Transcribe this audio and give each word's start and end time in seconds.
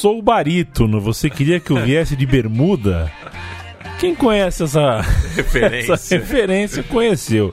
sou 0.00 0.22
barítono. 0.22 0.98
Você 1.00 1.28
queria 1.28 1.60
que 1.60 1.70
eu 1.70 1.76
viesse 1.76 2.16
de 2.16 2.24
bermuda? 2.24 3.10
Quem 3.98 4.14
conhece 4.14 4.62
essa 4.64 5.00
Referência. 5.36 5.92
essa 5.92 6.14
referência 6.16 6.82
conheceu. 6.82 7.52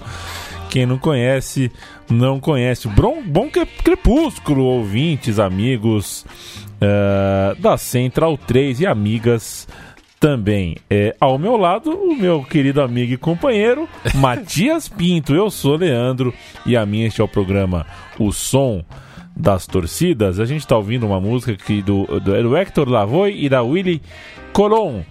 Quem 0.70 0.86
não 0.86 0.98
conhece, 0.98 1.70
não 2.10 2.40
conhece. 2.40 2.88
Bom, 2.88 3.22
bom 3.26 3.50
cre- 3.50 3.66
crepúsculo, 3.84 4.64
ouvintes, 4.64 5.40
amigos 5.40 6.26
eh, 6.80 7.56
da 7.60 7.78
Central 7.78 8.38
3 8.38 8.80
e 8.82 8.86
amigas 8.88 9.68
também. 10.20 10.78
É, 10.90 11.16
ao 11.20 11.38
meu 11.38 11.58
lado, 11.58 11.92
o 11.92 12.16
meu 12.16 12.44
querido 12.44 12.82
amigo 12.82 13.14
e 13.14 13.18
companheiro, 13.18 13.88
Matias 14.16 14.88
Pinto. 14.88 15.36
Eu 15.36 15.50
sou 15.50 15.76
Leandro 15.76 16.34
e 16.66 16.78
a 16.78 16.86
minha 16.86 17.08
este 17.08 17.20
é 17.20 17.24
o 17.24 17.28
programa 17.28 17.86
O 18.18 18.32
Som 18.32 18.84
das 19.38 19.68
Torcidas. 19.68 20.40
A 20.40 20.46
gente 20.46 20.62
está 20.62 20.76
ouvindo 20.76 21.06
uma 21.06 21.22
música 21.22 21.56
que 21.56 21.82
do, 21.82 22.06
do, 22.20 22.44
do 22.44 22.58
Hector 22.58 22.90
Lavoie 22.90 23.46
e 23.46 23.48
da 23.48 23.62
Willy 23.62 24.02
Colon. 24.52 25.04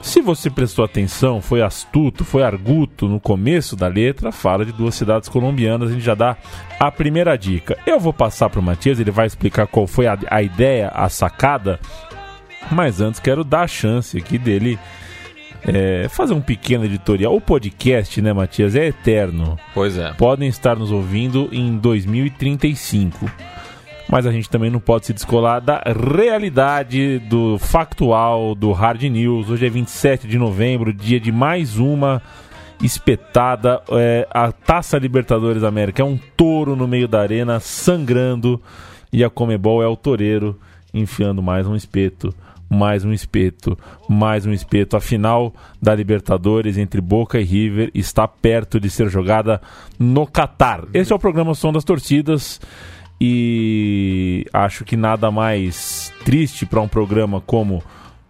Se 0.00 0.20
você 0.20 0.48
prestou 0.48 0.84
atenção, 0.84 1.42
foi 1.42 1.60
astuto, 1.60 2.24
foi 2.24 2.42
arguto 2.42 3.08
no 3.08 3.18
começo 3.18 3.74
da 3.74 3.88
letra, 3.88 4.30
fala 4.30 4.64
de 4.64 4.72
duas 4.72 4.94
cidades 4.94 5.28
colombianas, 5.28 5.90
a 5.90 5.92
gente 5.92 6.04
já 6.04 6.14
dá 6.14 6.36
a 6.78 6.90
primeira 6.90 7.36
dica. 7.36 7.76
Eu 7.84 7.98
vou 7.98 8.12
passar 8.12 8.48
para 8.48 8.60
o 8.60 8.62
Matias, 8.62 9.00
ele 9.00 9.10
vai 9.10 9.26
explicar 9.26 9.66
qual 9.66 9.86
foi 9.86 10.06
a, 10.06 10.16
a 10.30 10.40
ideia, 10.40 10.88
a 10.94 11.08
sacada, 11.08 11.80
mas 12.70 13.00
antes 13.00 13.18
quero 13.18 13.42
dar 13.42 13.62
a 13.62 13.66
chance 13.68 14.16
aqui 14.16 14.38
dele 14.38 14.78
é, 15.66 16.08
fazer 16.08 16.34
um 16.34 16.40
pequeno 16.40 16.84
editorial. 16.84 17.34
O 17.34 17.40
podcast, 17.40 18.20
né, 18.20 18.32
Matias, 18.32 18.74
é 18.74 18.86
eterno. 18.86 19.58
Pois 19.74 19.96
é. 19.96 20.12
Podem 20.14 20.48
estar 20.48 20.76
nos 20.76 20.90
ouvindo 20.90 21.48
em 21.52 21.76
2035 21.76 23.30
mas 24.10 24.26
a 24.26 24.32
gente 24.32 24.48
também 24.48 24.70
não 24.70 24.80
pode 24.80 25.04
se 25.04 25.12
descolar 25.12 25.60
da 25.60 25.82
realidade 25.84 27.18
do 27.18 27.58
factual 27.58 28.54
do 28.54 28.72
Hard 28.72 29.02
News. 29.02 29.50
Hoje 29.50 29.66
é 29.66 29.68
27 29.68 30.26
de 30.26 30.38
novembro, 30.38 30.94
dia 30.94 31.20
de 31.20 31.30
mais 31.30 31.78
uma 31.78 32.22
espetada. 32.82 33.82
É, 33.90 34.26
a 34.30 34.50
Taça 34.50 34.96
Libertadores 34.96 35.60
da 35.60 35.68
América 35.68 36.02
é 36.02 36.04
um 36.04 36.18
touro 36.36 36.74
no 36.74 36.88
meio 36.88 37.06
da 37.06 37.20
arena, 37.20 37.60
sangrando, 37.60 38.60
e 39.12 39.22
a 39.22 39.28
Comebol 39.28 39.82
é 39.82 39.86
o 39.86 39.96
toureiro, 39.96 40.58
enfiando 40.94 41.42
mais 41.42 41.66
um 41.66 41.76
espeto. 41.76 42.34
Mais 42.70 43.04
um 43.04 43.12
espeto, 43.12 43.78
mais 44.08 44.44
um 44.44 44.52
espeto. 44.52 44.96
A 44.96 45.00
final 45.00 45.54
da 45.80 45.94
Libertadores 45.94 46.76
entre 46.76 47.00
Boca 47.00 47.40
e 47.40 47.44
River 47.44 47.90
está 47.94 48.28
perto 48.28 48.78
de 48.78 48.90
ser 48.90 49.08
jogada 49.08 49.60
no 49.98 50.26
Catar. 50.26 50.84
Esse 50.92 51.12
é 51.12 51.16
o 51.16 51.18
programa 51.18 51.54
Som 51.54 51.72
das 51.72 51.84
Torcidas 51.84 52.60
e 53.20 54.46
acho 54.52 54.84
que 54.84 54.96
nada 54.96 55.30
mais 55.30 56.12
triste 56.24 56.66
para 56.66 56.80
um 56.80 56.88
programa 56.88 57.40
como 57.40 57.82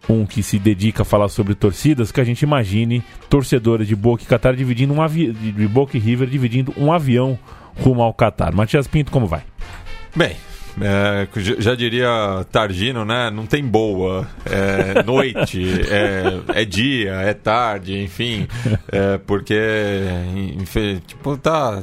um 0.08 0.24
que 0.24 0.42
se 0.42 0.58
dedica 0.58 1.02
a 1.02 1.04
falar 1.04 1.28
sobre 1.28 1.54
torcidas 1.54 2.10
que 2.10 2.20
a 2.20 2.24
gente 2.24 2.42
imagine 2.42 3.04
torcedores 3.28 3.86
de 3.86 3.94
Boca 3.94 4.22
e 4.22 4.26
Qatar 4.26 4.54
dividindo 4.54 4.94
um 4.94 5.02
avi... 5.02 5.32
de 5.32 5.68
Boca 5.68 5.96
e 5.96 6.00
River 6.00 6.28
dividindo 6.28 6.72
um 6.78 6.90
avião 6.90 7.38
rumo 7.76 8.02
ao 8.02 8.14
Qatar. 8.14 8.54
Matias 8.54 8.86
Pinto, 8.86 9.12
como 9.12 9.26
vai? 9.26 9.42
Bem, 10.16 10.36
é, 10.80 11.26
já 11.58 11.74
diria 11.74 12.08
Targino, 12.52 13.04
né? 13.04 13.30
Não 13.30 13.46
tem 13.46 13.64
boa. 13.64 14.26
É 14.46 15.02
noite, 15.02 15.62
é, 15.90 16.60
é 16.60 16.64
dia, 16.64 17.12
é 17.14 17.34
tarde, 17.34 18.00
enfim. 18.02 18.46
É, 18.90 19.18
porque, 19.18 19.58
enfim, 20.58 21.00
tipo, 21.06 21.36
tá. 21.36 21.82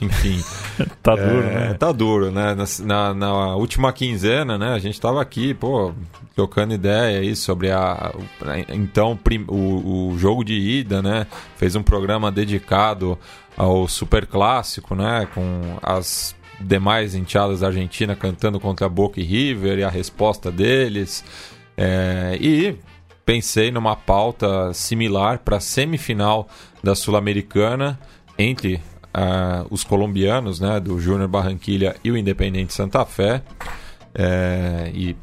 Enfim. 0.00 0.40
Tá 1.02 1.16
duro, 1.16 1.42
É, 1.42 1.54
né? 1.68 1.74
Tá 1.74 1.90
duro, 1.90 2.30
né? 2.30 2.54
Na, 2.84 3.14
na- 3.14 3.56
última 3.56 3.92
quinzena, 3.92 4.56
né? 4.56 4.72
A 4.74 4.78
gente 4.78 5.00
tava 5.00 5.20
aqui, 5.20 5.52
pô, 5.54 5.92
trocando 6.36 6.74
ideia 6.74 7.18
aí 7.20 7.34
sobre 7.34 7.70
a, 7.70 7.82
a- 7.82 8.12
então 8.72 9.16
prim- 9.16 9.44
o, 9.48 10.10
o 10.12 10.18
jogo 10.18 10.44
de 10.44 10.54
ida, 10.54 11.02
né? 11.02 11.26
Fez 11.56 11.74
um 11.74 11.82
programa 11.82 12.30
dedicado 12.30 13.18
ao 13.56 13.88
Super 13.88 14.26
Clássico, 14.26 14.94
né? 14.94 15.26
Com 15.34 15.78
as 15.82 16.36
demais 16.60 17.14
enteadas 17.14 17.60
da 17.60 17.68
Argentina 17.68 18.16
cantando 18.16 18.58
contra 18.58 18.88
Boca 18.88 19.20
e 19.20 19.24
River 19.24 19.78
e 19.78 19.84
a 19.84 19.88
resposta 19.88 20.50
deles. 20.50 21.24
É, 21.76 22.36
e 22.40 22.76
pensei 23.24 23.70
numa 23.70 23.94
pauta 23.94 24.72
similar 24.72 25.38
para 25.40 25.58
a 25.58 25.60
semifinal 25.60 26.48
da 26.82 26.94
Sul-Americana 26.94 27.98
entre 28.38 28.80
ah, 29.12 29.64
os 29.70 29.84
colombianos, 29.84 30.60
né, 30.60 30.80
do 30.80 30.98
Júnior 30.98 31.28
Barranquilha 31.28 31.96
e 32.02 32.10
o 32.10 32.16
Independente 32.16 32.72
Santa 32.72 33.04
Fé. 33.04 33.42
É, 34.14 34.90
e 34.94 35.16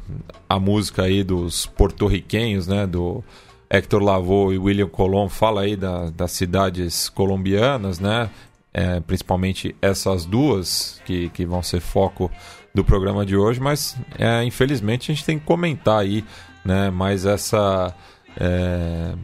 a 0.48 0.58
música 0.58 1.02
aí 1.02 1.22
dos 1.22 1.66
porto-riquenhos, 1.66 2.66
né, 2.66 2.86
do 2.86 3.22
Hector 3.68 4.02
Lavoe 4.02 4.54
e 4.54 4.58
William 4.58 4.88
Colon 4.88 5.28
fala 5.28 5.62
aí 5.62 5.76
da- 5.76 6.08
das 6.10 6.32
cidades 6.32 7.08
colombianas, 7.08 7.98
né, 7.98 8.30
é, 8.76 9.00
principalmente 9.00 9.74
essas 9.80 10.26
duas 10.26 11.00
que, 11.06 11.30
que 11.30 11.46
vão 11.46 11.62
ser 11.62 11.80
foco 11.80 12.30
do 12.74 12.84
programa 12.84 13.24
de 13.24 13.34
hoje, 13.34 13.58
mas 13.58 13.96
é, 14.18 14.44
infelizmente 14.44 15.10
a 15.10 15.14
gente 15.14 15.24
tem 15.24 15.38
que 15.38 15.46
comentar 15.46 16.00
aí, 16.00 16.22
né, 16.62 16.90
mais 16.90 17.24
essa 17.24 17.94
é, 18.38 19.14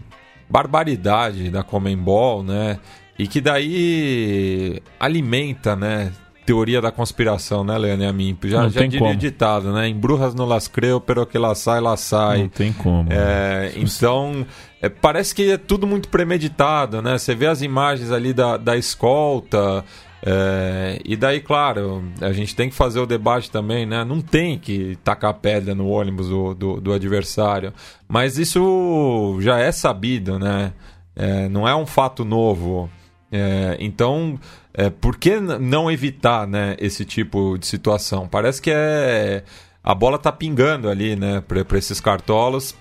barbaridade 0.48 1.50
da 1.50 1.62
Comembol, 1.62 2.42
né, 2.42 2.80
e 3.18 3.28
que 3.28 3.42
daí 3.42 4.80
alimenta, 4.98 5.76
né, 5.76 6.10
teoria 6.52 6.82
da 6.82 6.92
conspiração, 6.92 7.64
né, 7.64 7.78
Leandro 7.78 8.04
e 8.04 8.08
a 8.08 8.12
mim. 8.12 8.36
Já, 8.44 8.62
Não 8.62 8.68
já 8.68 8.82
diria 8.82 8.98
como. 8.98 9.12
o 9.12 9.16
ditado, 9.16 9.72
né, 9.72 9.88
em 9.88 9.94
brujas 9.94 10.34
no 10.34 10.44
las 10.44 10.68
creo, 10.68 11.00
pero 11.00 11.24
que 11.24 11.38
la 11.38 11.54
sai, 11.54 11.80
la 11.80 11.96
sai. 11.96 12.42
Não 12.42 12.48
tem 12.48 12.72
como. 12.74 13.10
É, 13.10 13.72
então, 13.76 14.46
é, 14.82 14.90
parece 14.90 15.34
que 15.34 15.50
é 15.50 15.56
tudo 15.56 15.86
muito 15.86 16.10
premeditado, 16.10 17.00
né? 17.00 17.16
Você 17.16 17.34
vê 17.34 17.46
as 17.46 17.62
imagens 17.62 18.10
ali 18.10 18.34
da, 18.34 18.58
da 18.58 18.76
escolta. 18.76 19.82
é, 20.24 21.00
e 21.04 21.16
daí, 21.16 21.40
claro, 21.40 22.04
a 22.20 22.32
gente 22.32 22.54
tem 22.54 22.69
que 22.69 22.74
fazer 22.74 23.00
o 23.00 23.06
debate 23.06 23.50
também, 23.50 23.86
né? 23.86 24.04
Não 24.04 24.20
tem 24.20 24.58
que 24.58 24.98
tacar 25.02 25.32
pedra 25.34 25.74
no 25.74 25.88
ônibus 25.88 26.28
do, 26.28 26.54
do, 26.54 26.80
do 26.80 26.92
adversário. 26.92 27.72
Mas 28.06 28.36
isso 28.36 29.38
já 29.40 29.58
é 29.58 29.72
sabido, 29.72 30.38
né? 30.38 30.74
É, 31.16 31.48
não 31.48 31.66
é 31.66 31.74
um 31.74 31.86
fato 31.86 32.24
novo. 32.26 32.90
É, 33.32 33.78
então, 33.81 34.38
é, 34.75 34.91
por 34.91 35.16
que 35.16 35.41
não 35.41 35.91
evitar 35.91 36.47
né, 36.47 36.76
esse 36.78 37.04
tipo 37.04 37.56
de 37.59 37.66
situação? 37.66 38.28
Parece 38.28 38.60
que 38.60 38.70
é 38.70 39.43
a 39.82 39.94
bola 39.94 40.19
tá 40.19 40.31
pingando 40.31 40.88
ali, 40.88 41.16
né, 41.16 41.41
para 41.41 41.78
esses 41.78 41.98
cartolas. 41.98 42.76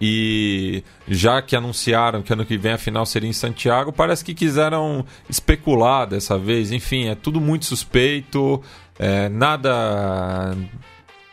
E 0.00 0.84
já 1.08 1.42
que 1.42 1.56
anunciaram 1.56 2.22
que 2.22 2.32
ano 2.32 2.46
que 2.46 2.56
vem 2.56 2.72
a 2.72 2.78
final 2.78 3.04
seria 3.04 3.28
em 3.28 3.32
Santiago, 3.32 3.92
parece 3.92 4.24
que 4.24 4.32
quiseram 4.32 5.04
especular 5.28 6.06
dessa 6.06 6.38
vez. 6.38 6.70
Enfim, 6.70 7.08
é 7.08 7.16
tudo 7.16 7.40
muito 7.40 7.64
suspeito, 7.64 8.62
é, 8.96 9.28
nada. 9.28 10.56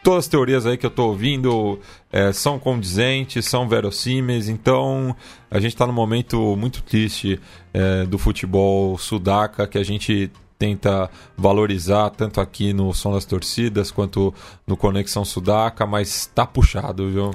Todas 0.04 0.26
as 0.26 0.28
teorias 0.28 0.66
aí 0.66 0.78
que 0.78 0.86
eu 0.86 0.90
tô 0.90 1.08
ouvindo 1.08 1.80
é, 2.16 2.32
são 2.32 2.58
condizentes, 2.58 3.44
são 3.46 3.68
verossímeis, 3.68 4.48
então 4.48 5.14
a 5.52 5.60
gente 5.60 5.74
está 5.74 5.86
num 5.86 5.92
momento 5.92 6.56
muito 6.56 6.82
triste 6.82 7.38
é, 7.74 8.06
do 8.06 8.18
futebol 8.18 8.98
sudaca 8.98 9.68
que 9.68 9.78
a 9.78 9.84
gente 9.84 10.32
tenta 10.58 11.10
valorizar 11.36 12.12
tanto 12.12 12.40
aqui 12.40 12.72
no 12.72 12.94
Som 12.94 13.12
das 13.12 13.26
Torcidas 13.26 13.92
quanto 13.92 14.34
no 14.66 14.78
Conexão 14.78 15.26
Sudaca, 15.26 15.86
mas 15.86 16.26
tá 16.28 16.46
puxado, 16.46 17.12
viu? 17.12 17.32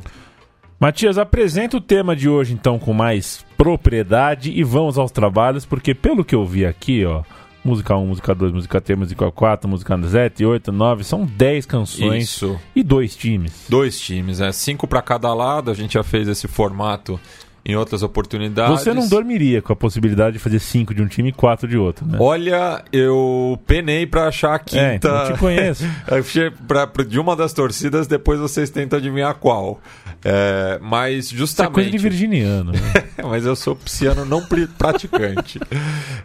Matias, 0.80 1.18
apresenta 1.18 1.76
o 1.76 1.80
tema 1.82 2.16
de 2.16 2.26
hoje 2.26 2.54
então 2.54 2.78
com 2.78 2.94
mais 2.94 3.44
propriedade 3.58 4.50
e 4.50 4.64
vamos 4.64 4.96
aos 4.96 5.10
trabalhos, 5.10 5.66
porque 5.66 5.94
pelo 5.94 6.24
que 6.24 6.34
eu 6.34 6.46
vi 6.46 6.64
aqui, 6.64 7.04
ó, 7.04 7.22
música 7.64 7.96
1, 7.96 8.06
música 8.06 8.34
2, 8.34 8.52
música 8.52 8.80
3, 8.80 8.98
música 8.98 9.30
4, 9.30 9.68
música 9.68 9.98
7, 10.08 10.44
8, 10.44 10.72
9, 10.72 11.04
são 11.04 11.24
10 11.24 11.66
canções 11.66 12.24
Isso. 12.24 12.58
e 12.74 12.82
dois 12.82 13.14
times. 13.14 13.66
Dois 13.68 14.00
times, 14.00 14.40
é 14.40 14.50
cinco 14.52 14.86
para 14.86 15.02
cada 15.02 15.32
lado. 15.34 15.70
A 15.70 15.74
gente 15.74 15.94
já 15.94 16.02
fez 16.02 16.28
esse 16.28 16.48
formato 16.48 17.20
em 17.64 17.76
outras 17.76 18.02
oportunidades. 18.02 18.80
Você 18.80 18.92
não 18.94 19.06
dormiria 19.08 19.60
com 19.60 19.72
a 19.72 19.76
possibilidade 19.76 20.34
de 20.34 20.38
fazer 20.38 20.58
5 20.58 20.94
de 20.94 21.02
um 21.02 21.06
time 21.06 21.28
e 21.28 21.32
4 21.32 21.68
de 21.68 21.76
outro, 21.76 22.06
né? 22.06 22.16
Olha, 22.20 22.82
eu 22.92 23.58
penei 23.66 24.06
pra 24.06 24.28
achar 24.28 24.52
a 24.52 24.54
É, 24.54 24.58
quinta. 24.58 24.94
então 24.94 25.16
eu 25.26 25.32
te 25.32 25.38
conheço. 25.38 25.84
De 27.08 27.18
uma 27.18 27.34
das 27.36 27.52
torcidas, 27.52 28.06
depois 28.06 28.38
vocês 28.40 28.70
tentam 28.70 28.98
adivinhar 28.98 29.34
qual. 29.34 29.80
É, 30.24 30.78
mas 30.82 31.26
Isso 31.26 31.34
é 31.34 31.38
justamente. 31.38 31.72
coisa 31.74 31.90
de 31.90 31.98
virginiano. 31.98 32.72
né? 32.72 32.78
mas 33.24 33.44
eu 33.46 33.56
sou 33.56 33.74
pisciano 33.76 34.24
não 34.24 34.42
praticante. 34.78 35.58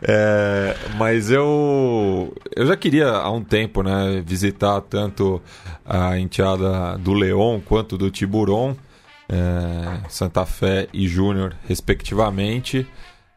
É, 0.08 0.76
mas 0.98 1.32
eu 1.32 2.34
eu 2.56 2.66
já 2.68 2.76
queria 2.78 3.08
há 3.10 3.32
um 3.32 3.44
tempo, 3.44 3.82
né, 3.82 4.22
visitar 4.26 4.80
tanto 4.82 5.42
a 5.86 6.20
enteada 6.20 6.98
do 6.98 7.14
Leão 7.14 7.62
quanto 7.66 7.98
do 7.98 8.12
Tiburon. 8.12 8.76
É, 9.30 10.10
Santa 10.10 10.46
Fé 10.46 10.88
e 10.94 11.08
Júnior, 11.08 11.56
respectivamente. 11.68 12.88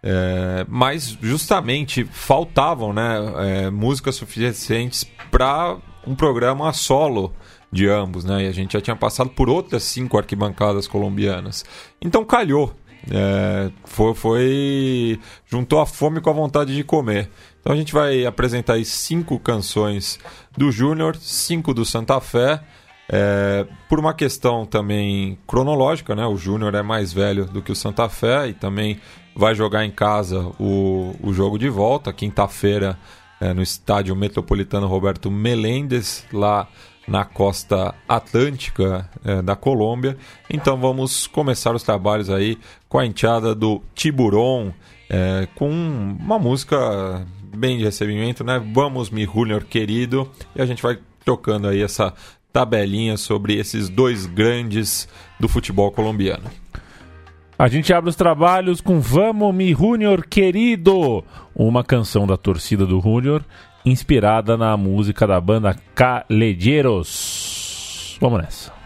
É, 0.03 0.65
mas 0.69 1.19
justamente 1.21 2.05
faltavam 2.05 2.93
né, 2.93 3.17
é, 3.37 3.71
músicas 3.71 4.15
suficientes 4.15 5.05
para 5.31 5.77
um 6.07 6.15
programa 6.15 6.73
solo 6.73 7.35
de 7.71 7.89
ambos, 7.89 8.25
né? 8.25 8.45
E 8.45 8.47
a 8.47 8.53
gente 8.53 8.73
já 8.73 8.81
tinha 8.81 8.97
passado 8.97 9.31
por 9.31 9.49
outras 9.49 9.83
cinco 9.83 10.17
arquibancadas 10.17 10.87
colombianas. 10.87 11.65
Então 12.01 12.25
calhou. 12.25 12.75
É, 13.11 13.71
foi, 13.85 14.15
foi, 14.15 15.21
juntou 15.47 15.81
a 15.81 15.87
fome 15.87 16.21
com 16.21 16.31
a 16.31 16.33
vontade 16.33 16.75
de 16.75 16.83
comer. 16.83 17.31
Então 17.61 17.73
a 17.73 17.77
gente 17.77 17.93
vai 17.93 18.25
apresentar 18.25 18.75
aí 18.75 18.85
cinco 18.85 19.39
canções 19.39 20.19
do 20.57 20.71
Júnior, 20.71 21.17
cinco 21.17 21.75
do 21.75 21.85
Santa 21.85 22.21
Fé. 22.21 22.63
É, 23.11 23.67
por 23.89 23.99
uma 23.99 24.13
questão 24.13 24.67
também 24.67 25.39
cronológica, 25.47 26.15
né? 26.15 26.27
O 26.27 26.37
Júnior 26.37 26.75
é 26.75 26.83
mais 26.83 27.13
velho 27.13 27.47
do 27.47 27.63
que 27.63 27.73
o 27.73 27.77
Santa 27.77 28.09
Fé 28.09 28.49
e 28.49 28.53
também 28.53 29.01
vai 29.35 29.55
jogar 29.55 29.85
em 29.85 29.91
casa 29.91 30.41
o, 30.59 31.15
o 31.23 31.33
jogo 31.33 31.59
de 31.59 31.69
volta, 31.69 32.13
quinta-feira, 32.13 32.99
é, 33.41 33.55
no 33.55 33.63
estádio 33.63 34.15
metropolitano 34.15 34.87
Roberto 34.87 35.31
Melendes, 35.31 36.27
lá 36.33 36.69
na 37.07 37.25
costa 37.25 37.95
atlântica 38.07 39.09
é, 39.25 39.41
da 39.41 39.57
Colômbia. 39.57 40.19
Então 40.51 40.77
vamos 40.77 41.27
começar 41.27 41.75
os 41.75 41.83
trabalhos 41.83 42.29
aí 42.29 42.59
com 42.89 42.99
a 42.99 43.07
enteada 43.07 43.55
do 43.55 43.81
Tiburon, 43.95 44.73
é, 45.09 45.49
com 45.55 45.71
uma 45.71 46.39
música 46.39 47.27
bem 47.57 47.79
de 47.79 47.85
recebimento, 47.85 48.45
né? 48.45 48.63
Vamos, 48.75 49.09
mi 49.09 49.25
Junior 49.25 49.65
querido, 49.65 50.31
e 50.55 50.61
a 50.61 50.67
gente 50.67 50.83
vai 50.83 50.99
trocando 51.25 51.69
aí 51.69 51.83
essa 51.83 52.13
tabelinha 52.53 53.17
sobre 53.17 53.57
esses 53.57 53.89
dois 53.89 54.27
grandes 54.27 55.09
do 55.39 55.49
futebol 55.49 55.91
colombiano. 55.91 56.45
A 57.59 57.67
gente 57.67 57.93
abre 57.93 58.09
os 58.09 58.17
trabalhos 58.17 58.81
com 58.81 59.01
Vamos 59.01 59.53
Mi 59.53 59.75
Junior 59.75 60.25
Querido, 60.25 61.25
uma 61.55 61.83
canção 61.83 62.27
da 62.27 62.37
torcida 62.37 62.87
do 62.87 63.01
Junior, 63.01 63.43
inspirada 63.85 64.57
na 64.57 64.77
música 64.77 65.27
da 65.27 65.41
banda 65.41 65.77
Calejeiros. 65.95 68.17
Vamos 68.21 68.43
nessa. 68.43 68.78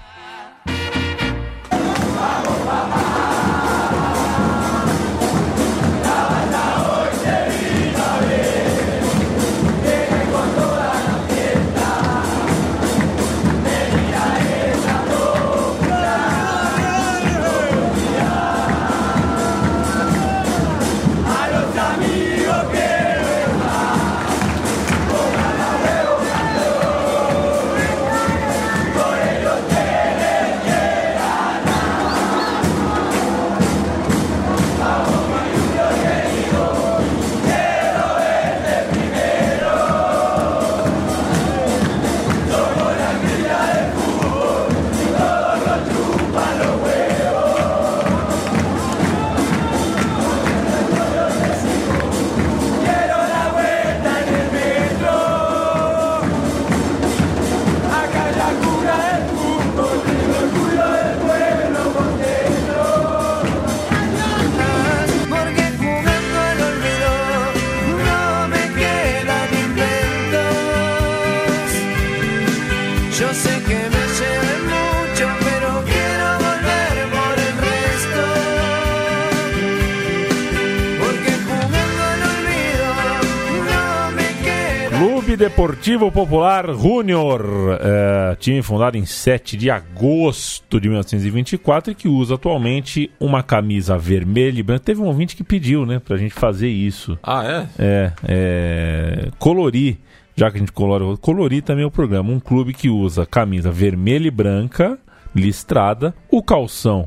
Deportivo 85.53 86.11
Popular 86.11 86.73
Júnior, 86.73 87.79
é, 87.79 88.35
time 88.37 88.63
fundado 88.63 88.97
em 88.97 89.05
7 89.05 89.55
de 89.55 89.71
agosto 89.71 90.81
de 90.81 90.89
1924 90.89 91.93
e 91.93 91.95
que 91.95 92.09
usa 92.09 92.37
atualmente 92.37 93.11
uma 93.21 93.43
camisa 93.43 93.99
vermelha 93.99 94.59
e 94.59 94.63
branca. 94.63 94.83
Teve 94.83 95.03
um 95.03 95.05
ouvinte 95.05 95.37
que 95.37 95.45
pediu, 95.45 95.85
né, 95.85 95.99
pra 95.99 96.17
gente 96.17 96.33
fazer 96.33 96.69
isso. 96.69 97.19
Ah, 97.23 97.45
é? 97.45 97.69
É, 97.79 98.13
é 98.27 99.29
colorir, 99.39 99.99
já 100.35 100.51
que 100.51 100.57
a 100.57 100.61
gente 100.61 100.73
colore, 100.73 101.19
colorir 101.19 101.63
também 101.63 101.85
é 101.85 101.87
o 101.87 101.91
programa. 101.91 102.33
Um 102.33 102.41
clube 102.41 102.73
que 102.73 102.89
usa 102.89 103.27
camisa 103.27 103.71
vermelha 103.71 104.29
e 104.29 104.31
branca, 104.31 104.99
listrada, 105.35 106.15
o 106.31 106.43
calção 106.43 107.07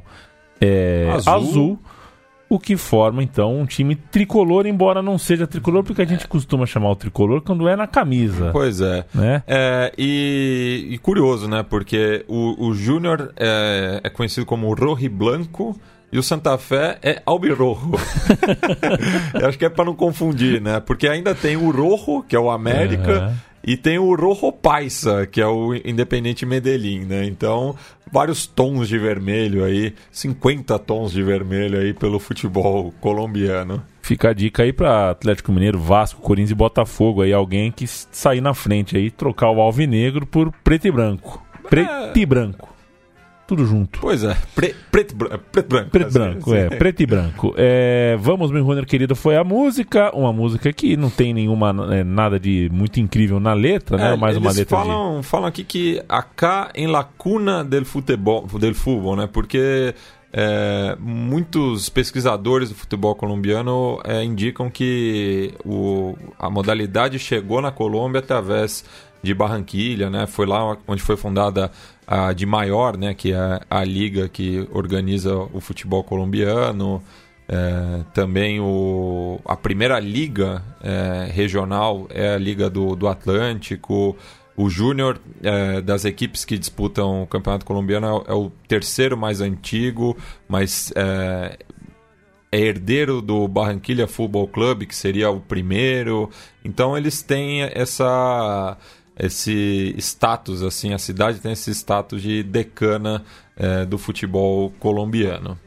é 0.62 1.10
azul, 1.12 1.34
azul 1.34 1.80
o 2.50 2.60
que 2.60 2.78
forma 2.78 3.24
então 3.24 3.60
um 3.60 3.66
time 3.66 3.96
tricolor, 3.96 4.68
embora 4.68 5.02
não 5.02 5.18
seja 5.18 5.48
tricolor, 5.48 5.84
porque 5.84 6.02
a 6.02 6.06
gente 6.06 6.28
costuma 6.28 6.66
chamar 6.66 6.92
o 6.92 6.96
tricolor 6.96 7.42
quando 7.42 7.68
é 7.68 7.76
na 7.76 7.88
camisa. 7.88 8.50
Pois 8.52 8.82
é. 8.82 9.06
Né? 9.14 9.44
é 9.48 9.92
e, 9.98 10.88
e 10.92 10.98
curioso, 11.00 11.48
né? 11.48 11.64
Porque 11.68 12.24
o, 12.28 12.68
o 12.68 12.74
Júnior 12.74 13.34
é, 13.36 14.02
é, 14.04 14.10
conhecido 14.10 14.46
como 14.46 14.74
Rojo 14.74 15.10
Blanco 15.10 15.80
e 16.12 16.20
o 16.20 16.24
Santa 16.24 16.58
Fé 16.58 16.98
é 17.02 17.22
Albirrojo. 17.26 17.94
Acho 19.46 19.58
que 19.58 19.66
é 19.66 19.70
para 19.70 19.86
não 19.86 19.96
confundir, 19.96 20.62
né? 20.62 20.80
Porque 20.80 21.08
ainda 21.08 21.34
tem 21.34 21.58
o 21.58 21.72
Rojo, 21.72 22.24
que 22.24 22.36
é 22.36 22.40
o 22.40 22.50
América. 22.50 23.28
Uhum. 23.28 23.36
E 23.68 23.76
tem 23.76 23.98
o 23.98 24.14
Rojo 24.14 24.52
Paisa, 24.52 25.26
que 25.26 25.42
é 25.42 25.48
o 25.48 25.74
Independente 25.74 26.46
Medellín, 26.46 27.00
né? 27.00 27.26
Então, 27.26 27.76
vários 28.12 28.46
tons 28.46 28.88
de 28.88 29.00
vermelho 29.00 29.64
aí, 29.64 29.96
50 30.12 30.78
tons 30.78 31.12
de 31.12 31.24
vermelho 31.24 31.80
aí 31.80 31.92
pelo 31.92 32.20
futebol 32.20 32.94
colombiano. 33.02 33.82
Fica 34.04 34.30
a 34.30 34.34
dica 34.34 34.62
aí 34.62 34.72
para 34.72 35.10
Atlético 35.10 35.52
Mineiro, 35.52 35.80
Vasco, 35.80 36.22
Corinthians 36.22 36.52
e 36.52 36.56
Botafogo 36.56 37.24
aí, 37.24 37.34
alguém 37.34 37.72
que 37.72 37.88
sair 37.88 38.40
na 38.40 38.54
frente 38.54 38.96
aí, 38.96 39.10
trocar 39.10 39.50
o 39.50 39.60
alvinegro 39.60 40.28
por 40.28 40.52
preto 40.64 40.88
e 40.88 40.92
branco. 40.92 41.44
Preto 41.68 41.90
é... 41.90 42.20
e 42.20 42.24
branco. 42.24 42.75
Tudo 43.48 43.66
junto. 43.66 44.00
Pois 44.00 44.24
é, 44.24 44.36
Pre 44.56 44.74
preto, 44.92 45.16
preto 45.52 45.68
branco. 45.68 45.90
Preto 45.92 46.08
assim, 46.08 46.20
branco, 46.20 46.52
assim. 46.52 46.60
é, 46.60 46.70
preto 46.70 47.04
e 47.04 47.06
branco. 47.06 47.54
É, 47.58 48.18
Vamos, 48.20 48.50
meu 48.50 48.64
runner 48.64 48.86
querido, 48.86 49.16
foi 49.16 49.38
a 49.38 49.44
música, 49.44 50.10
uma 50.16 50.34
música 50.34 50.74
que 50.74 50.98
não 50.98 51.10
tem 51.12 51.34
nenhuma, 51.34 51.74
é, 51.94 52.04
nada 52.04 52.40
de 52.40 52.70
muito 52.72 53.00
incrível 53.00 53.40
na 53.40 53.54
letra, 53.54 53.98
né? 53.98 54.14
É, 54.14 54.18
Mais 54.18 54.36
uma 54.36 54.52
letra 54.52 54.78
falam, 54.78 55.20
de... 55.20 55.26
falam 55.28 55.48
aqui 55.48 55.64
que 55.64 56.02
acá 56.10 56.72
em 56.74 56.88
lacuna 56.88 57.64
del 57.64 57.86
futebol, 57.86 58.48
del 58.60 58.74
futebol, 58.74 59.16
né? 59.16 59.30
Porque 59.32 59.94
é, 60.38 60.98
muitos 61.00 61.88
pesquisadores 61.88 62.68
do 62.68 62.76
futebol 62.76 63.16
colombiano 63.16 64.02
é, 64.04 64.22
indicam 64.22 64.70
que 64.70 65.54
o, 65.64 66.14
a 66.38 66.50
modalidade 66.50 67.18
chegou 67.18 67.62
na 67.62 67.72
Colômbia 67.72 68.20
através 68.20 68.84
de 69.24 69.34
Barranquilha, 69.34 70.10
né? 70.10 70.28
Foi 70.28 70.46
lá 70.46 70.78
onde 70.86 71.02
foi 71.02 71.16
fundada 71.16 71.72
a 72.06 72.34
de 72.34 72.46
maior, 72.46 72.98
né? 72.98 73.14
Que 73.14 73.32
é 73.32 73.62
a 73.70 73.82
liga 73.86 74.28
que 74.28 74.68
organiza 74.74 75.34
o 75.54 75.62
futebol 75.62 76.04
colombiano. 76.04 77.02
É, 77.48 78.04
também 78.14 78.60
o, 78.60 79.40
a 79.46 79.56
primeira 79.56 80.02
liga 80.02 80.62
é, 80.84 81.30
regional 81.32 82.08
é 82.10 82.34
a 82.34 82.38
Liga 82.38 82.70
do, 82.70 82.94
do 82.94 83.08
Atlântico. 83.08 84.18
O 84.58 84.70
Júnior 84.70 85.20
é, 85.44 85.82
das 85.82 86.06
equipes 86.06 86.46
que 86.46 86.58
disputam 86.58 87.24
o 87.24 87.28
Campeonato 87.28 87.66
Colombiano 87.66 88.24
é, 88.28 88.32
é 88.32 88.34
o 88.34 88.50
terceiro 88.68 89.18
mais 89.18 89.42
antigo, 89.42 90.16
mas 90.48 90.94
é, 90.96 91.58
é 92.52 92.60
herdeiro 92.60 93.22
do 93.22 93.48
Barranquilla 93.48 94.08
Football 94.08 94.48
Club, 94.48 94.84
que 94.84 94.96
seria 94.96 95.30
o 95.30 95.42
primeiro. 95.42 96.30
Então 96.64 96.98
eles 96.98 97.22
têm 97.22 97.64
essa 97.64 98.78
esse 99.18 99.96
status, 99.98 100.62
assim, 100.62 100.94
a 100.94 100.98
cidade 100.98 101.40
tem 101.40 101.54
esse 101.54 101.72
status 101.72 102.22
de 102.22 102.44
decana 102.44 103.24
é, 103.56 103.86
do 103.86 103.98
futebol 103.98 104.72
colombiano. 104.80 105.58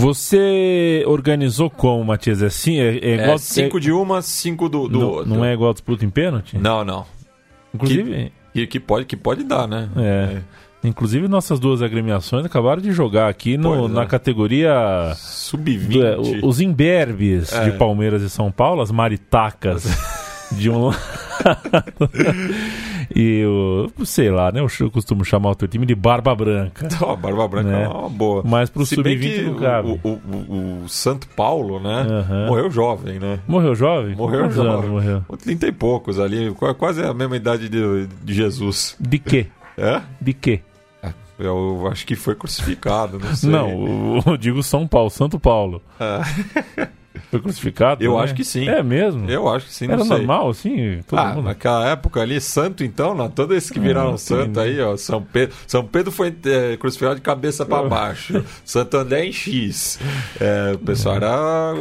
Você 0.00 1.04
organizou 1.06 1.68
como, 1.70 2.04
Matias? 2.04 2.42
É, 2.42 2.46
assim, 2.46 2.78
é, 2.80 2.96
é 2.98 3.14
igual... 3.14 3.34
É 3.34 3.38
cinco 3.38 3.78
de 3.80 3.92
uma, 3.92 4.22
cinco 4.22 4.68
do, 4.68 4.88
do 4.88 4.98
não, 4.98 5.08
outro. 5.08 5.28
Não 5.28 5.44
é 5.44 5.52
igual 5.52 5.72
disputa 5.72 6.04
em 6.04 6.10
pênalti? 6.10 6.56
Não, 6.58 6.84
não. 6.84 7.04
Inclusive... 7.74 8.32
Que, 8.52 8.66
que, 8.66 8.80
pode, 8.80 9.06
que 9.06 9.16
pode 9.16 9.44
dar, 9.44 9.68
né? 9.68 9.88
É. 9.96 10.38
Inclusive, 10.82 11.28
nossas 11.28 11.60
duas 11.60 11.82
agremiações 11.82 12.44
acabaram 12.44 12.80
de 12.82 12.90
jogar 12.90 13.28
aqui 13.28 13.56
no, 13.56 13.84
é. 13.86 13.88
na 13.88 14.06
categoria 14.06 15.12
Sub-20. 15.14 15.88
do- 15.88 16.04
é, 16.06 16.16
o- 16.16 16.46
os 16.48 16.60
imberbes 16.60 17.52
É. 17.52 17.66
de 17.70 17.76
Palmeiras 17.78 18.22
e 18.22 18.30
São 18.30 18.50
Paulo, 18.50 18.80
as 18.80 18.90
maritacas 18.90 19.84
de 20.50 20.68
um 20.70 20.86
lado. 20.86 20.98
e 23.14 23.44
o, 23.44 24.04
sei 24.04 24.30
lá, 24.30 24.52
né? 24.52 24.60
Eu 24.60 24.90
costumo 24.90 25.24
chamar 25.24 25.50
o 25.50 25.54
teu 25.54 25.66
time 25.68 25.84
de 25.84 25.94
Barba 25.94 26.34
Branca. 26.34 26.88
Ó, 27.02 27.16
Barba 27.16 27.48
Branca 27.48 27.68
Né? 27.70 27.82
é 27.84 27.88
uma 27.88 28.08
boa. 28.08 28.42
Mas 28.44 28.70
pro 28.70 28.86
Se 28.86 29.00
bem 29.02 29.16
sub-20 29.16 29.34
que 29.34 29.42
não 29.42 29.54
cabe. 29.56 29.88
o, 30.02 30.08
o, 30.08 30.10
o, 30.12 30.82
o 30.84 30.88
Santo 30.88 31.26
Paulo, 31.28 31.80
né? 31.80 32.06
Aham. 32.08 32.46
Morreu 32.46 32.70
jovem, 32.70 33.18
né? 33.18 33.38
Morreu 33.48 33.74
jovem? 33.74 34.14
Morreu 34.14 34.40
Quantos 34.40 34.56
jovem. 34.56 34.72
anos 34.72 34.86
morreu? 34.90 35.24
Com 35.26 35.36
30 35.36 35.66
e 35.66 35.72
poucos 35.72 36.18
ali, 36.20 36.50
qu- 36.52 36.74
quase 36.74 37.02
a 37.02 37.12
mesma 37.12 37.36
idade 37.36 37.68
de, 37.68 38.06
de 38.22 38.34
Jesus. 38.34 38.96
De 39.00 39.18
quê? 39.18 39.46
É? 39.78 40.02
De 40.20 40.34
quê? 40.34 40.60
Eu 41.38 41.88
acho 41.90 42.04
que 42.06 42.14
foi 42.14 42.34
crucificado, 42.34 43.18
não 43.18 43.34
sei. 43.34 43.48
Não, 43.48 44.20
eu 44.26 44.36
digo 44.36 44.62
São 44.62 44.86
Paulo, 44.86 45.08
Santo 45.08 45.40
Paulo. 45.40 45.80
É. 45.98 46.88
Foi 47.30 47.40
crucificado? 47.40 48.02
Eu 48.02 48.12
também? 48.12 48.24
acho 48.24 48.34
que 48.34 48.44
sim. 48.44 48.68
É 48.68 48.82
mesmo? 48.82 49.28
Eu 49.28 49.48
acho 49.48 49.66
que 49.66 49.72
sim, 49.74 49.86
não 49.86 49.94
Era 49.94 50.04
normal, 50.04 50.50
assim? 50.50 51.00
Todo 51.06 51.18
ah, 51.18 51.34
mundo... 51.34 51.44
naquela 51.46 51.88
época 51.90 52.20
ali, 52.20 52.40
santo 52.40 52.84
então, 52.84 53.14
não, 53.14 53.28
todos 53.28 53.56
esses 53.56 53.70
que 53.70 53.80
viraram 53.80 54.14
Ah, 54.14 54.18
santo 54.18 54.60
aí, 54.60 54.80
ó, 54.80 54.96
São 54.96 55.20
Pedro, 55.20 55.54
São 55.66 55.84
Pedro 55.84 56.12
foi 56.12 56.34
é, 56.44 56.76
crucificado 56.76 57.16
de 57.16 57.20
cabeça 57.20 57.66
para 57.66 57.88
baixo, 57.88 58.44
Santo 58.64 58.96
André 58.96 59.26
em 59.26 59.32
X, 59.32 59.98
é, 60.40 60.72
o 60.74 60.78
pessoal 60.78 61.16
era 61.16 61.72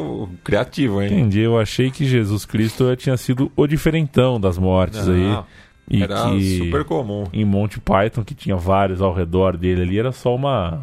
criativo, 0.43 1.01
hein? 1.01 1.13
Entendi, 1.13 1.41
eu 1.41 1.59
achei 1.59 1.91
que 1.91 2.05
Jesus 2.05 2.45
Cristo 2.45 2.95
tinha 2.95 3.15
sido 3.15 3.51
o 3.55 3.67
diferentão 3.67 4.39
das 4.39 4.57
mortes 4.57 5.07
aí. 5.07 5.29
Não, 5.29 5.45
E 5.89 6.01
era 6.03 6.29
que 6.31 6.57
super 6.57 6.83
comum. 6.83 7.25
em 7.31 7.45
Monty 7.45 7.79
Python, 7.79 8.23
que 8.23 8.33
tinha 8.33 8.55
vários 8.55 8.99
ao 9.01 9.13
redor 9.13 9.55
dele 9.57 9.83
ali, 9.83 9.99
era 9.99 10.11
só 10.11 10.35
uma 10.35 10.81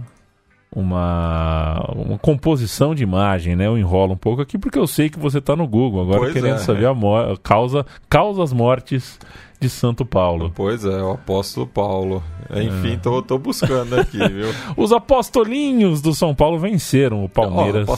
uma, 0.77 1.83
uma 1.97 2.19
composição 2.19 2.95
de 2.95 3.03
imagem, 3.03 3.57
né? 3.57 3.67
Eu 3.67 3.79
enrolo 3.79 4.13
um 4.13 4.17
pouco 4.17 4.43
aqui 4.43 4.59
porque 4.59 4.79
eu 4.79 4.87
sei 4.87 5.09
que 5.09 5.19
você 5.19 5.41
tá 5.41 5.57
no 5.57 5.67
Google 5.67 6.03
agora 6.03 6.19
Pois 6.19 6.35
querendo 6.35 6.57
é. 6.57 6.59
saber 6.59 6.87
a 6.87 6.95
causa, 7.43 7.87
causas 8.11 8.53
mortes 8.53 9.19
de 9.59 9.71
Santo 9.71 10.05
Paulo. 10.05 10.53
Pois 10.55 10.85
é, 10.85 11.03
o 11.03 11.13
apóstolo 11.13 11.67
Paulo. 11.67 12.23
É. 12.51 12.63
Enfim, 12.63 12.99
tô, 13.03 13.23
tô 13.23 13.39
buscando 13.39 13.99
aqui, 13.99 14.19
viu? 14.19 14.49
Os 14.77 14.93
apostolinhos 14.93 16.03
do 16.03 16.13
São 16.13 16.35
Paulo 16.35 16.59
venceram 16.59 17.25
o 17.25 17.29
Palmeiras. 17.29 17.89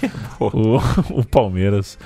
É 0.00 0.08
bom. 0.38 0.50
o, 0.54 0.78
o 1.18 1.26
Palmeiras 1.26 1.98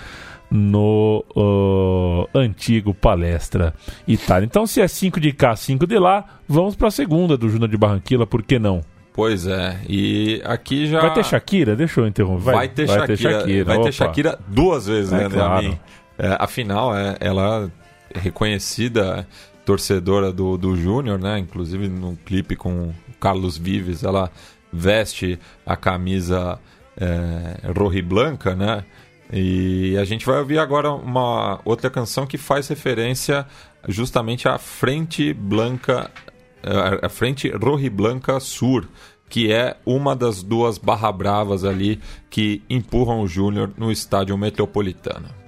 no 0.51 1.23
ó, 1.37 2.27
antigo 2.35 2.95
Palestra 2.95 3.75
Itália. 4.09 4.47
Então, 4.47 4.67
se 4.67 4.81
é 4.81 4.89
5 4.89 5.21
de 5.21 5.31
cá, 5.33 5.55
5 5.55 5.87
de 5.87 5.99
lá, 5.99 6.25
vamos 6.49 6.75
para 6.75 6.89
a 6.89 6.91
segunda 6.91 7.37
do 7.37 7.51
Júnior 7.51 7.69
de 7.69 7.77
Barranquilla, 7.77 8.27
por 8.27 8.43
que 8.43 8.59
não? 8.59 8.81
Pois 9.13 9.47
é, 9.47 9.79
e 9.89 10.41
aqui 10.45 10.87
já... 10.87 11.01
Vai 11.01 11.13
ter 11.13 11.25
Shakira? 11.25 11.77
Deixa 11.77 12.01
eu 12.01 12.07
interromper. 12.07 12.53
Vai, 12.53 12.69
ter, 12.69 12.89
Shakira, 12.89 13.65
vai 13.65 13.77
opa. 13.77 13.85
ter 13.85 13.93
Shakira 13.93 14.39
duas 14.49 14.87
vezes, 14.87 15.13
É 15.13 15.29
né, 15.29 15.29
claro. 15.29 15.79
É, 16.19 16.37
afinal, 16.39 16.97
é, 16.97 17.17
ela 17.21 17.71
é 18.15 18.19
reconhecida 18.19 19.27
torcedora 19.65 20.33
do, 20.33 20.57
do 20.57 20.77
Júnior, 20.77 21.19
né? 21.19 21.39
Inclusive 21.39 21.89
no 21.89 22.17
clipe 22.17 22.57
com 22.57 22.89
o 22.89 22.95
Carlos 23.21 23.57
Vives, 23.57 24.03
ela 24.03 24.31
veste 24.73 25.39
a 25.65 25.77
camisa 25.77 26.59
é, 26.97 27.71
rojiblanca, 27.77 28.55
né? 28.55 28.85
E 29.33 29.97
a 29.99 30.05
gente 30.05 30.27
vai 30.27 30.39
ouvir 30.39 30.59
agora 30.59 30.91
uma 30.91 31.61
outra 31.65 31.89
canção 31.89 32.27
que 32.27 32.37
faz 32.37 32.69
referência 32.69 33.47
justamente 33.89 34.47
à 34.47 34.59
frente 34.59 35.33
blanca, 35.33 36.11
a 36.63 37.09
frente 37.09 37.51
rojiblanca 37.51 38.39
sur, 38.41 38.89
que 39.29 39.53
é 39.53 39.77
uma 39.85 40.15
das 40.15 40.43
duas 40.43 40.79
barra 40.79 41.11
bravas 41.11 41.65
ali 41.65 42.01
que 42.31 42.63
empurram 42.69 43.21
o 43.21 43.27
Júnior 43.27 43.71
no 43.77 43.91
estádio 43.91 44.37
metropolitano. 44.37 45.42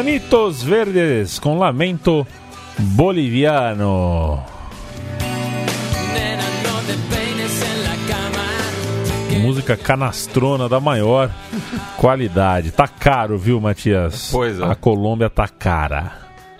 Enanitos 0.00 0.62
Verdes 0.62 1.38
com 1.38 1.58
Lamento 1.58 2.26
Boliviano. 2.78 4.42
Música 9.42 9.76
canastrona 9.76 10.70
da 10.70 10.80
maior 10.80 11.30
qualidade. 11.98 12.70
Tá 12.70 12.88
caro, 12.88 13.36
viu, 13.36 13.60
Matias? 13.60 14.30
Pois 14.32 14.58
é. 14.58 14.64
A 14.64 14.74
Colômbia 14.74 15.28
tá 15.28 15.46
cara. 15.46 16.12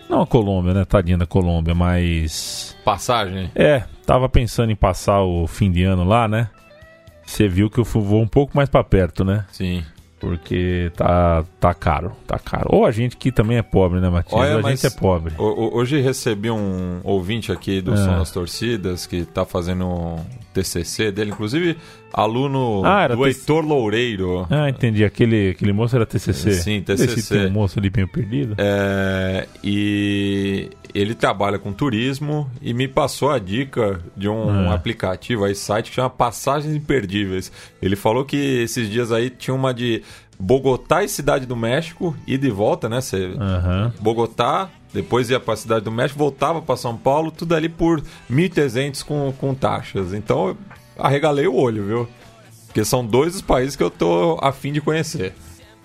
Não 0.07 0.21
a 0.21 0.27
Colômbia, 0.27 0.75
né? 0.75 0.85
Tadinha 0.85 1.17
da 1.17 1.27
Colômbia, 1.27 1.75
mas. 1.75 2.77
Passagem. 2.85 3.51
É, 3.55 3.85
tava 4.05 4.29
pensando 4.29 4.71
em 4.71 4.77
passar 4.77 5.23
o 5.23 5.47
fim 5.47 5.71
de 5.71 5.83
ano 5.83 6.05
lá, 6.05 6.29
né? 6.29 6.51
Você 7.25 7.49
viu 7.49 7.71
que 7.71 7.79
eu 7.79 7.85
vou 7.85 8.21
um 8.21 8.29
pouco 8.29 8.55
mais 8.55 8.69
pra 8.69 8.85
perto, 8.85 9.25
né? 9.25 9.47
Sim. 9.51 9.83
Porque 10.21 10.93
tá, 10.95 11.43
tá 11.59 11.73
caro, 11.73 12.13
tá 12.27 12.39
caro. 12.39 12.69
Ou 12.69 12.85
a 12.85 12.91
gente 12.91 13.17
que 13.17 13.33
também 13.33 13.57
é 13.57 13.63
pobre, 13.63 14.01
né, 14.01 14.11
Matias? 14.11 14.39
Olha, 14.39 14.59
a 14.59 14.71
gente 14.71 14.87
é 14.87 14.91
pobre. 14.91 15.35
Hoje 15.39 15.99
recebi 15.99 16.51
um 16.51 17.01
ouvinte 17.03 17.51
aqui 17.51 17.81
do 17.81 17.95
É. 17.95 17.97
Som 17.97 18.19
das 18.19 18.31
Torcidas 18.31 19.07
que 19.07 19.25
tá 19.25 19.47
fazendo 19.47 20.17
TCC 20.53 21.11
dele, 21.13 21.31
inclusive 21.31 21.77
aluno 22.13 22.83
Ah, 22.85 23.07
do 23.09 23.17
TC. 23.17 23.29
Heitor 23.29 23.65
Loureiro. 23.65 24.47
Ah, 24.51 24.69
entendi. 24.69 25.05
Aquele, 25.05 25.51
aquele 25.51 25.73
moço 25.73 25.95
era 25.97 26.05
TCC. 26.05 26.53
Sim, 26.55 26.85
Esse 26.89 27.07
TCC. 27.07 27.35
tem 27.39 27.47
um 27.47 27.51
moço 27.51 27.79
ali 27.79 27.91
meio 27.95 28.09
perdido. 28.09 28.55
É, 28.59 29.47
e 29.63 30.71
ele 30.93 31.15
trabalha 31.15 31.59
com 31.59 31.73
turismo 31.73 32.51
e 32.61 32.75
me 32.75 32.89
passou 32.89 33.31
a 33.31 33.39
dica 33.39 34.01
de 34.17 34.29
um 34.29 34.71
Ah. 34.71 34.75
aplicativo 34.75 35.45
aí, 35.45 35.55
site 35.55 35.91
que 35.91 35.95
chama 35.97 36.11
Passagens 36.11 36.75
Imperdíveis. 36.75 37.53
Ele 37.81 37.95
falou 37.97 38.25
que 38.25 38.37
esses 38.37 38.91
dias 38.91 39.13
aí 39.13 39.31
tinha 39.31 39.55
uma 39.55 39.73
de 39.73 40.03
Bogotá 40.39 41.05
e 41.05 41.09
Cidade 41.09 41.47
do 41.47 41.55
México, 41.55 42.17
ida 42.27 42.47
e 42.47 42.51
volta, 42.51 42.89
né? 42.89 43.01
Você 43.01 43.31
Aham. 43.39 43.93
Bogotá, 44.01 44.69
depois 44.93 45.31
ia 45.31 45.39
para 45.39 45.55
a 45.55 45.57
cidade 45.57 45.85
do 45.85 45.91
México, 45.91 46.19
voltava 46.19 46.61
para 46.61 46.77
São 46.77 46.97
Paulo, 46.97 47.31
tudo 47.31 47.55
ali 47.55 47.69
por 47.69 48.03
1.300 48.31 49.05
com, 49.05 49.33
com 49.33 49.55
taxas. 49.55 50.13
Então 50.13 50.49
eu 50.49 50.59
arregalei 50.99 51.47
o 51.47 51.55
olho, 51.55 51.85
viu? 51.85 52.09
Porque 52.67 52.85
são 52.85 53.05
dois 53.05 53.33
dos 53.33 53.43
países 53.43 53.77
que 53.77 53.83
eu 53.83 53.91
tô 53.91 54.39
a 54.41 54.53
fim 54.53 54.73
de 54.73 54.81
conhecer. 54.81 55.35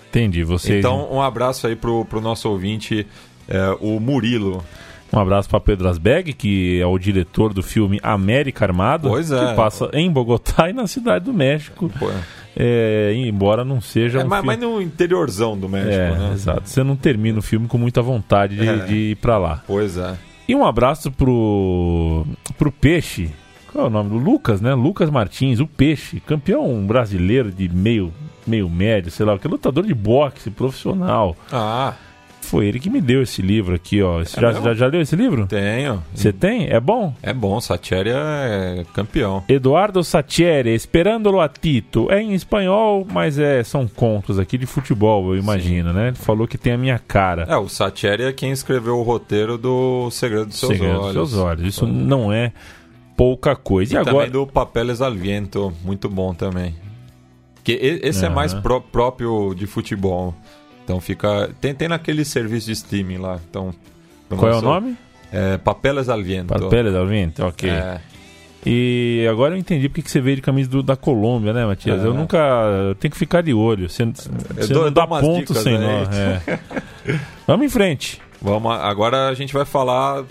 Entendi, 0.09 0.43
você. 0.43 0.79
Então, 0.79 1.11
um 1.11 1.21
abraço 1.21 1.67
aí 1.67 1.75
pro, 1.75 2.05
pro 2.05 2.21
nosso 2.21 2.47
ouvinte, 2.49 3.05
é, 3.47 3.77
o 3.81 3.99
Murilo. 3.99 4.63
Um 5.11 5.19
abraço 5.19 5.49
para 5.49 5.59
Pedro 5.59 5.87
Asbeg, 5.87 6.33
que 6.33 6.79
é 6.79 6.85
o 6.85 6.97
diretor 6.97 7.53
do 7.53 7.61
filme 7.63 7.99
América 8.01 8.65
Armada, 8.65 9.09
Pois 9.09 9.31
é. 9.31 9.47
que 9.47 9.55
passa 9.55 9.89
em 9.93 10.09
Bogotá 10.11 10.69
e 10.69 10.73
na 10.73 10.87
cidade 10.87 11.25
do 11.25 11.33
México. 11.33 11.91
Pô, 11.99 12.09
É, 12.57 13.13
embora 13.15 13.65
não 13.65 13.81
seja 13.81 14.21
é, 14.21 14.23
um 14.23 14.27
mas, 14.27 14.41
filme... 14.41 14.57
mas 14.57 14.69
no 14.69 14.81
interiorzão 14.81 15.57
do 15.57 15.67
México, 15.67 15.93
É, 15.93 16.11
né? 16.17 16.31
exato. 16.33 16.61
Você 16.69 16.83
não 16.83 16.95
termina 16.95 17.39
o 17.39 17.41
filme 17.41 17.67
com 17.67 17.77
muita 17.77 18.01
vontade 18.01 18.55
de, 18.55 18.67
É. 18.67 18.77
de 18.85 18.95
ir 19.11 19.15
pra 19.17 19.37
lá. 19.37 19.61
Pois 19.67 19.97
é. 19.97 20.15
E 20.47 20.55
um 20.55 20.65
abraço 20.65 21.11
pro, 21.11 22.25
pro 22.57 22.71
Peixe. 22.71 23.29
Qual 23.71 23.85
é 23.85 23.87
o 23.87 23.91
nome? 23.91 24.09
do 24.09 24.17
Lucas, 24.17 24.61
né? 24.61 24.73
Lucas 24.73 25.09
Martins, 25.09 25.59
o 25.59 25.67
Peixe, 25.67 26.21
campeão 26.21 26.85
brasileiro 26.87 27.51
de 27.51 27.67
meio, 27.67 28.13
meio 28.47 28.69
médio, 28.69 29.11
sei 29.11 29.25
lá, 29.25 29.37
que 29.37 29.45
é 29.47 29.49
lutador 29.49 29.85
de 29.85 29.93
boxe 29.93 30.49
profissional. 30.49 31.35
Ah, 31.51 31.93
Foi 32.45 32.67
ele 32.67 32.79
que 32.79 32.89
me 32.89 33.01
deu 33.01 33.21
esse 33.21 33.41
livro 33.41 33.75
aqui, 33.75 34.01
ó. 34.01 34.21
É 34.21 34.25
já, 34.25 34.51
já, 34.53 34.73
já 34.73 34.87
leu 34.87 35.01
esse 35.01 35.15
livro? 35.15 35.47
tenho. 35.47 36.03
Você 36.13 36.31
tem? 36.31 36.67
É 36.69 36.79
bom? 36.79 37.13
É 37.21 37.33
bom, 37.33 37.59
Satieri 37.59 38.11
é 38.13 38.85
campeão. 38.93 39.43
Eduardo 39.49 40.03
Satieri, 40.03 40.73
Esperando 40.73 41.39
a 41.39 41.49
Tito. 41.49 42.11
É 42.11 42.21
em 42.21 42.33
espanhol, 42.33 43.05
mas 43.11 43.37
é, 43.39 43.63
são 43.63 43.87
contos 43.87 44.37
aqui 44.39 44.57
de 44.57 44.65
futebol, 44.65 45.33
eu 45.33 45.39
imagino, 45.39 45.91
né? 45.91 46.07
Ele 46.09 46.15
falou 46.17 46.47
que 46.47 46.57
tem 46.57 46.73
a 46.73 46.77
minha 46.77 46.99
cara. 46.99 47.45
É, 47.49 47.57
o 47.57 47.67
Satieri 47.67 48.23
é 48.23 48.31
quem 48.33 48.51
escreveu 48.51 48.97
o 48.97 49.03
roteiro 49.03 49.57
do 49.57 50.09
Segredo 50.11 50.45
dos 50.47 50.59
Seus 50.59 50.71
Segredo 50.73 50.93
dos 50.93 51.03
Olhos. 51.03 51.13
seus 51.31 51.33
olhos. 51.43 51.67
Isso 51.67 51.87
não 51.87 52.31
é 52.31 52.51
pouca 53.17 53.55
coisa. 53.55 53.93
E, 53.93 53.95
E 53.95 53.97
agora. 53.97 54.15
também 54.27 54.29
do 54.31 54.45
Papeles 54.45 55.01
al 55.01 55.13
Viento, 55.13 55.73
muito 55.83 56.07
bom 56.09 56.33
também. 56.33 56.75
Que 57.63 57.71
esse 58.03 58.23
é 58.23 58.27
Aham. 58.27 58.35
mais 58.35 58.53
pró- 58.53 58.79
próprio 58.79 59.53
de 59.55 59.65
futebol. 59.65 60.35
Então 60.85 61.01
fica. 61.01 61.49
Tem, 61.59 61.73
tem 61.75 61.87
naquele 61.89 62.23
serviço 62.23 62.67
de 62.67 62.71
streaming 62.73 63.17
lá. 63.17 63.39
Então, 63.49 63.73
Qual 64.29 64.49
é 64.51 64.55
o 64.55 64.61
nome? 64.61 64.95
É, 65.33 65.57
Papeles 65.57 66.07
al 66.07 66.21
Viento. 66.23 66.47
Papeles 66.47 66.95
al 66.95 67.05
Viento, 67.07 67.43
ok. 67.43 67.69
É, 67.69 67.99
E 68.65 69.27
agora 69.29 69.53
eu 69.55 69.57
entendi 69.59 69.89
porque 69.89 70.01
que 70.03 70.09
você 70.11 70.21
veio 70.21 70.35
de 70.37 70.41
camisa 70.41 70.69
do- 70.69 70.81
da 70.83 70.95
Colômbia, 70.95 71.51
né, 71.53 71.65
Matias? 71.65 72.01
É. 72.01 72.05
Eu 72.07 72.13
nunca. 72.13 72.37
Eu 72.89 72.95
tenho 72.95 73.11
que 73.11 73.17
ficar 73.17 73.41
de 73.41 73.53
olho. 73.53 73.89
Você, 73.89 74.05
você 74.05 74.73
dou- 74.73 74.85
não 74.85 74.91
dá 74.91 75.05
ponto 75.05 75.39
dicas 75.39 75.57
sem 75.63 75.77
nó. 75.77 76.03
é. 76.11 76.59
Vamos 77.45 77.65
em 77.65 77.69
frente. 77.69 78.21
Vamos, 78.41 78.71
agora 78.71 79.27
a 79.29 79.33
gente 79.33 79.53
vai 79.53 79.65
falar. 79.65 80.23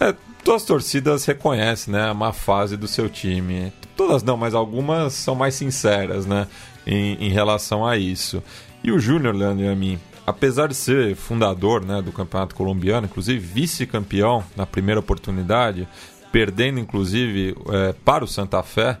É, 0.00 0.14
todas 0.44 0.62
as 0.62 0.66
torcidas 0.68 1.24
reconhecem, 1.24 1.92
né? 1.92 2.08
A 2.10 2.14
má 2.14 2.32
fase 2.32 2.76
do 2.76 2.86
seu 2.88 3.08
time. 3.08 3.72
Todas 3.96 4.22
não, 4.22 4.36
mas 4.36 4.54
algumas 4.54 5.12
são 5.12 5.34
mais 5.34 5.54
sinceras, 5.54 6.24
né? 6.26 6.46
Em, 6.86 7.14
em 7.26 7.30
relação 7.30 7.86
a 7.86 7.96
isso. 7.96 8.42
E 8.84 8.90
o 8.90 8.98
Júnior, 8.98 9.34
Leandro 9.34 9.64
e 9.64 9.68
a 9.68 9.74
mim, 9.74 9.98
apesar 10.26 10.68
de 10.68 10.74
ser 10.74 11.14
fundador 11.14 11.84
né, 11.84 12.02
do 12.02 12.12
campeonato 12.12 12.54
colombiano, 12.54 13.06
inclusive 13.06 13.38
vice-campeão 13.38 14.42
na 14.56 14.66
primeira 14.66 15.00
oportunidade, 15.00 15.86
perdendo 16.30 16.80
inclusive 16.80 17.54
é, 17.68 17.92
para 17.92 18.24
o 18.24 18.28
Santa 18.28 18.62
Fé 18.62 18.98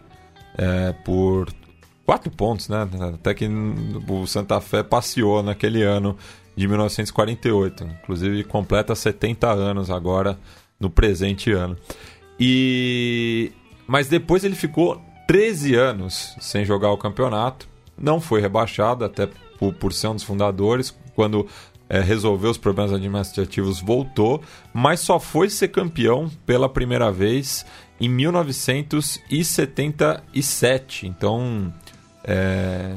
é, 0.56 0.92
por 1.04 1.48
quatro 2.04 2.30
pontos, 2.30 2.68
né? 2.68 2.88
Até 3.14 3.32
que 3.34 3.48
o 4.08 4.26
Santa 4.26 4.60
Fé 4.60 4.82
passeou 4.82 5.42
naquele 5.42 5.82
ano 5.82 6.16
de 6.56 6.68
1948. 6.68 7.84
Inclusive 8.02 8.44
completa 8.44 8.94
70 8.94 9.50
anos 9.50 9.90
agora 9.90 10.38
no 10.78 10.90
presente 10.90 11.50
ano. 11.52 11.76
E 12.38 13.52
mas 13.86 14.08
depois 14.08 14.44
ele 14.44 14.54
ficou 14.54 15.00
13 15.26 15.74
anos 15.74 16.36
sem 16.40 16.64
jogar 16.64 16.90
o 16.90 16.98
campeonato. 16.98 17.68
Não 17.96 18.20
foi 18.20 18.40
rebaixado, 18.40 19.04
até 19.04 19.28
por, 19.62 19.72
por 19.74 19.92
ser 19.92 20.08
um 20.08 20.14
dos 20.14 20.24
fundadores. 20.24 20.92
Quando 21.14 21.46
é, 21.88 22.00
resolveu 22.00 22.50
os 22.50 22.58
problemas 22.58 22.92
administrativos, 22.92 23.80
voltou, 23.80 24.42
mas 24.74 24.98
só 24.98 25.20
foi 25.20 25.48
ser 25.48 25.68
campeão 25.68 26.28
pela 26.44 26.68
primeira 26.68 27.12
vez 27.12 27.64
em 28.00 28.08
1977. 28.08 31.06
Então, 31.06 31.72
é, 32.24 32.96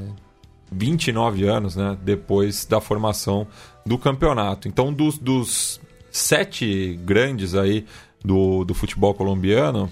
29 0.71 1.47
anos 1.47 1.75
né, 1.75 1.95
depois 2.01 2.65
da 2.65 2.81
formação 2.81 3.45
do 3.85 3.99
campeonato. 3.99 4.67
Então, 4.67 4.91
dos, 4.91 5.19
dos 5.19 5.79
sete 6.11 6.99
grandes 7.03 7.53
aí 7.53 7.85
do, 8.23 8.65
do 8.65 8.73
futebol 8.73 9.13
colombiano, 9.13 9.87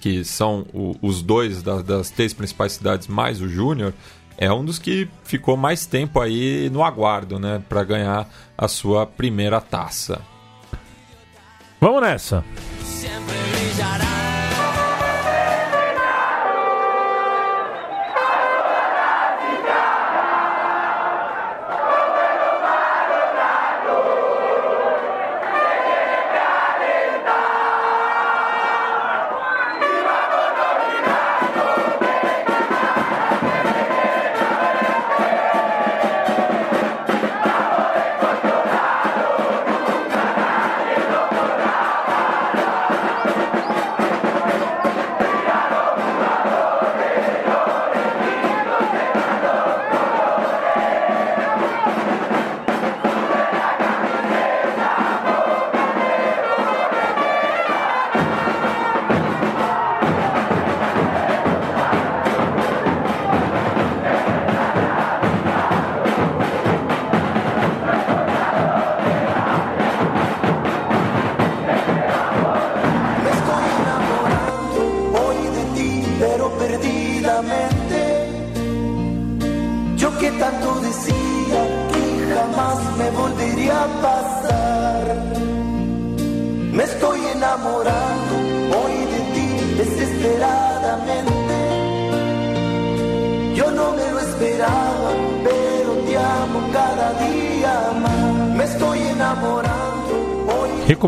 que 0.00 0.24
são 0.24 0.64
o- 0.72 0.94
os 1.02 1.22
dois 1.22 1.60
da- 1.62 1.82
das 1.82 2.10
três 2.10 2.32
principais 2.32 2.70
cidades 2.72 3.08
mais 3.08 3.40
o 3.40 3.48
Júnior, 3.48 3.92
é 4.38 4.50
um 4.52 4.64
dos 4.64 4.78
que 4.78 5.08
ficou 5.24 5.56
mais 5.56 5.84
tempo 5.84 6.20
aí 6.20 6.70
no 6.70 6.84
aguardo, 6.84 7.38
né, 7.38 7.60
para 7.68 7.82
ganhar 7.82 8.28
a 8.56 8.68
sua 8.68 9.04
primeira 9.04 9.60
taça. 9.60 10.20
Vamos 11.80 12.02
nessa. 12.02 12.44
siempre 12.82 13.37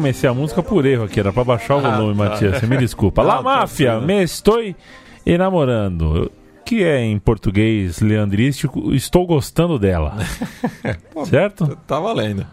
hoy. 0.01 0.11
Recomecei 0.11 0.31
a 0.31 0.35
música 0.35 0.63
por 0.63 0.87
erro 0.87 1.05
aqui, 1.05 1.21
era 1.21 1.33
pra 1.33 1.45
baixar 1.45 1.77
o 1.77 1.81
volume, 1.81 2.15
Matias. 2.15 2.59
Você 2.59 2.67
me 2.67 2.79
desculpa. 2.79 3.23
La 3.23 3.43
Máfia, 3.43 4.01
me 4.01 4.23
estou 4.23 4.59
enamorando. 5.27 6.33
Que 6.65 6.83
é 6.85 7.03
em 7.03 7.19
português 7.19 8.01
leandrístico, 8.01 8.95
estou 8.95 9.27
gostando 9.27 9.79
dela. 9.79 10.17
certo? 11.29 11.77
Tá 11.87 12.01
valendo. 12.01 12.47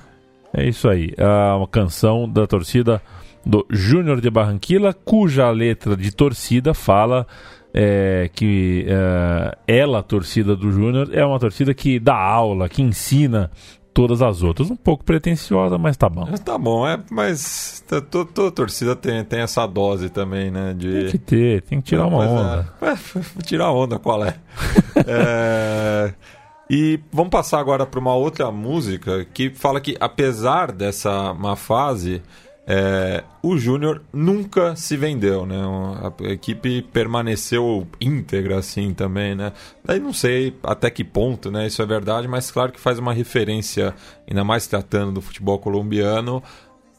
É 0.53 0.67
isso 0.67 0.89
aí. 0.89 1.13
É 1.15 1.25
uma 1.53 1.67
canção 1.67 2.27
da 2.27 2.45
torcida 2.45 3.01
do 3.45 3.65
Júnior 3.69 4.19
de 4.19 4.29
Barranquilla, 4.29 4.93
cuja 4.93 5.49
letra 5.49 5.95
de 5.95 6.11
torcida 6.11 6.73
fala 6.73 7.25
é, 7.73 8.29
que 8.33 8.85
é, 8.87 9.57
ela, 9.67 9.99
a 9.99 10.03
torcida 10.03 10.55
do 10.55 10.71
Júnior, 10.71 11.09
é 11.13 11.25
uma 11.25 11.39
torcida 11.39 11.73
que 11.73 11.99
dá 11.99 12.15
aula, 12.15 12.67
que 12.67 12.81
ensina 12.81 13.51
todas 13.97 14.21
as 14.21 14.43
outras. 14.43 14.69
Um 14.69 14.75
pouco 14.75 15.03
pretensiosa, 15.03 15.75
mas 15.79 15.97
tá 15.97 16.07
bom. 16.07 16.27
Mas 16.29 16.39
Tá 16.39 16.55
bom, 16.55 16.87
é, 16.87 16.99
mas 17.09 17.83
toda 18.11 18.51
torcida 18.51 18.95
tem, 18.95 19.23
tem 19.23 19.39
essa 19.39 19.65
dose 19.65 20.07
também, 20.09 20.51
né? 20.51 20.75
De... 20.77 21.01
Tem 21.01 21.11
que 21.11 21.17
ter, 21.17 21.61
tem 21.63 21.81
que 21.81 21.87
tirar 21.87 22.05
uma 22.05 22.19
Mas, 22.19 22.29
onda. 22.29 22.73
É, 22.79 22.89
é, 22.91 23.43
tirar 23.43 23.71
onda, 23.71 23.97
qual 23.97 24.23
é? 24.23 24.35
É, 25.07 26.13
E 26.69 26.99
vamos 27.11 27.31
passar 27.31 27.59
agora 27.59 27.85
para 27.85 27.99
uma 27.99 28.13
outra 28.13 28.51
música 28.51 29.25
que 29.33 29.49
fala 29.49 29.81
que, 29.81 29.97
apesar 29.99 30.71
dessa 30.71 31.33
má 31.33 31.55
fase, 31.55 32.21
é, 32.69 33.23
o 33.41 33.57
Júnior 33.57 34.03
nunca 34.11 34.75
se 34.75 34.97
vendeu, 34.97 35.45
né? 35.45 35.55
A 36.03 36.31
equipe 36.31 36.81
permaneceu 36.81 37.87
íntegra 38.01 38.59
assim 38.59 38.93
também, 38.93 39.33
né? 39.33 39.53
Daí 39.85 40.01
não 40.01 40.11
sei 40.11 40.53
até 40.61 40.89
que 40.89 41.01
ponto, 41.01 41.49
né? 41.49 41.65
Isso 41.65 41.81
é 41.81 41.85
verdade, 41.85 42.27
mas 42.27 42.51
claro 42.51 42.73
que 42.73 42.79
faz 42.79 42.99
uma 42.99 43.13
referência, 43.13 43.95
ainda 44.29 44.43
mais 44.43 44.67
tratando 44.67 45.13
do 45.13 45.21
futebol 45.21 45.57
colombiano, 45.59 46.43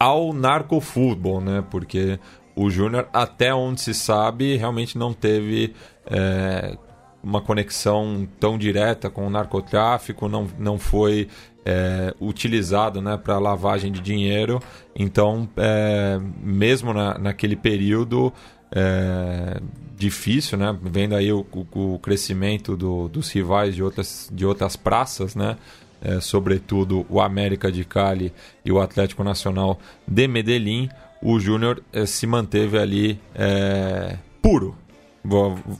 ao 0.00 0.32
narcofutebol, 0.32 1.42
né? 1.42 1.62
Porque 1.70 2.18
o 2.56 2.70
Júnior, 2.70 3.06
até 3.12 3.52
onde 3.54 3.82
se 3.82 3.92
sabe, 3.92 4.56
realmente 4.56 4.96
não 4.96 5.12
teve 5.12 5.74
é, 6.06 6.78
uma 7.22 7.42
conexão 7.42 8.26
tão 8.40 8.56
direta 8.56 9.10
com 9.10 9.26
o 9.26 9.30
narcotráfico, 9.30 10.30
não, 10.30 10.48
não 10.58 10.78
foi 10.78 11.28
é, 11.64 12.14
utilizado 12.20 13.00
né, 13.00 13.16
para 13.16 13.38
lavagem 13.38 13.92
de 13.92 14.00
dinheiro. 14.00 14.60
Então, 14.94 15.48
é, 15.56 16.18
mesmo 16.42 16.92
na, 16.92 17.18
naquele 17.18 17.56
período 17.56 18.32
é, 18.72 19.60
difícil, 19.96 20.56
né, 20.58 20.76
vendo 20.82 21.14
aí 21.14 21.32
o, 21.32 21.46
o, 21.52 21.94
o 21.94 21.98
crescimento 21.98 22.76
do, 22.76 23.08
dos 23.08 23.30
rivais 23.30 23.74
de 23.74 23.82
outras, 23.82 24.30
de 24.32 24.46
outras 24.46 24.76
praças, 24.76 25.34
né, 25.34 25.56
é, 26.00 26.20
sobretudo 26.20 27.04
o 27.08 27.20
América 27.20 27.70
de 27.70 27.84
Cali 27.84 28.32
e 28.64 28.70
o 28.70 28.80
Atlético 28.80 29.24
Nacional 29.24 29.78
de 30.06 30.28
Medellín, 30.28 30.88
o 31.20 31.40
Júnior 31.40 31.82
é, 31.92 32.06
se 32.06 32.26
manteve 32.26 32.78
ali 32.78 33.20
é, 33.34 34.16
puro, 34.40 34.76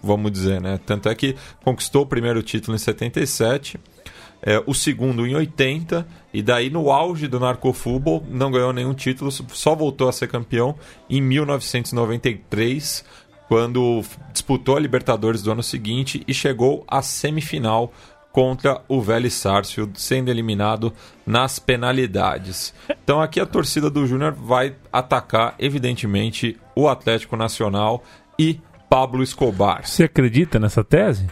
vamos 0.03 0.33
dizer, 0.33 0.61
né? 0.61 0.79
Tanto 0.85 1.09
é 1.09 1.15
que 1.15 1.37
conquistou 1.65 2.03
o 2.03 2.07
primeiro 2.07 2.43
título 2.43 2.75
em 2.75 2.79
77, 2.79 3.79
é, 4.43 4.63
o 4.67 4.75
segundo 4.75 5.27
em 5.27 5.35
80, 5.35 6.07
e 6.33 6.43
daí 6.43 6.71
no 6.71 6.91
auge 6.91 7.27
do 7.27 7.41
narcofútbol 7.41 8.25
não 8.29 8.51
ganhou 8.51 8.73
nenhum 8.73 8.95
título, 8.95 9.31
só 9.31 9.75
voltou 9.75 10.09
a 10.09 10.13
ser 10.13 10.29
campeão 10.29 10.77
em 11.09 11.21
1993, 11.21 13.05
quando 13.49 14.03
disputou 14.33 14.77
a 14.77 14.81
Libertadores 14.81 15.43
do 15.43 15.51
ano 15.51 15.63
seguinte 15.63 16.23
e 16.29 16.35
chegou 16.35 16.85
à 16.87 17.03
semifinal 17.03 17.93
contra 18.31 18.83
o 18.87 19.01
Vélez 19.01 19.35
Sarsfield, 19.35 20.01
sendo 20.01 20.31
eliminado 20.31 20.93
nas 21.27 21.59
penalidades. 21.59 22.75
Então 23.03 23.21
aqui 23.21 23.41
a 23.41 23.47
torcida 23.47 23.91
do 23.91 24.07
Júnior 24.07 24.33
vai 24.33 24.77
atacar, 24.93 25.55
evidentemente, 25.59 26.57
o 26.77 26.89
Atlético 26.89 27.37
Nacional 27.37 28.05
e 28.39 28.61
Pablo 28.89 29.23
Escobar. 29.23 29.87
Você 29.87 30.05
acredita 30.05 30.59
nessa 30.61 30.85
tese? 30.85 31.27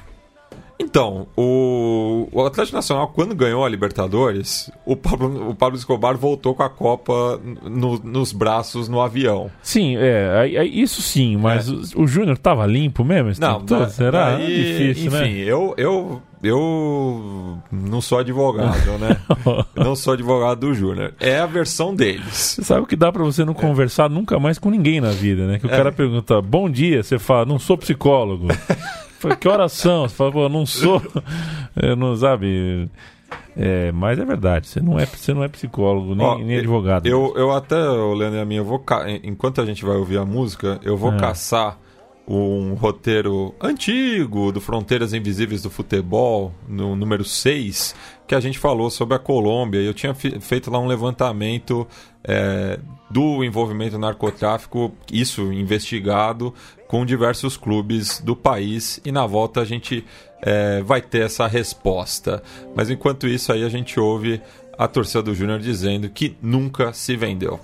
Então, 0.79 1.27
o, 1.37 2.29
o 2.31 2.45
Atlético 2.45 2.77
Nacional, 2.77 3.09
quando 3.09 3.35
ganhou 3.35 3.65
a 3.65 3.69
Libertadores, 3.69 4.71
o 4.85 4.95
Pablo, 4.95 5.49
o 5.51 5.55
Pablo 5.55 5.79
Escobar 5.79 6.17
voltou 6.19 6.55
com 6.55 6.63
a 6.63 6.69
Copa 6.69 7.41
no, 7.65 7.99
nos 7.99 8.31
braços 8.33 8.87
no 8.89 9.01
avião. 9.01 9.51
Sim, 9.63 9.97
é, 9.97 10.51
é 10.55 10.65
isso 10.65 11.01
sim, 11.01 11.37
mas 11.39 11.69
É. 11.69 11.73
o, 11.97 12.03
o 12.03 12.07
Júnior 12.07 12.37
tava 12.37 12.67
limpo 12.67 13.03
mesmo? 13.05 13.33
Não, 13.41 13.61
todo? 13.61 13.81
da- 13.81 13.89
Será? 13.89 14.33
daí, 14.37 14.45
É 14.45 14.47
difícil, 14.93 15.07
enfim, 15.09 15.33
né? 15.35 15.45
eu, 15.45 15.75
eu, 15.79 16.23
eu 16.43 17.59
não 17.73 18.01
sou 18.03 18.19
advogado, 18.19 18.99
né? 18.99 19.17
Não 19.75 19.95
sou 19.97 20.13
advogado 20.15 20.61
do 20.61 20.75
Júnior. 20.75 21.15
É 21.21 21.39
a 21.39 21.47
versão 21.47 21.95
deles. 21.95 22.33
Você 22.35 22.65
sabe 22.65 22.87
que 22.87 22.97
dá 22.97 23.11
pra 23.13 23.23
você 23.23 23.45
não 23.45 23.55
conversar 23.55 24.09
nunca 24.11 24.39
mais 24.39 24.59
com 24.59 24.71
ninguém 24.71 25.01
na 25.01 25.11
vida, 25.11 25.47
né? 25.47 25.59
Que 25.59 25.67
o 25.67 25.71
cara 25.71 25.93
pergunta, 25.93 26.41
bom 26.43 26.69
dia, 26.69 27.03
você 27.03 27.19
fala, 27.19 27.45
não 27.47 27.59
sou 27.59 27.79
psicólogo. 27.79 28.49
Fala, 29.29 29.37
que 29.37 29.49
oração? 29.49 30.09
Você 30.09 30.15
fala, 30.15 30.33
pô, 30.33 30.49
não 30.49 30.65
sou. 30.67 31.03
Eu 31.75 31.97
não 31.97 32.17
sabe. 32.17 32.89
É, 33.57 33.91
mas 33.91 34.19
é 34.19 34.25
verdade, 34.25 34.69
você 34.69 34.81
não 34.81 34.99
é, 34.99 35.07
você 35.07 35.33
não 35.35 35.43
é 35.43 35.49
psicólogo, 35.49 36.15
nem, 36.15 36.27
Ó, 36.27 36.39
nem 36.39 36.59
advogado. 36.59 37.07
Eu, 37.07 37.33
eu 37.37 37.51
até, 37.53 37.75
Leandro 37.77 38.39
e 38.39 38.41
a 38.41 38.45
minha, 38.45 38.61
eu 38.61 38.65
vou 38.65 38.79
ca- 38.79 39.07
enquanto 39.25 39.61
a 39.61 39.67
gente 39.67 39.85
vai 39.85 39.97
ouvir 39.97 40.19
a 40.19 40.25
música, 40.25 40.79
eu 40.85 40.97
vou 40.97 41.13
É. 41.13 41.17
caçar 41.17 41.79
um 42.29 42.75
roteiro 42.75 43.55
antigo 43.61 44.53
do 44.53 44.61
Fronteiras 44.61 45.13
Invisíveis 45.15 45.63
do 45.63 45.71
Futebol, 45.71 46.53
no 46.69 46.95
número 46.95 47.25
6, 47.25 47.95
que 48.27 48.35
a 48.35 48.41
gente 48.41 48.59
falou 48.59 48.91
sobre 48.91 49.15
a 49.15 49.19
Colômbia. 49.19 49.81
E 49.81 49.87
eu 49.87 49.95
tinha 49.95 50.13
feito 50.15 50.71
lá 50.71 50.79
um 50.79 50.87
levantamento 50.87 51.87
é, 52.25 52.79
do 53.11 53.43
envolvimento 53.45 53.95
no 53.95 54.01
narcotráfico, 54.01 54.93
isso 55.13 55.53
investigado 55.53 56.53
com 56.87 57.05
diversos 57.05 57.57
clubes 57.57 58.21
do 58.21 58.37
país. 58.37 59.01
E 59.05 59.13
na 59.13 59.27
volta 59.27 59.61
a 59.61 59.65
gente 59.65 60.05
é, 60.43 60.83
vai 60.83 61.01
ter 61.01 61.25
essa 61.25 61.47
resposta. 61.47 62.43
Mas 62.75 62.91
enquanto 62.91 63.27
isso 63.27 63.53
aí 63.53 63.65
a 63.65 63.69
gente 63.69 63.99
ouve 63.99 64.41
a 64.79 64.87
torcida 64.87 65.23
do 65.23 65.35
Júnior 65.35 65.61
dizendo 65.61 66.09
que 66.09 66.37
nunca 66.43 66.93
se 66.93 67.17
vendeu. 67.17 67.59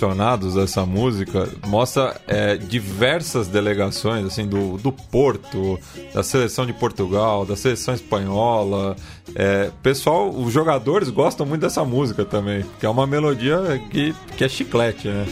Vídeos 0.00 0.10
relacionados 0.10 0.56
a 0.56 0.62
essa 0.62 0.86
música 0.86 1.48
mostra 1.66 2.20
é, 2.26 2.56
diversas 2.56 3.48
delegações 3.48 4.24
assim 4.24 4.46
do, 4.46 4.78
do 4.78 4.90
Porto, 4.90 5.78
da 6.14 6.22
seleção 6.22 6.64
de 6.64 6.72
Portugal, 6.72 7.44
da 7.44 7.56
seleção 7.56 7.94
espanhola. 7.94 8.96
É, 9.34 9.70
pessoal, 9.82 10.30
os 10.30 10.52
jogadores 10.52 11.10
gostam 11.10 11.44
muito 11.44 11.60
dessa 11.60 11.84
música 11.84 12.24
também, 12.24 12.64
que 12.78 12.86
é 12.86 12.88
uma 12.88 13.06
melodia 13.06 13.80
que, 13.90 14.14
que 14.36 14.44
é 14.44 14.48
chiclete, 14.48 15.08
né? 15.08 15.26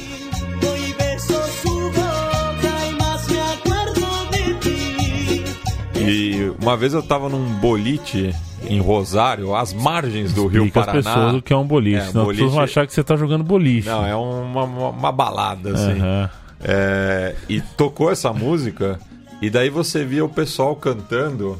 E 6.01 6.53
uma 6.61 6.77
vez 6.77 6.95
eu 6.95 7.03
tava 7.03 7.29
num 7.29 7.45
boliche 7.59 8.35
em 8.69 8.81
Rosário, 8.81 9.55
às 9.55 9.73
margens 9.73 10.33
do 10.33 10.47
Rio 10.47 10.65
Explica 10.67 10.81
Paraná. 10.87 10.99
as 10.99 11.05
pessoas 11.07 11.35
o 11.35 11.43
que 11.43 11.53
é 11.53 11.57
um 11.57 11.67
boliche, 11.67 11.97
É, 11.99 12.07
senão 12.07 12.23
as 12.23 12.29
pessoas 12.29 12.51
vão 12.51 12.59
boliche- 12.61 12.73
achar 12.79 12.87
que 12.87 12.93
você 12.95 13.03
tá 13.05 13.17
jogando 13.17 13.43
boliche. 13.45 13.89
Não, 13.89 14.05
é 14.07 14.15
uma, 14.15 14.65
uma, 14.65 14.89
uma 14.91 15.13
balada, 15.13 15.73
assim. 15.75 15.99
Aham. 16.01 16.31
É, 16.61 17.35
e 17.49 17.61
tocou 17.61 18.11
essa 18.11 18.33
música, 18.33 18.99
e 19.41 19.49
daí 19.49 19.71
você 19.71 20.05
via 20.05 20.25
o 20.25 20.29
pessoal 20.29 20.75
cantando. 20.77 21.59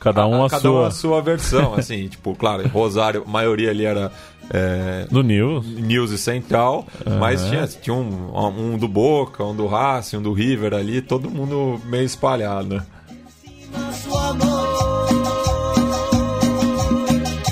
Cada 0.00 0.24
um 0.28 0.44
a, 0.44 0.48
cada 0.48 0.62
sua. 0.62 0.80
um 0.80 0.84
a 0.84 0.90
sua 0.92 1.20
versão, 1.20 1.74
assim, 1.78 2.06
tipo, 2.06 2.34
claro, 2.36 2.66
Rosário, 2.68 3.24
a 3.26 3.30
maioria 3.30 3.70
ali 3.70 3.84
era 3.84 4.12
é, 4.48 5.06
Do 5.10 5.22
News. 5.24 5.66
News 5.66 6.12
e 6.12 6.18
Central, 6.18 6.86
mas 7.18 7.44
tinha, 7.48 7.66
tinha 7.66 7.94
um, 7.94 8.74
um 8.74 8.78
do 8.78 8.86
Boca, 8.86 9.42
um 9.44 9.56
do 9.56 9.66
Racing, 9.66 10.18
um 10.18 10.22
do 10.22 10.32
River 10.32 10.72
ali, 10.72 11.02
todo 11.02 11.28
mundo 11.28 11.80
meio 11.86 12.04
espalhado. 12.04 12.80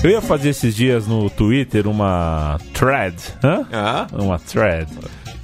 Eu 0.06 0.12
ia 0.12 0.20
fazer 0.22 0.50
esses 0.50 0.72
dias 0.76 1.04
no 1.08 1.28
Twitter 1.28 1.88
uma 1.88 2.60
thread, 2.72 3.16
hã? 3.42 3.66
Ah, 3.72 4.06
Uma 4.12 4.38
thread. 4.38 4.86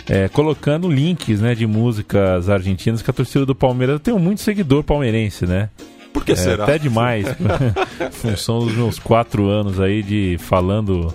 é, 0.09 0.29
colocando 0.29 0.89
links 0.89 1.41
né, 1.41 1.53
de 1.53 1.67
músicas 1.67 2.49
argentinas 2.49 3.03
que 3.03 3.11
a 3.11 3.13
torcida 3.13 3.45
do 3.45 3.57
Palmeiras. 3.57 4.01
Tenho 4.01 4.21
muito 4.21 4.41
seguidor 4.41 4.85
palmeirense, 4.85 5.47
né? 5.47 5.69
Por 6.13 6.25
que 6.25 6.31
É, 6.31 6.37
será? 6.37 6.63
Até 6.63 6.79
demais. 6.79 7.27
Função 8.13 8.61
dos 8.61 8.73
meus 8.77 9.01
quatro 9.01 9.49
anos 9.49 9.81
aí 9.81 10.01
de 10.01 10.37
falando 10.39 11.13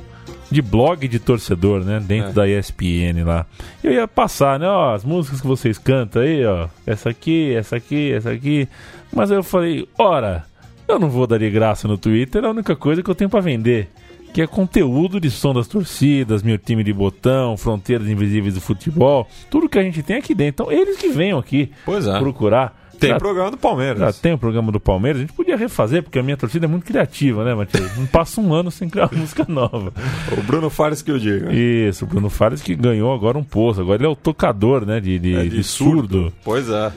de 0.52 0.62
blog 0.62 1.08
de 1.08 1.18
torcedor, 1.18 1.86
né? 1.86 2.02
Dentro 2.06 2.32
É. 2.32 2.34
da 2.34 2.48
ESPN 2.50 3.24
lá. 3.26 3.46
Eu 3.82 3.94
ia 3.94 4.10
passar, 4.10 4.60
né? 4.60 4.68
Ó, 4.68 4.94
as 4.94 5.06
músicas 5.06 5.40
que 5.40 5.48
vocês 5.48 5.78
cantam 5.78 6.22
aí, 6.22 6.46
ó. 6.46 6.68
Essa 6.86 7.12
aqui, 7.12 7.56
essa 7.56 7.78
aqui, 7.78 8.12
essa 8.12 8.30
aqui. 8.30 8.68
Mas 9.14 9.32
aí 9.32 9.38
eu 9.38 9.44
falei, 9.44 9.88
ora, 9.98 10.44
eu 10.88 11.00
não 11.00 11.10
vou 11.10 11.28
dar 11.28 11.38
de 11.38 11.50
graça 11.50 11.88
no 11.88 11.98
Twitter, 11.98 12.44
é 12.44 12.48
a 12.48 12.52
única 12.52 12.76
coisa 12.76 13.04
que 13.04 13.10
eu 13.10 13.16
tenho 13.16 13.30
pra 13.30 13.40
vender. 13.40 13.90
Que 14.34 14.42
é 14.42 14.48
conteúdo 14.48 15.20
de 15.20 15.32
som 15.32 15.54
das 15.54 15.68
torcidas, 15.68 16.44
meu 16.44 16.58
time 16.58 16.84
de 16.84 16.94
botão, 16.94 17.58
fronteiras 17.58 18.08
invisíveis 18.08 18.54
do 18.54 18.62
futebol, 18.62 19.28
tudo 19.50 19.68
que 19.70 19.80
a 19.80 19.84
gente 19.84 20.04
tem 20.04 20.18
aqui 20.18 20.36
dentro. 20.36 20.66
Então, 20.66 20.72
eles 20.72 20.98
que 20.98 21.10
venham 21.10 21.40
aqui 21.40 21.72
é. 21.88 22.20
procurar. 22.20 22.86
Tem 23.00 23.12
Já 23.12 23.20
programa 23.20 23.52
do 23.52 23.58
Palmeiras. 23.58 24.00
já 24.00 24.12
tem 24.12 24.34
o 24.34 24.38
programa 24.40 24.72
do 24.72 24.80
Palmeiras, 24.80 25.20
a 25.20 25.22
gente 25.22 25.34
podia 25.34 25.56
refazer, 25.56 26.02
porque 26.02 26.18
a 26.18 26.24
minha 26.24 26.36
torcida 26.36 26.66
é 26.66 26.68
muito 26.68 26.84
criativa, 26.84 27.44
né, 27.46 27.54
Matheus? 27.54 27.96
Não 27.96 28.08
passa 28.08 28.42
um 28.42 28.52
ano 28.52 28.72
sem 28.72 28.90
criar 28.90 29.10
música 29.14 29.46
nova. 29.48 29.94
O 30.36 30.42
Bruno 30.42 30.68
Fares 30.70 31.04
que 31.04 31.12
eu 31.12 31.20
digo. 31.20 31.52
Isso, 31.52 32.06
o 32.06 32.08
Bruno 32.08 32.28
Fares 32.28 32.60
que 32.60 32.76
ganhou 32.76 33.14
agora 33.14 33.38
um 33.38 33.44
posto. 33.44 33.82
Agora 33.82 33.98
ele 33.98 34.08
é 34.08 34.10
o 34.10 34.16
tocador, 34.16 34.84
né, 34.84 35.00
de, 35.00 35.20
de, 35.20 35.36
É 35.36 35.44
de 35.46 35.64
surdo. 35.64 36.34
Pois 36.44 36.70
é. 36.70 36.92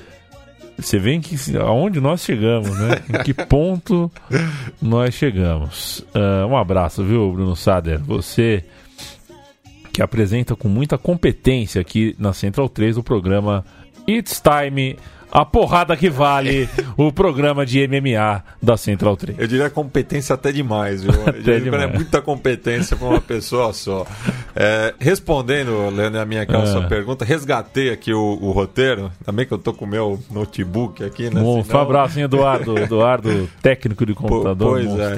Você 0.81 0.99
vê 0.99 1.19
que, 1.21 1.37
aonde 1.57 2.01
nós 2.01 2.23
chegamos, 2.25 2.71
né? 2.79 3.03
em 3.09 3.23
que 3.23 3.35
ponto 3.35 4.11
nós 4.81 5.14
chegamos. 5.14 6.05
Ah, 6.14 6.47
um 6.47 6.57
abraço, 6.57 7.05
viu, 7.05 7.33
Bruno 7.33 7.57
Sader? 7.57 8.01
Você 8.01 8.64
que 9.93 10.03
apresenta 10.03 10.55
com 10.55 10.69
muita 10.69 10.97
competência 10.97 11.81
aqui 11.81 12.14
na 12.19 12.33
Central 12.33 12.69
3 12.69 12.97
o 12.97 13.03
programa 13.03 13.64
It's 14.09 14.40
Time, 14.40 14.97
a 15.33 15.45
porrada 15.45 15.97
que 15.97 16.11
vale, 16.11 16.69
o 16.97 17.12
programa 17.12 17.64
de 17.64 17.87
MMA 17.87 18.43
da 18.62 18.77
Central 18.77 19.16
3. 19.16 19.38
Eu 19.38 19.47
diria 19.47 19.71
competência 19.71 20.35
até 20.35 20.51
demais, 20.53 21.03
viu? 21.03 21.12
Eu 21.27 21.33
diria 21.35 21.61
demais. 21.61 21.83
É 21.83 21.87
muita 21.87 22.21
competência 22.21 22.97
para 22.97 23.07
uma 23.09 23.21
pessoa 23.21 23.73
só. 23.73 24.07
É, 24.57 24.95
respondendo, 24.99 25.88
Leandro, 25.90 26.21
a 26.21 26.25
minha 26.25 26.43
aquela 26.43 26.64
Ah. 26.64 26.66
sua 26.66 26.83
pergunta, 26.88 27.25
resgatei 27.25 27.90
aqui 27.90 28.12
o, 28.12 28.38
o 28.40 28.51
roteiro. 28.51 29.11
Também 29.25 29.47
que 29.47 29.53
eu 29.53 29.59
tô 29.59 29.73
com 29.73 29.85
o 29.85 29.88
meu 29.88 30.19
notebook 30.31 31.03
aqui, 31.05 31.31
né? 31.33 31.40
Um 31.40 31.62
Senão- 31.62 31.81
abraço, 31.81 32.19
Eduardo. 32.19 32.77
Eduardo, 32.81 33.49
técnico 33.62 34.05
de 34.05 34.14
computador, 34.14 34.81
pois 34.83 34.99
é. 34.99 35.14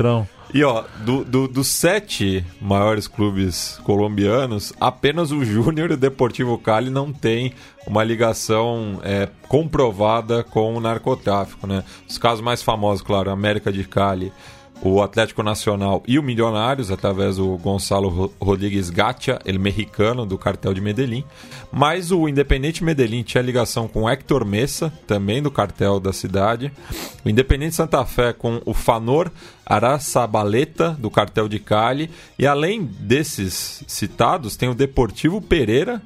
E 0.54 0.62
ó, 0.64 0.84
do, 0.98 1.24
do- 1.24 1.48
dos 1.48 1.66
sete 1.68 2.44
maiores 2.60 3.08
clubes 3.08 3.80
colombianos, 3.84 4.72
apenas 4.78 5.32
o 5.32 5.42
Júnior 5.44 5.90
e 5.90 5.94
o 5.94 5.96
Deportivo 5.96 6.58
Cali 6.58 6.90
não 6.90 7.10
tem 7.10 7.54
uma 7.86 8.04
ligação 8.04 9.00
é, 9.02 9.28
comprovada 9.48 10.44
com 10.44 10.74
o 10.74 10.80
narcotráfico, 10.80 11.66
né? 11.66 11.82
Os 12.06 12.18
casos 12.18 12.44
mais 12.44 12.62
famosos, 12.62 13.00
claro, 13.02 13.30
América 13.30 13.72
de 13.72 13.82
Cali, 13.84 14.30
o 14.84 15.00
Atlético 15.00 15.44
Nacional 15.44 16.02
e 16.08 16.18
o 16.18 16.22
Milionários, 16.22 16.90
através 16.90 17.36
do 17.36 17.56
Gonçalo 17.56 18.08
Ro- 18.08 18.32
Rodrigues 18.40 18.90
Gatia, 18.90 19.38
ele 19.44 19.58
mexicano 19.58 20.26
do 20.26 20.36
cartel 20.36 20.74
de 20.74 20.80
Medellín. 20.80 21.24
Mas 21.70 22.10
o 22.10 22.28
Independente 22.28 22.82
Medellín 22.82 23.22
tinha 23.22 23.42
ligação 23.42 23.86
com 23.86 24.02
o 24.02 24.08
Héctor 24.08 24.44
Messa, 24.44 24.92
também 25.06 25.40
do 25.40 25.52
cartel 25.52 26.00
da 26.00 26.12
cidade. 26.12 26.72
O 27.24 27.28
Independente 27.28 27.76
Santa 27.76 28.04
Fé 28.04 28.32
com 28.32 28.60
o 28.66 28.74
Fanor 28.74 29.30
Araçabaleta, 29.64 30.90
do 30.98 31.10
cartel 31.10 31.48
de 31.48 31.60
Cali. 31.60 32.10
E 32.36 32.46
além 32.46 32.82
desses 32.82 33.84
citados, 33.86 34.56
tem 34.56 34.68
o 34.68 34.74
Deportivo 34.74 35.40
Pereira, 35.40 36.02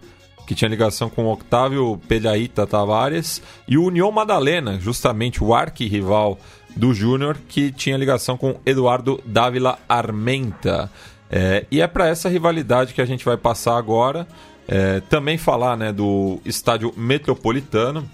que 0.46 0.54
tinha 0.54 0.68
ligação 0.68 1.08
com 1.10 1.26
Octávio 1.26 1.98
Pelhaíta 2.06 2.66
Tavares, 2.66 3.42
e 3.66 3.76
o 3.76 3.84
União 3.84 4.12
Madalena, 4.12 4.78
justamente 4.78 5.42
o 5.42 5.52
arquirrival 5.52 6.38
do 6.76 6.92
Júnior, 6.92 7.38
que 7.48 7.72
tinha 7.72 7.96
ligação 7.96 8.36
com 8.36 8.60
Eduardo 8.66 9.20
Dávila 9.24 9.78
Armenta. 9.88 10.90
É, 11.30 11.66
e 11.70 11.80
é 11.80 11.86
para 11.86 12.06
essa 12.06 12.28
rivalidade 12.28 12.94
que 12.94 13.00
a 13.00 13.06
gente 13.06 13.24
vai 13.24 13.36
passar 13.36 13.76
agora. 13.76 14.26
É, 14.68 15.00
também 15.08 15.38
falar 15.38 15.76
né, 15.76 15.92
do 15.92 16.40
estádio 16.44 16.92
metropolitano, 16.96 18.08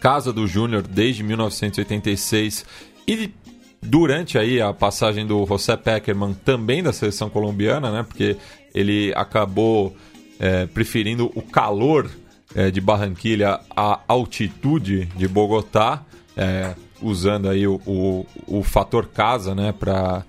casa 0.00 0.32
do 0.32 0.46
Júnior 0.46 0.82
desde 0.82 1.22
1986 1.22 2.64
e 3.06 3.30
durante 3.82 4.38
aí 4.38 4.60
a 4.60 4.72
passagem 4.72 5.26
do 5.26 5.44
José 5.46 5.76
Peckerman 5.76 6.32
também 6.32 6.82
da 6.82 6.92
seleção 6.92 7.28
colombiana, 7.28 7.92
né? 7.92 8.02
Porque 8.02 8.36
ele 8.74 9.12
acabou 9.14 9.94
é, 10.40 10.66
preferindo 10.66 11.30
o 11.34 11.42
calor 11.42 12.10
é, 12.54 12.70
de 12.70 12.80
Barranquilha 12.80 13.60
à 13.76 14.00
altitude 14.08 15.06
de 15.16 15.28
Bogotá, 15.28 16.02
é, 16.36 16.74
usando 17.04 17.48
aí 17.48 17.66
o, 17.66 17.80
o, 17.86 18.26
o 18.46 18.62
fator 18.62 19.06
casa, 19.06 19.54
né? 19.54 19.72
Para 19.72 20.24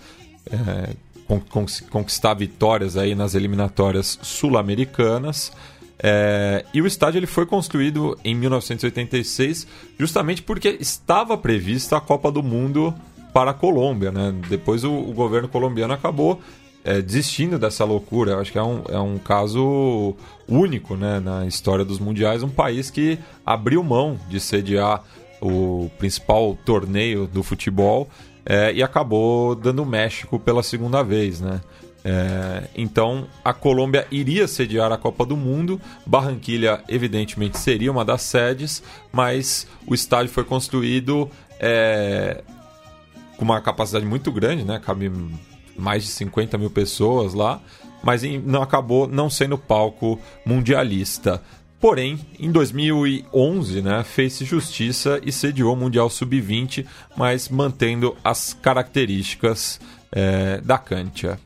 con- 1.28 1.66
conquistar 1.90 2.34
vitórias 2.34 2.98
aí 2.98 3.16
nas 3.16 3.36
eliminatórias 3.36 4.20
sul-americanas. 4.22 5.52
É, 5.98 6.66
e 6.74 6.82
o 6.82 6.88
estádio 6.88 7.20
ele 7.20 7.28
foi 7.28 7.46
construído 7.46 8.18
em 8.24 8.36
1986 8.36 9.66
justamente 9.98 10.42
porque 10.42 10.78
estava 10.80 11.38
prevista 11.38 11.98
a 11.98 12.02
Copa 12.02 12.30
do 12.30 12.44
Mundo 12.44 12.94
para 13.34 13.52
a 13.52 13.54
Colômbia. 13.54 14.12
Né? 14.12 14.34
Depois 14.50 14.84
o, 14.84 14.92
o 14.92 15.14
governo 15.14 15.48
colombiano 15.48 15.94
acabou 15.94 16.42
é, 16.84 17.02
desistindo 17.02 17.58
dessa 17.58 17.84
loucura. 17.86 18.34
Eu 18.34 18.40
acho 18.40 18.52
que 18.52 18.58
é 18.58 18.64
um, 18.64 18.84
é 18.90 19.00
um 19.00 19.18
caso 19.18 20.16
único 20.48 20.96
né, 20.96 21.20
na 21.20 21.46
história 21.48 21.84
dos 21.84 21.98
mundiais 21.98 22.44
um 22.44 22.50
país 22.50 22.92
que 22.92 23.18
abriu 23.46 23.84
mão 23.84 24.20
de 24.30 24.40
sediar 24.40 25.04
o 25.42 25.90
principal 25.98 26.58
torneio 26.66 27.28
do 27.28 27.44
futebol 27.44 28.10
é, 28.46 28.72
e 28.74 28.84
acabou 28.84 29.56
dando 29.56 29.82
o 29.82 29.86
México 29.86 30.40
pela 30.40 30.62
segunda 30.62 31.04
vez, 31.04 31.42
né? 31.42 31.62
É, 32.08 32.68
então 32.76 33.28
a 33.44 33.52
Colômbia 33.52 34.06
iria 34.12 34.48
sediar 34.48 34.92
a 34.92 34.98
Copa 34.98 35.26
do 35.26 35.36
Mundo, 35.36 35.82
Barranquilha 36.06 36.84
evidentemente 36.88 37.58
seria 37.58 37.92
uma 37.92 38.06
das 38.06 38.22
sedes, 38.22 38.84
mas 39.12 39.68
o 39.88 39.96
estádio 39.96 40.32
foi 40.32 40.44
construído 40.44 41.28
é, 41.60 42.44
com 43.38 43.44
uma 43.44 43.60
capacidade 43.60 44.06
muito 44.06 44.32
grande, 44.32 44.64
né? 44.64 44.80
Cabe 44.80 45.12
mais 45.76 46.04
de 46.04 46.10
50 46.10 46.60
mil 46.60 46.70
pessoas 46.70 47.34
lá, 47.34 47.60
mas 48.04 48.22
não 48.44 48.62
acabou 48.62 49.08
não 49.08 49.28
sendo 49.28 49.58
palco 49.58 50.20
mundialista. 50.46 51.42
Porém, 51.80 52.20
em 52.40 52.52
2011, 52.52 53.82
né, 53.82 54.04
fez-se 54.04 54.46
justiça 54.46 55.20
e 55.24 55.32
sediou 55.32 55.74
o 55.74 55.78
Mundial 55.78 56.10
Sub-20, 56.10 56.86
mas 57.16 57.50
mantendo 57.50 58.16
as 58.24 58.54
características 58.54 59.80
é, 60.12 60.62
da 60.62 60.78
Cantia. 60.78 61.38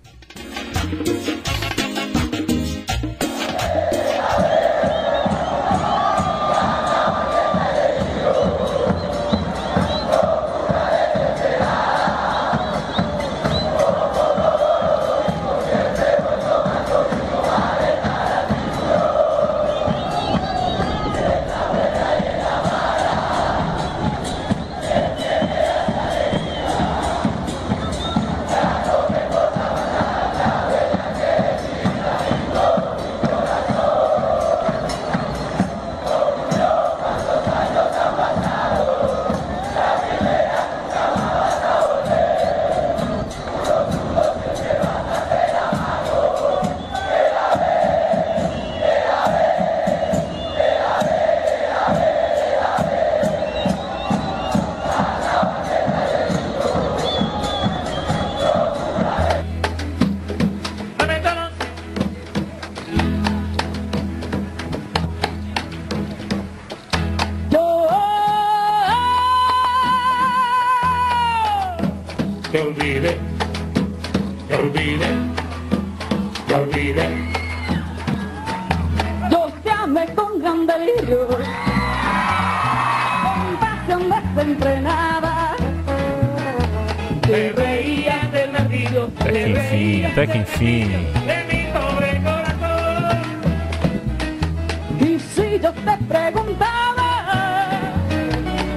Yo 95.69 95.73
te 95.73 96.03
preguntaba 96.05 97.10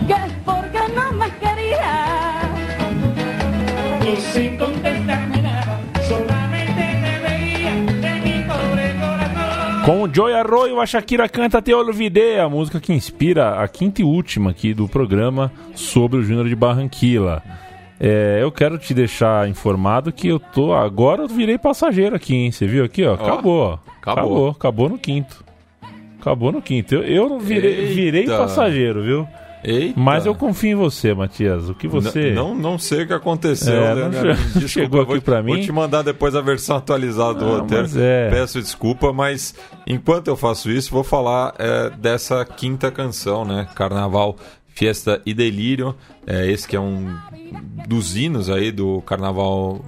que 0.07 0.13
es 0.13 0.33
porque 0.45 0.79
no 0.95 1.13
me 1.13 1.31
querías. 1.39 2.49
Y 4.07 4.17
sin 4.17 4.59
contestarme 4.59 5.43
nada, 5.43 5.81
solamente 6.07 6.83
te 7.03 7.19
veía 7.21 7.75
de 8.01 8.21
mi 8.21 8.45
pobre 8.45 8.95
corazón. 9.01 9.85
Com 9.85 10.03
o 10.03 10.11
Joey 10.15 10.35
Arroyo, 10.35 10.81
a 10.81 10.85
Shakira 10.85 11.29
canta 11.29 11.63
Te 11.63 11.75
Olvidé, 11.75 12.41
a 12.41 12.49
música 12.49 12.81
que 12.81 12.93
inspira 12.93 13.63
a 13.63 13.69
quinta 13.69 14.03
e 14.03 14.05
última 14.05 14.51
aqui 14.51 14.75
do 14.75 14.89
programa 14.89 15.51
sobre 15.75 16.19
o 16.19 16.23
Júnior 16.23 16.49
de 16.49 16.55
Barranquilla. 16.55 17.43
É, 17.99 18.41
eu 18.43 18.51
quero 18.51 18.79
te 18.79 18.93
deixar 18.93 19.49
informado 19.49 20.13
que 20.13 20.27
eu 20.27 20.41
tô. 20.41 20.75
Agora 20.75 21.23
eu 21.23 21.29
virei 21.29 21.57
passageiro 21.57 22.17
aqui, 22.17 22.35
hein? 22.35 22.51
Você 22.51 22.67
viu 22.67 22.85
aqui, 22.85 23.05
ó? 23.05 23.15
Acabou, 23.15 23.61
ó. 23.61 23.73
acabou. 23.75 23.93
Acabou, 24.01 24.49
acabou 24.51 24.89
no 24.89 24.99
quinto. 24.99 25.52
Acabou 26.23 26.53
no 26.53 26.63
quinto. 26.63 26.95
Eu, 26.95 27.03
eu 27.03 27.39
virei, 27.41 27.87
virei 27.87 28.27
passageiro, 28.27 29.03
viu? 29.03 29.29
Eita. 29.65 29.99
Mas 29.99 30.25
eu 30.25 30.35
confio 30.35 30.71
em 30.71 30.75
você, 30.75 31.13
Matias. 31.15 31.69
O 31.69 31.75
que 31.75 31.87
você. 31.89 32.29
N- 32.29 32.35
Não, 32.35 32.55
não 32.55 32.79
sei 32.79 33.03
o 33.03 33.07
que 33.09 33.13
aconteceu. 33.13 33.75
É, 33.75 33.95
né, 33.95 34.03
não 34.05 34.35
Desculpa, 34.61 34.69
chegou 34.69 35.05
vou, 35.05 35.17
aqui 35.17 35.25
Vou 35.31 35.43
mim. 35.57 35.61
te 35.63 35.71
mandar 35.73 36.03
depois 36.03 36.35
a 36.35 36.41
versão 36.41 36.77
atualizada 36.77 37.35
do 37.41 37.45
Ah, 37.47 37.59
roteiro. 37.59 37.87
é. 37.97 38.31
Peço 38.31 38.61
desculpa, 38.61 39.13
mas 39.13 39.55
enquanto 39.87 40.29
eu 40.29 40.37
faço 40.37 40.71
isso, 40.71 40.91
vou 40.93 41.05
falar 41.05 41.55
é, 41.59 41.91
dessa 41.91 42.45
quinta 42.45 42.91
canção, 42.91 43.45
né? 43.45 43.69
Carnaval, 43.75 44.37
Fiesta 44.69 45.21
e 45.27 45.33
Delírio. 45.35 45.95
É, 46.27 46.51
esse 46.51 46.67
que 46.67 46.75
é 46.75 46.81
um 46.81 47.15
dos 47.89 48.17
hinos 48.17 48.49
aí 48.51 48.73
do 48.73 49.01
Carnaval 49.03 49.85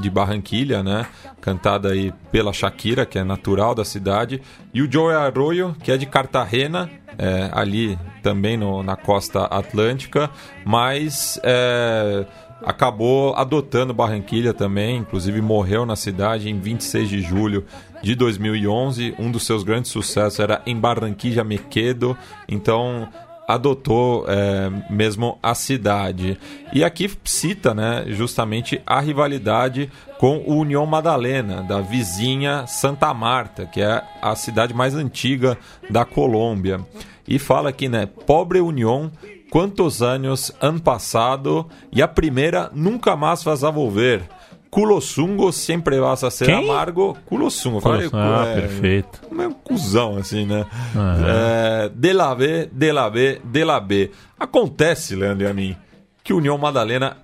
de 0.00 0.10
Barranquilha, 0.10 0.82
né? 0.82 1.06
Cantada 1.40 1.90
aí 1.92 2.12
pela 2.30 2.52
Shakira, 2.52 3.06
que 3.06 3.18
é 3.18 3.24
natural 3.24 3.74
da 3.74 3.84
cidade, 3.84 4.40
e 4.74 4.82
o 4.82 4.90
Joey 4.90 5.14
Arroyo, 5.16 5.74
que 5.82 5.90
é 5.92 5.96
de 5.96 6.06
Cartagena, 6.06 6.90
é, 7.18 7.48
ali 7.52 7.98
também 8.22 8.56
no- 8.56 8.82
na 8.82 8.96
costa 8.96 9.44
atlântica, 9.44 10.28
mas 10.64 11.40
é, 11.42 12.26
acabou 12.64 13.34
adotando 13.36 13.94
Barranquilha 13.94 14.52
também, 14.52 14.98
inclusive 14.98 15.40
morreu 15.40 15.86
na 15.86 15.96
cidade 15.96 16.48
em 16.50 16.58
26 16.58 17.08
de 17.08 17.20
julho 17.20 17.64
de 18.02 18.14
2011. 18.14 19.14
Um 19.18 19.30
dos 19.30 19.44
seus 19.44 19.62
grandes 19.62 19.90
sucessos 19.90 20.40
era 20.40 20.60
Em 20.66 20.76
Barranquilla 20.78 21.44
Me 21.44 21.58
Quedo, 21.58 22.16
então 22.48 23.08
adotou 23.46 24.24
é, 24.28 24.70
mesmo 24.90 25.38
a 25.42 25.54
cidade. 25.54 26.38
E 26.72 26.82
aqui 26.82 27.10
cita 27.24 27.74
né, 27.74 28.04
justamente 28.08 28.80
a 28.86 29.00
rivalidade 29.00 29.90
com 30.18 30.38
o 30.38 30.56
União 30.56 30.84
Madalena, 30.86 31.62
da 31.62 31.80
vizinha 31.80 32.66
Santa 32.66 33.12
Marta, 33.14 33.66
que 33.66 33.80
é 33.80 34.02
a 34.20 34.34
cidade 34.34 34.74
mais 34.74 34.94
antiga 34.94 35.56
da 35.88 36.04
Colômbia. 36.04 36.80
E 37.28 37.38
fala 37.38 37.70
aqui, 37.70 37.88
né? 37.88 38.06
Pobre 38.06 38.60
União, 38.60 39.10
quantos 39.50 40.02
anos 40.02 40.52
han 40.60 40.78
passado 40.78 41.66
e 41.92 42.02
a 42.02 42.08
primeira 42.08 42.70
nunca 42.72 43.16
mais 43.16 43.42
vas 43.42 43.64
a 43.64 43.70
volver. 43.70 44.28
Culosungo 44.76 45.50
sempre 45.52 45.98
vas 45.98 46.22
a 46.22 46.30
ser 46.30 46.44
Quem? 46.44 46.54
amargo. 46.70 47.16
Culosungo. 47.24 47.80
Falei, 47.80 48.10
Ah, 48.12 48.44
é, 48.46 48.60
perfeito. 48.60 49.20
meio 49.32 49.54
cuzão, 49.54 50.18
assim, 50.18 50.44
né? 50.44 50.66
Aham. 50.94 51.26
É, 51.26 51.88
de 51.94 52.12
la 52.12 52.34
B, 52.34 52.68
de 52.70 52.92
la 52.92 53.08
B, 53.08 53.40
de 53.42 53.64
la 53.64 53.80
B. 53.80 54.10
Acontece, 54.38 55.16
Leandro 55.16 55.46
e 55.46 55.50
a 55.50 55.54
mim, 55.54 55.74
que 56.22 56.34
o 56.34 56.36
União 56.36 56.58
Madalena 56.58 57.16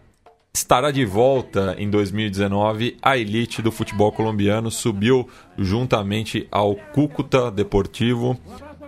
estará 0.54 0.90
de 0.90 1.04
volta 1.04 1.76
em 1.78 1.90
2019. 1.90 2.96
A 3.02 3.18
elite 3.18 3.60
do 3.60 3.70
futebol 3.70 4.10
colombiano 4.10 4.70
subiu 4.70 5.28
juntamente 5.58 6.48
ao 6.50 6.74
Cúcuta 6.74 7.50
Deportivo, 7.50 8.34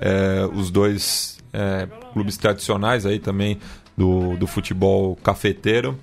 é, 0.00 0.48
os 0.54 0.70
dois 0.70 1.36
é, 1.52 1.86
clubes 2.14 2.38
tradicionais 2.38 3.04
aí 3.04 3.18
também 3.18 3.58
do, 3.94 4.38
do 4.38 4.46
futebol 4.46 5.16
cafeteiro. 5.16 5.98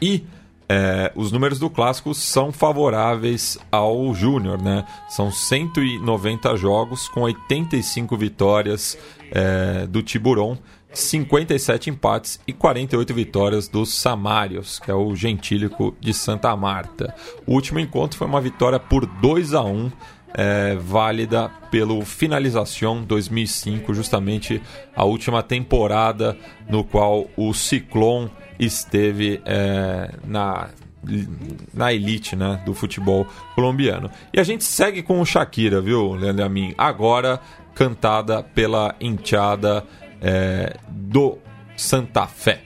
E 0.00 0.22
é, 0.68 1.12
os 1.14 1.30
números 1.30 1.58
do 1.58 1.68
clássico 1.68 2.14
são 2.14 2.52
favoráveis 2.52 3.58
ao 3.70 4.14
Júnior, 4.14 4.60
né? 4.60 4.84
São 5.08 5.30
190 5.30 6.56
jogos 6.56 7.08
com 7.08 7.22
85 7.22 8.16
vitórias 8.16 8.98
é, 9.30 9.86
do 9.86 10.02
Tiburon, 10.02 10.56
57 10.92 11.90
empates 11.90 12.40
e 12.46 12.52
48 12.52 13.14
vitórias 13.14 13.68
dos 13.68 13.94
Samários, 13.94 14.78
que 14.78 14.90
é 14.90 14.94
o 14.94 15.14
gentílico 15.14 15.96
de 16.00 16.12
Santa 16.12 16.54
Marta. 16.56 17.14
O 17.46 17.52
último 17.52 17.80
encontro 17.80 18.18
foi 18.18 18.26
uma 18.26 18.40
vitória 18.40 18.78
por 18.78 19.06
2 19.06 19.54
a 19.54 19.62
1 19.62 19.90
é, 20.34 20.76
válida 20.76 21.50
pelo 21.70 22.02
Finalização 22.04 23.02
2005, 23.02 23.92
justamente 23.94 24.62
a 24.94 25.04
última 25.04 25.42
temporada 25.42 26.36
no 26.68 26.84
qual 26.84 27.26
o 27.36 27.52
Ciclone 27.52 28.30
esteve 28.64 29.40
é, 29.44 30.10
na, 30.24 30.68
na 31.72 31.92
elite 31.92 32.36
né, 32.36 32.60
do 32.64 32.74
futebol 32.74 33.26
colombiano. 33.54 34.10
E 34.32 34.40
a 34.40 34.44
gente 34.44 34.64
segue 34.64 35.02
com 35.02 35.20
o 35.20 35.26
Shakira, 35.26 35.80
viu, 35.80 36.14
Leandro 36.14 36.44
Amin? 36.44 36.74
Agora 36.76 37.40
cantada 37.74 38.42
pela 38.42 38.94
enteada 39.00 39.84
é, 40.20 40.76
do 40.88 41.38
Santa 41.76 42.26
Fé. 42.26 42.60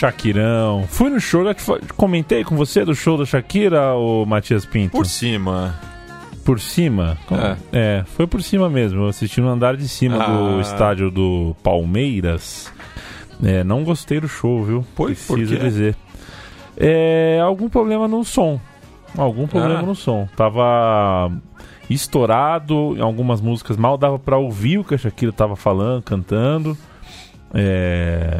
Shakirão. 0.00 0.84
Fui 0.88 1.10
no 1.10 1.20
show, 1.20 1.54
que 1.54 1.60
foi- 1.60 1.80
comentei 1.96 2.42
com 2.42 2.56
você 2.56 2.84
do 2.86 2.94
show 2.94 3.18
da 3.18 3.26
Shakira, 3.26 3.94
o 3.94 4.24
Matias 4.24 4.64
Pinto. 4.64 4.92
Por 4.92 5.04
cima. 5.04 5.78
Por 6.42 6.58
cima? 6.58 7.18
É. 7.30 7.56
É. 7.78 8.04
foi 8.06 8.26
por 8.26 8.42
cima 8.42 8.70
mesmo. 8.70 9.02
Eu 9.02 9.08
assisti 9.08 9.42
no 9.42 9.48
andar 9.50 9.76
de 9.76 9.86
cima 9.86 10.16
do 10.18 10.56
Ah. 10.58 10.60
estádio 10.62 11.10
do 11.10 11.54
Palmeiras. 11.62 12.72
É, 13.44 13.62
não 13.62 13.84
gostei 13.84 14.20
do 14.20 14.26
show, 14.28 14.64
viu? 14.64 14.86
Pois, 14.96 15.26
por 15.26 15.36
Preciso 15.36 15.58
quê? 15.60 15.64
dizer. 15.66 15.96
É, 16.78 17.38
algum 17.42 17.68
problema 17.68 18.08
no 18.08 18.24
som. 18.24 18.58
Algum 19.18 19.46
problema 19.46 19.80
Ah. 19.80 19.82
no 19.82 19.94
som. 19.94 20.26
Tava 20.34 21.30
estourado, 21.90 22.94
em 22.96 23.02
algumas 23.02 23.40
músicas 23.40 23.76
mal 23.76 23.98
dava 23.98 24.18
pra 24.18 24.38
ouvir 24.38 24.78
o 24.78 24.84
que 24.84 24.94
a 24.94 24.98
Shakira 24.98 25.32
tava 25.32 25.56
falando, 25.56 26.02
cantando. 26.02 26.76
É, 27.52 28.38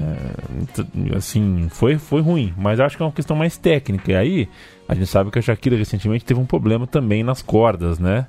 assim, 1.16 1.68
foi, 1.70 1.98
foi 1.98 2.20
ruim, 2.20 2.54
mas 2.56 2.78
acho 2.78 2.96
que 2.96 3.02
é 3.02 3.06
uma 3.06 3.12
questão 3.12 3.36
mais 3.36 3.56
técnica. 3.56 4.12
E 4.12 4.16
aí, 4.16 4.48
a 4.88 4.94
gente 4.94 5.06
sabe 5.06 5.30
que 5.30 5.38
a 5.38 5.42
Shakira 5.42 5.76
recentemente 5.76 6.24
teve 6.24 6.38
um 6.38 6.46
problema 6.46 6.86
também 6.86 7.22
nas 7.22 7.42
cordas, 7.42 7.98
né? 7.98 8.26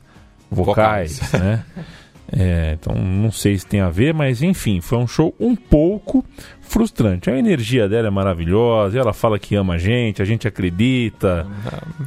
Vocais, 0.49 1.19
Vocais. 1.19 1.41
né? 1.41 1.63
É, 2.33 2.77
então 2.79 2.95
não 2.95 3.29
sei 3.31 3.57
se 3.57 3.65
tem 3.67 3.81
a 3.81 3.89
ver, 3.89 4.13
mas 4.13 4.41
enfim, 4.41 4.79
foi 4.79 4.97
um 4.97 5.05
show 5.07 5.35
um 5.39 5.53
pouco 5.55 6.23
frustrante. 6.61 7.29
A 7.29 7.37
energia 7.37 7.89
dela 7.89 8.07
é 8.07 8.09
maravilhosa, 8.09 8.97
ela 8.97 9.11
fala 9.11 9.37
que 9.37 9.53
ama 9.55 9.73
a 9.73 9.77
gente, 9.77 10.21
a 10.21 10.25
gente 10.25 10.47
acredita. 10.47 11.45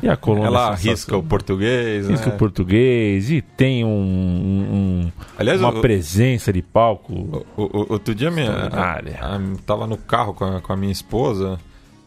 E 0.02 0.08
a 0.08 0.16
coluna 0.16 0.46
Ela 0.46 0.60
é 0.60 0.68
arrisca 0.68 0.88
sensacional. 0.90 1.20
o 1.20 1.24
português, 1.24 2.08
Risca 2.08 2.28
né? 2.30 2.34
o 2.34 2.38
português 2.38 3.30
e 3.30 3.42
tem 3.42 3.84
um, 3.84 3.88
um- 3.90 5.12
Aliás, 5.38 5.60
uma 5.60 5.80
presença 5.80 6.50
de 6.50 6.62
palco. 6.62 7.44
O- 7.56 7.62
o- 7.62 7.86
Outro 7.92 8.14
dia 8.14 8.30
minha, 8.30 8.50
a- 8.50 8.98
a- 8.98 9.40
tava 9.66 9.86
no 9.86 9.98
carro 9.98 10.32
com 10.32 10.44
a, 10.44 10.60
com 10.62 10.72
a 10.72 10.76
minha 10.76 10.92
esposa 10.92 11.58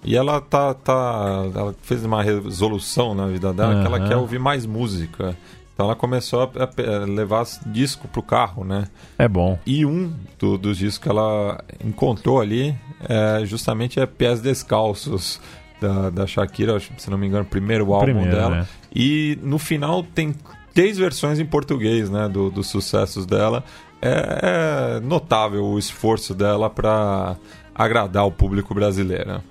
e 0.03 0.15
ela 0.15 0.41
tá, 0.41 0.74
tá 0.74 1.45
ela 1.53 1.76
fez 1.84 2.03
uma 2.03 2.24
resolução 2.24 3.13
na 3.13 3.28
vida 3.28 3.53
dela 3.53 3.80
que 3.82 3.86
ela 3.86 4.07
quer 4.07 4.15
ouvir 4.15 4.39
mais 4.39 4.65
música. 4.65 5.36
Então 5.78 5.86
ela 5.86 5.95
começou 5.95 6.41
a, 6.41 7.05
levar 7.05 7.45
disco 7.67 8.07
pro 8.07 8.23
carro, 8.23 8.63
né? 8.63 8.86
É 9.15 9.28
bom. 9.28 9.59
E 9.63 9.86
um 9.86 10.11
do- 10.39 10.57
dos 10.57 10.75
discos 10.75 10.97
que 11.03 11.07
ela 11.07 11.63
encontrou 11.86 12.41
ali 12.41 12.75
é, 13.07 13.45
justamente 13.45 13.99
é 13.99 14.07
Pés 14.07 14.41
Descalços 14.41 15.39
da, 15.80 16.09
da 16.09 16.25
Shakira, 16.25 16.80
se 16.80 17.11
não 17.11 17.17
me 17.19 17.28
engano, 17.28 17.43
o 17.43 17.47
primeiro 17.47 17.93
álbum 17.93 18.05
Primeiro, 18.05 18.32
dela. 18.32 18.49
né? 18.49 18.67
E 18.91 19.38
no 19.43 19.59
final 19.59 20.01
tem 20.01 20.34
três 20.73 20.97
versões 20.97 21.39
em 21.39 21.45
português, 21.45 22.09
né, 22.09 22.28
do- 22.28 22.49
dos 22.49 22.65
sucessos 22.65 23.28
dela. 23.28 23.63
É, 24.01 24.95
é 24.97 24.99
notável 24.99 25.63
o 25.63 25.78
esforço 25.78 26.34
dela 26.34 26.71
para 26.71 27.36
agradar 27.75 28.25
o 28.25 28.32
público 28.32 28.73
brasileiro. 28.73 29.43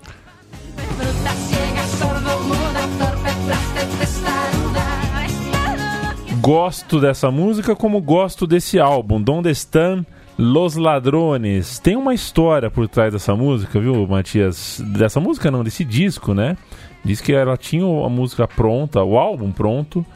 Gosto 6.46 7.00
dessa 7.00 7.28
música 7.28 7.74
como 7.74 8.00
gosto 8.00 8.46
desse 8.46 8.78
álbum, 8.78 9.20
Donde 9.20 9.50
Están 9.50 10.06
Los 10.38 10.76
Ladrones. 10.76 11.80
Tem 11.80 11.96
uma 11.96 12.14
história 12.14 12.70
por 12.70 12.86
trás 12.86 13.12
dessa 13.12 13.34
música, 13.34 13.80
viu, 13.80 14.06
Matias? 14.06 14.80
Dessa 14.96 15.18
música 15.18 15.50
não, 15.50 15.64
desse 15.64 15.84
disco, 15.84 16.32
né? 16.34 16.56
Diz 17.04 17.20
que 17.20 17.32
ela 17.32 17.56
tinha 17.56 17.84
a 17.84 18.08
música 18.08 18.46
pronta, 18.46 19.02
o 19.02 19.18
álbum 19.18 19.50
pronto, 19.50 20.06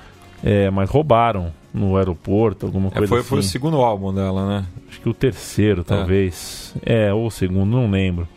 é, 0.45 0.70
mas 0.70 0.89
roubaram 0.89 1.53
no 1.74 1.97
aeroporto, 1.97 2.66
alguma 2.66 2.89
É, 2.89 2.91
coisa 2.93 3.09
foi, 3.09 3.18
assim. 3.18 3.28
foi 3.28 3.39
o 3.41 3.43
segundo 3.43 3.78
álbum 3.78 4.14
dela, 4.14 4.47
né? 4.47 4.66
Acho 4.89 5.01
que 5.01 5.09
o 5.09 5.14
terceiro, 5.14 5.83
talvez. 5.83 6.76
É, 6.87 7.12
ou 7.12 7.26
o 7.26 7.31
segundo, 7.31 7.70
não 7.76 7.91
lembro. 7.91 8.28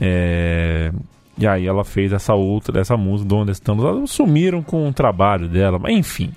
É, 0.00 0.92
E 1.36 1.46
aí 1.46 1.66
ela 1.66 1.84
fez 1.84 2.10
essa 2.12 2.32
outra, 2.34 2.80
essa 2.80 2.96
música, 2.96 3.28
Donde 3.28 3.52
Estamos. 3.52 3.84
Elas 3.84 4.10
sumiram 4.10 4.62
com 4.62 4.88
o 4.88 4.92
trabalho 4.94 5.46
dela, 5.46 5.78
mas 5.78 5.94
enfim. 5.94 6.30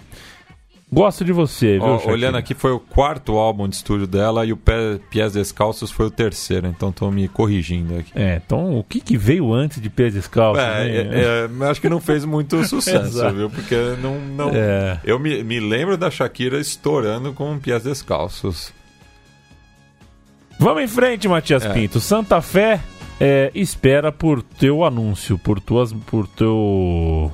Gosto 0.94 1.24
de 1.24 1.32
você, 1.32 1.80
viu, 1.80 1.94
Shakira? 1.94 2.12
olhando 2.12 2.38
aqui, 2.38 2.54
foi 2.54 2.72
o 2.72 2.80
quarto 2.80 3.38
álbum 3.38 3.66
de 3.66 3.76
estúdio 3.76 4.06
dela 4.06 4.46
e 4.46 4.52
o 4.52 4.58
Pé, 4.58 5.00
Pies 5.10 5.32
Descalços 5.32 5.90
foi 5.90 6.08
o 6.08 6.12
terceiro, 6.12 6.68
então 6.68 6.90
estou 6.90 7.10
me 7.10 7.30
corrigindo 7.30 7.98
aqui. 7.98 8.12
É, 8.14 8.42
então 8.46 8.78
o 8.78 8.84
que, 8.84 9.00
que 9.00 9.16
veio 9.16 9.54
antes 9.54 9.82
de 9.82 9.90
Pés 9.90 10.14
Descalços? 10.14 10.62
É, 10.62 10.84
né? 10.84 11.20
é, 11.22 11.50
é, 11.64 11.70
acho 11.70 11.80
que 11.80 11.88
não 11.88 12.02
fez 12.02 12.26
muito 12.26 12.62
sucesso, 12.68 13.34
viu? 13.34 13.50
Porque 13.50 13.76
não. 14.02 14.20
não... 14.20 14.50
É. 14.50 15.00
Eu 15.06 15.18
me, 15.18 15.42
me 15.46 15.62
lembro 15.62 15.96
da 15.96 16.12
Shakira 16.12 16.60
estourando 16.60 17.32
com 17.32 17.58
Pies 17.58 17.84
Descalços. 17.84 18.74
Vamos 20.60 20.84
em 20.84 20.88
frente, 20.88 21.26
Matias 21.28 21.64
É. 21.64 21.74
Pinto. 21.74 22.02
Santa 22.02 22.42
Fé 22.42 22.82
é, 23.18 23.50
espera 23.56 24.12
por 24.12 24.44
teu 24.44 24.84
anúncio, 24.84 25.38
por 25.38 25.60
tuas, 25.60 25.94
por 25.94 26.28
teu, 26.28 27.32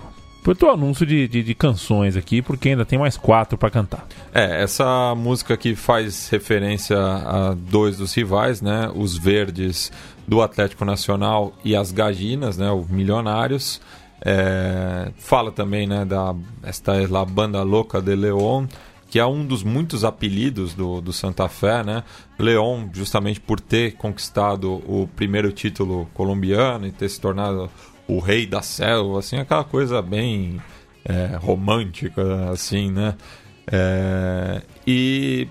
por 0.48 0.56
teu 0.56 0.72
anúncio 0.72 1.06
de, 1.06 1.28
de, 1.28 1.43
de 1.43 1.54
canções 1.54 2.16
aqui, 2.16 2.41
porque 2.41 2.70
ainda 2.70 2.86
tem 2.86 2.98
mais 2.98 3.18
quatro 3.18 3.58
pra 3.58 3.70
cantar. 3.70 4.08
É, 4.34 4.64
essa 4.64 5.14
música 5.14 5.54
aqui 5.54 5.76
faz 5.76 6.30
referência 6.30 6.98
a 6.98 7.54
dois 7.54 7.98
dos 7.98 8.14
rivais, 8.14 8.62
né? 8.62 8.89
Os 8.95 9.18
Verdes 9.18 9.91
do 10.26 10.41
Atlético 10.41 10.86
Nacional 10.86 11.52
e 11.66 11.76
as 11.76 11.91
Gaginas, 11.91 12.58
né? 12.58 12.72
Os 12.72 12.88
Milionários. 12.88 13.82
É, 14.22 15.12
fala 15.18 15.52
também, 15.52 15.86
né, 15.86 16.06
da 16.06 16.34
esta 16.64 16.95
é 16.95 17.06
la 17.06 17.26
banda 17.26 17.62
louca 17.62 18.02
de 18.02 18.16
León, 18.16 18.68
que 19.10 19.20
é 19.20 19.26
um 19.26 19.45
dos 19.45 19.64
muitos 19.64 20.06
apelidos 20.06 20.74
do, 20.74 21.02
do 21.02 21.12
Santa 21.12 21.50
Fé, 21.50 21.84
né? 21.84 22.06
León, 22.39 22.88
justamente 22.93 23.41
por 23.41 23.60
ter 23.60 23.98
conquistado 23.98 24.76
o 24.88 25.10
primeiro 25.14 25.52
título 25.52 26.10
colombiano 26.14 26.88
e 26.88 26.91
ter 26.93 27.10
se 27.10 27.20
tornado 27.20 27.70
o 28.08 28.20
rei 28.20 28.45
da 28.45 28.62
selva, 28.62 29.20
assim, 29.20 29.38
aquela 29.38 29.64
coisa 29.64 30.01
bem 30.01 30.62
é, 31.03 31.36
romântica, 31.38 32.49
assim, 32.51 32.91
né? 32.91 33.16
É, 33.70 34.62
e 34.86 35.47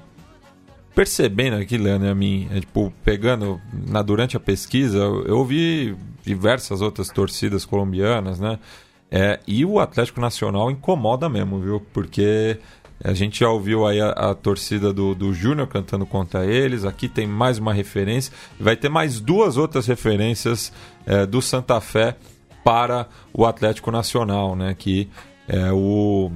percebendo 0.95 1.57
aqui, 1.57 1.77
Leandro, 1.77 2.09
a 2.09 2.15
mim, 2.15 2.49
é, 2.51 2.61
tipo, 2.61 2.93
pegando 3.05 3.61
na, 3.73 4.01
durante 4.01 4.37
a 4.37 4.41
pesquisa, 4.41 4.99
eu, 4.99 5.37
ouvi 5.37 5.95
diversas 6.25 6.81
outras 6.81 7.11
torcidas 7.11 7.65
colombianas, 7.65 8.41
né? 8.41 8.59
É, 9.11 9.39
e 9.47 9.65
o 9.65 9.79
Atlético 9.79 10.21
Nacional 10.21 10.71
incomoda 10.71 11.29
mesmo, 11.29 11.61
viu? 11.61 11.81
Porque 11.93 12.59
a 13.05 13.13
gente 13.13 13.41
já 13.41 13.49
ouviu 13.49 13.87
aí 13.87 14.01
a, 14.01 14.11
a 14.11 14.35
torcida 14.35 14.93
do, 14.93 15.15
do 15.15 15.33
Júnior 15.33 15.69
cantando 15.69 16.07
contra 16.07 16.47
eles. 16.47 16.85
Aqui 16.85 17.09
tem 17.09 17.27
mais 17.27 17.59
uma 17.59 17.73
referência. 17.73 18.33
Vai 18.59 18.75
ter 18.75 18.89
mais 18.89 19.21
duas 19.21 19.57
outras 19.57 19.87
referências 19.87 20.73
é, 21.05 21.27
do 21.27 21.41
Santa 21.43 21.81
Fé 21.81 22.17
para 22.67 23.07
o 23.33 23.47
Atlético 23.47 23.93
Nacional, 23.93 24.57
né? 24.57 24.75
Que 24.77 25.09
é 25.47 25.71
o 25.71 26.33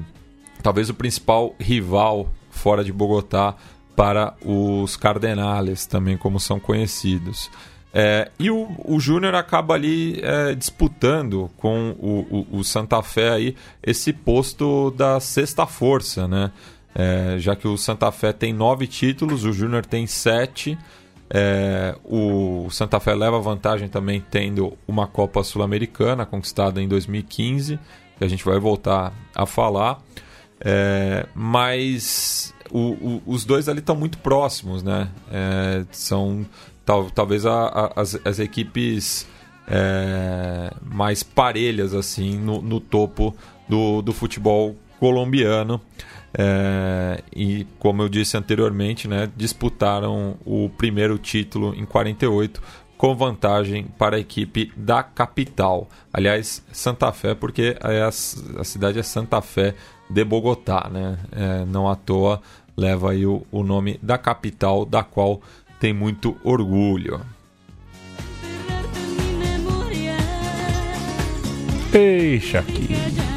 talvez 0.62 0.88
o 0.88 0.94
principal 0.94 1.56
rival 1.58 2.28
fora 2.50 2.84
de 2.84 2.92
Bogotá 2.92 3.56
para 3.96 4.34
os 4.44 4.96
Cardenales, 4.96 5.86
também 5.86 6.16
como 6.16 6.38
são 6.38 6.60
conhecidos. 6.60 7.50
É, 7.92 8.30
e 8.38 8.48
o, 8.48 8.68
o 8.84 9.00
Júnior 9.00 9.34
acaba 9.34 9.74
ali 9.74 10.20
é, 10.22 10.54
disputando 10.54 11.50
com 11.56 11.96
o, 11.98 12.46
o, 12.52 12.58
o 12.58 12.64
Santa 12.64 13.02
Fé 13.02 13.30
aí 13.30 13.56
esse 13.82 14.12
posto 14.12 14.92
da 14.92 15.18
sexta 15.18 15.66
força, 15.66 16.28
né? 16.28 16.52
É, 16.94 17.36
já 17.38 17.56
que 17.56 17.66
o 17.66 17.76
Santa 17.76 18.12
Fé 18.12 18.32
tem 18.32 18.52
nove 18.52 18.86
títulos, 18.86 19.44
o 19.44 19.52
Júnior 19.52 19.84
tem 19.84 20.06
sete. 20.06 20.78
É, 21.32 21.94
o 22.04 22.68
Santa 22.70 22.98
Fé 22.98 23.14
leva 23.14 23.38
vantagem 23.40 23.88
também 23.88 24.20
tendo 24.30 24.76
uma 24.86 25.06
Copa 25.06 25.42
Sul-Americana 25.44 26.26
conquistada 26.26 26.82
em 26.82 26.88
2015, 26.88 27.78
que 28.18 28.24
a 28.24 28.28
gente 28.28 28.44
vai 28.44 28.58
voltar 28.58 29.12
a 29.34 29.46
falar. 29.46 30.00
É, 30.60 31.26
mas 31.34 32.52
o- 32.70 32.78
o- 32.90 33.22
os 33.26 33.44
dois 33.44 33.68
ali 33.68 33.78
estão 33.78 33.94
muito 33.96 34.18
próximos, 34.18 34.82
né? 34.82 35.08
É, 35.30 35.84
são 35.92 36.44
tal- 36.84 37.10
talvez 37.10 37.46
a- 37.46 37.66
a- 37.68 37.92
as, 38.00 38.18
as 38.24 38.38
equipes 38.38 39.26
é, 39.72 40.72
mais 40.84 41.22
parelhas 41.22 41.94
assim 41.94 42.36
no, 42.36 42.60
no 42.60 42.80
topo 42.80 43.34
do, 43.68 44.02
do 44.02 44.12
futebol 44.12 44.74
colombiano. 44.98 45.80
É, 46.32 47.22
e 47.34 47.66
como 47.78 48.02
eu 48.02 48.08
disse 48.08 48.36
anteriormente, 48.36 49.08
né, 49.08 49.28
disputaram 49.36 50.36
o 50.44 50.70
primeiro 50.70 51.18
título 51.18 51.74
em 51.74 51.84
48 51.84 52.62
com 52.96 53.14
vantagem 53.16 53.86
para 53.98 54.16
a 54.16 54.20
equipe 54.20 54.72
da 54.76 55.02
capital. 55.02 55.88
Aliás, 56.12 56.64
Santa 56.70 57.10
Fé, 57.12 57.34
porque 57.34 57.76
é 57.82 58.02
a, 58.02 58.08
a 58.08 58.64
cidade 58.64 58.98
é 58.98 59.02
Santa 59.02 59.40
Fé 59.40 59.74
de 60.08 60.24
Bogotá, 60.24 60.88
né? 60.92 61.18
É, 61.32 61.64
não 61.64 61.88
à 61.88 61.96
toa 61.96 62.42
leva 62.76 63.12
aí 63.12 63.24
o, 63.26 63.46
o 63.50 63.62
nome 63.62 63.98
da 64.02 64.18
capital, 64.18 64.84
da 64.84 65.02
qual 65.02 65.40
tem 65.78 65.94
muito 65.94 66.36
orgulho. 66.44 67.20
Enterrarte 71.92 72.86
en 72.88 73.29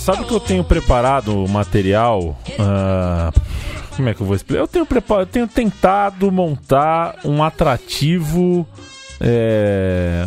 sabe 0.00 0.24
que 0.24 0.32
eu 0.34 0.40
tenho 0.40 0.64
preparado 0.64 1.46
material? 1.48 2.38
ah, 2.58 3.30
como 3.96 4.08
é 4.08 4.14
que 4.14 4.20
eu 4.20 4.26
vou 4.26 4.34
explicar? 4.34 4.60
Eu 4.62 4.68
tenho, 4.68 4.86
prepa- 4.86 5.20
eu 5.20 5.26
tenho 5.26 5.46
tentado 5.46 6.30
montar 6.32 7.16
um 7.24 7.42
atrativo. 7.42 8.66
é, 9.20 10.24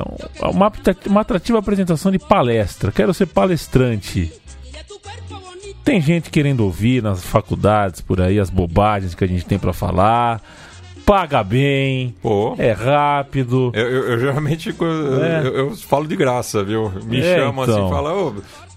uma, 0.54 0.72
uma 1.08 1.22
atrativa 1.22 1.58
apresentação 1.60 2.12
de 2.12 2.20
palestra. 2.20 2.92
Quero 2.92 3.14
ser 3.14 3.26
palestrante. 3.26 4.32
Tem 5.84 6.00
gente 6.00 6.30
querendo 6.30 6.62
ouvir 6.62 7.04
nas 7.04 7.24
faculdades 7.24 8.00
por 8.00 8.22
aí 8.22 8.40
as 8.40 8.50
bobagens 8.50 9.14
que 9.16 9.24
a 9.24 9.28
gente 9.28 9.44
tem 9.46 9.60
pra 9.60 9.74
falar. 9.74 10.42
Paga 11.06 11.44
bem, 11.44 12.16
Pô. 12.22 12.56
é 12.58 12.72
rápido. 12.72 13.72
Eu, 13.74 13.90
eu- 13.90 14.10
eu 14.12 14.20
geralmente 14.20 14.70
É. 14.70 15.42
eu, 15.46 15.54
eu 15.58 15.76
falo 15.76 16.08
de 16.08 16.16
graça, 16.16 16.64
viu? 16.64 16.90
Me 17.04 17.20
É, 17.20 17.40
chamam 17.40 17.66
então. 17.66 17.82
assim, 17.88 17.94
fala, 17.94 18.14
ô, 18.16 18.34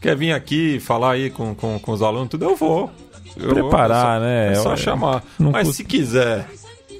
quer 0.06 0.16
vir 0.16 0.32
aqui 0.32 0.78
falar 0.80 1.12
aí 1.12 1.30
com, 1.30 1.54
com, 1.54 1.78
com 1.78 1.92
os 1.92 2.02
alunos, 2.02 2.28
tudo, 2.28 2.44
eu 2.44 2.54
vou. 2.56 2.90
Eu 3.36 3.48
Preparar, 3.54 4.20
vou, 4.20 4.28
é 4.28 4.48
né? 4.50 4.54
só, 4.54 4.60
É 4.60 4.62
só 4.62 4.70
Eu- 4.72 4.76
chamar. 4.76 5.22
Mas 5.38 5.66
custa- 5.66 5.72
se 5.74 5.84
quiser 5.84 6.46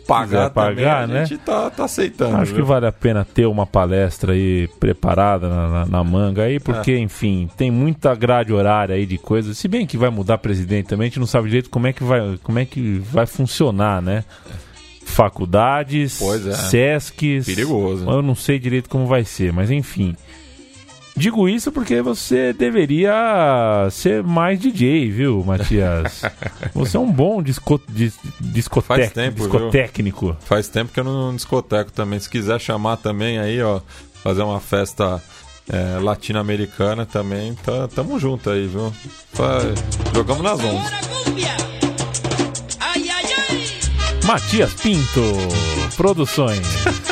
pagar, 0.07 0.51
pagar, 0.51 1.03
também, 1.03 1.15
né? 1.17 1.23
a 1.23 1.25
gente 1.25 1.39
tá, 1.41 1.71
tá 1.71 1.85
aceitando. 1.85 2.37
Acho 2.37 2.51
que 2.53 2.57
viu? 2.59 2.67
vale 2.67 2.87
a 2.87 2.93
pena 2.93 3.25
ter 3.25 3.47
uma 3.47 3.65
palestra 3.67 4.33
aí 4.33 4.69
preparada 4.81 5.49
na, 5.49 5.69
na- 5.69 5.87
na 5.87 6.05
manga 6.05 6.43
aí, 6.43 6.59
porque, 6.61 6.93
É. 6.93 6.99
enfim, 6.99 7.49
tem 7.57 7.71
muita 7.71 8.15
grade 8.15 8.53
horária 8.53 8.95
aí 8.97 9.07
de 9.07 9.19
coisas. 9.19 9.57
Se 9.57 9.67
bem 9.69 9.87
que 9.87 9.97
vai 9.97 10.11
mudar 10.11 10.39
presidente 10.39 10.87
também, 10.89 11.07
a 11.07 11.09
gente 11.09 11.21
não 11.21 11.27
sabe 11.27 11.47
direito 11.49 11.71
como 11.71 11.87
é 11.87 11.93
que 11.93 12.05
vai, 12.05 12.39
como 12.43 12.59
é 12.59 12.65
que 12.65 12.99
vai 13.11 13.25
funcionar, 13.27 14.03
né? 14.03 14.25
Faculdades, 15.05 16.19
Pois 16.19 16.47
é. 16.47 16.53
Sescs. 16.53 17.47
Perigoso. 17.47 18.09
Eu 18.11 18.21
não 18.21 18.35
sei 18.35 18.59
direito 18.59 18.89
como 18.91 19.07
vai 19.07 19.25
ser, 19.25 19.53
mas 19.53 19.71
enfim. 19.71 20.15
Digo 21.17 21.49
isso 21.49 21.73
porque 21.73 22.03
você 22.03 22.53
deveria 22.53 23.89
ser 23.91 24.23
mais 24.23 24.61
DJ, 24.61 25.11
viu, 25.11 25.43
Matias? 25.45 26.21
você 26.75 26.97
é 26.97 27.01
um 27.01 27.11
bom 27.11 27.43
disco, 27.43 27.81
dis, 27.89 28.15
discotec, 28.39 28.87
Faz 29.01 29.13
tempo, 29.13 29.37
viu? 29.45 29.51
discotécnico. 29.51 30.37
Faz 30.41 30.69
tempo 30.69 30.93
que 30.93 31.01
eu 31.01 31.05
não 31.05 31.35
discoteco 31.35 31.91
também. 31.91 32.21
Se 32.21 32.29
quiser 32.29 32.61
chamar 32.61 32.99
também 32.99 33.39
aí, 33.39 33.63
ó, 33.63 33.81
fazer 34.23 34.43
uma 34.43 34.61
festa 34.61 35.23
é, 35.73 35.99
latino-americana 35.99 37.07
também, 37.07 37.55
tá, 37.55 37.89
tamo 37.89 38.19
junto 38.21 38.51
aí, 38.51 38.67
viu? 38.67 38.93
Fa- 39.33 39.61
Jogamos 40.15 40.43
nas 40.43 40.61
ondas. 40.61 40.91
Matias 44.27 44.75
Pinto, 44.75 45.23
Produções. 45.97 46.61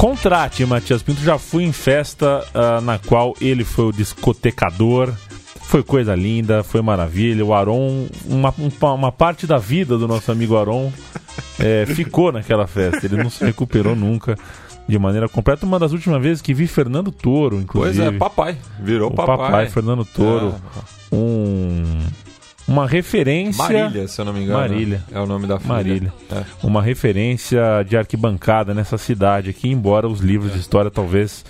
Contrate 0.00 0.64
Matias 0.64 1.02
Pinto. 1.02 1.20
Já 1.20 1.36
fui 1.36 1.62
em 1.62 1.72
festa 1.72 2.42
ah, 2.54 2.80
na 2.80 2.98
qual 2.98 3.34
ele 3.38 3.64
foi 3.64 3.84
o 3.84 3.92
discotecador. 3.92 5.12
Foi 5.60 5.82
coisa 5.82 6.14
linda, 6.14 6.62
foi 6.64 6.80
maravilha. 6.80 7.44
O 7.44 7.52
Aron, 7.52 8.06
uma, 8.24 8.52
uma, 8.94 9.12
parte 9.12 9.46
da 9.46 9.58
vida 9.58 9.98
do 9.98 10.08
nosso 10.08 10.32
amigo 10.32 10.56
Aron 10.56 10.90
eh, 11.60 11.84
ficou 11.86 12.32
naquela 12.32 12.66
festa. 12.66 13.04
Ele 13.04 13.22
não 13.22 13.28
se 13.28 13.44
recuperou 13.44 13.94
nunca 13.94 14.38
de 14.88 14.98
maneira 14.98 15.28
completa. 15.28 15.66
Uma 15.66 15.78
das 15.78 15.92
últimas 15.92 16.20
vezes 16.22 16.40
que 16.40 16.54
vi 16.54 16.66
Fernando 16.66 17.12
Toro, 17.12 17.62
Pois 17.70 17.94
inclusive. 17.94 18.16
é, 18.16 18.18
papai. 18.18 18.56
Virou 18.80 19.10
o 19.10 19.14
papai. 19.14 19.36
papai 19.36 19.68
Fernando 19.68 20.04
Toro. 20.06 20.54
É, 20.56 21.00
Um, 21.12 21.98
uma 22.70 22.86
referência. 22.86 23.62
Marília, 23.62 24.06
se 24.06 24.20
eu 24.20 24.24
não 24.24 24.32
me 24.32 24.42
engano. 24.42 24.60
Marília. 24.60 25.02
É 25.10 25.18
o 25.18 25.26
nome 25.26 25.46
da 25.46 25.58
filha. 25.58 25.74
Marília. 25.74 26.12
É. 26.30 26.44
Uma 26.62 26.80
referência 26.80 27.60
de 27.86 27.96
arquibancada 27.96 28.72
nessa 28.72 28.96
cidade 28.96 29.50
aqui, 29.50 29.68
embora 29.68 30.06
os 30.06 30.20
livros 30.20 30.52
de 30.52 30.60
história 30.60 30.90
talvez 30.90 31.44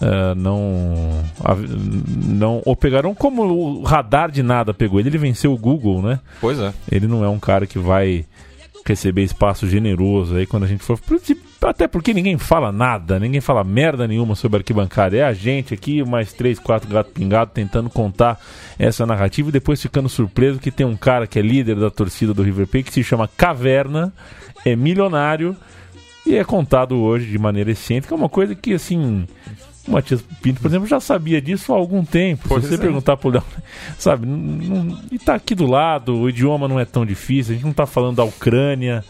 eh, 0.00 0.34
não, 0.36 1.22
não 2.24 2.62
o 2.64 2.74
pegaram 2.74 3.14
como 3.14 3.42
o 3.42 3.82
radar 3.82 4.30
de 4.30 4.42
nada 4.42 4.72
pegou 4.72 5.00
ele. 5.00 5.08
Ele 5.08 5.18
venceu 5.18 5.52
o 5.52 5.58
Google, 5.58 6.00
né? 6.00 6.20
Pois 6.40 6.58
é. 6.58 6.72
Ele 6.90 7.06
não 7.06 7.24
é 7.24 7.28
um 7.28 7.38
cara 7.38 7.66
que 7.66 7.78
vai 7.78 8.24
receber 8.92 9.22
espaço 9.22 9.66
generoso 9.68 10.36
aí 10.36 10.46
quando 10.46 10.64
a 10.64 10.68
gente 10.68 10.82
for. 10.82 10.98
Até 11.62 11.86
porque 11.86 12.12
ninguém 12.12 12.38
fala 12.38 12.72
nada, 12.72 13.18
ninguém 13.18 13.40
fala 13.40 13.62
merda 13.62 14.06
nenhuma 14.06 14.34
sobre 14.34 14.58
arquibancada. 14.58 15.16
É 15.16 15.22
a 15.22 15.32
gente 15.32 15.72
aqui, 15.72 16.02
mais 16.04 16.32
três, 16.32 16.58
quatro 16.58 16.88
gatos 16.88 17.12
pingados, 17.12 17.54
tentando 17.54 17.88
contar 17.88 18.40
essa 18.78 19.06
narrativa 19.06 19.48
e 19.48 19.52
depois 19.52 19.80
ficando 19.80 20.08
surpreso 20.08 20.58
que 20.58 20.70
tem 20.70 20.86
um 20.86 20.96
cara 20.96 21.26
que 21.26 21.38
é 21.38 21.42
líder 21.42 21.76
da 21.76 21.90
torcida 21.90 22.34
do 22.34 22.42
River 22.42 22.66
Plate 22.66 22.84
que 22.84 22.92
se 22.92 23.04
chama 23.04 23.28
Caverna, 23.28 24.12
é 24.64 24.74
milionário 24.74 25.56
e 26.24 26.36
é 26.36 26.44
contado 26.44 26.96
hoje 26.96 27.30
de 27.30 27.38
maneira 27.38 27.70
excêntrica. 27.70 28.14
É 28.14 28.16
uma 28.16 28.28
coisa 28.28 28.54
que, 28.54 28.72
assim. 28.74 29.26
O 29.86 29.90
Matias 29.92 30.22
Pinto, 30.40 30.60
por 30.60 30.68
exemplo, 30.68 30.86
já 30.86 31.00
sabia 31.00 31.40
disso 31.40 31.72
há 31.72 31.76
algum 31.76 32.04
tempo. 32.04 32.44
Pois 32.48 32.62
Se 32.62 32.68
você 32.70 32.74
é. 32.76 32.78
perguntar 32.78 33.16
pro 33.16 33.30
Léo, 33.30 33.42
sabe, 33.98 34.26
não- 34.26 34.98
e 35.10 35.18
tá 35.18 35.34
aqui 35.34 35.54
do 35.54 35.66
lado, 35.66 36.14
o 36.16 36.28
idioma 36.28 36.68
não 36.68 36.78
é 36.78 36.84
tão 36.84 37.04
difícil, 37.04 37.52
a 37.52 37.54
gente 37.56 37.64
não 37.66 37.72
tá 37.72 37.84
falando 37.86 38.16
da 38.16 38.24
Ucrânia. 38.24 39.04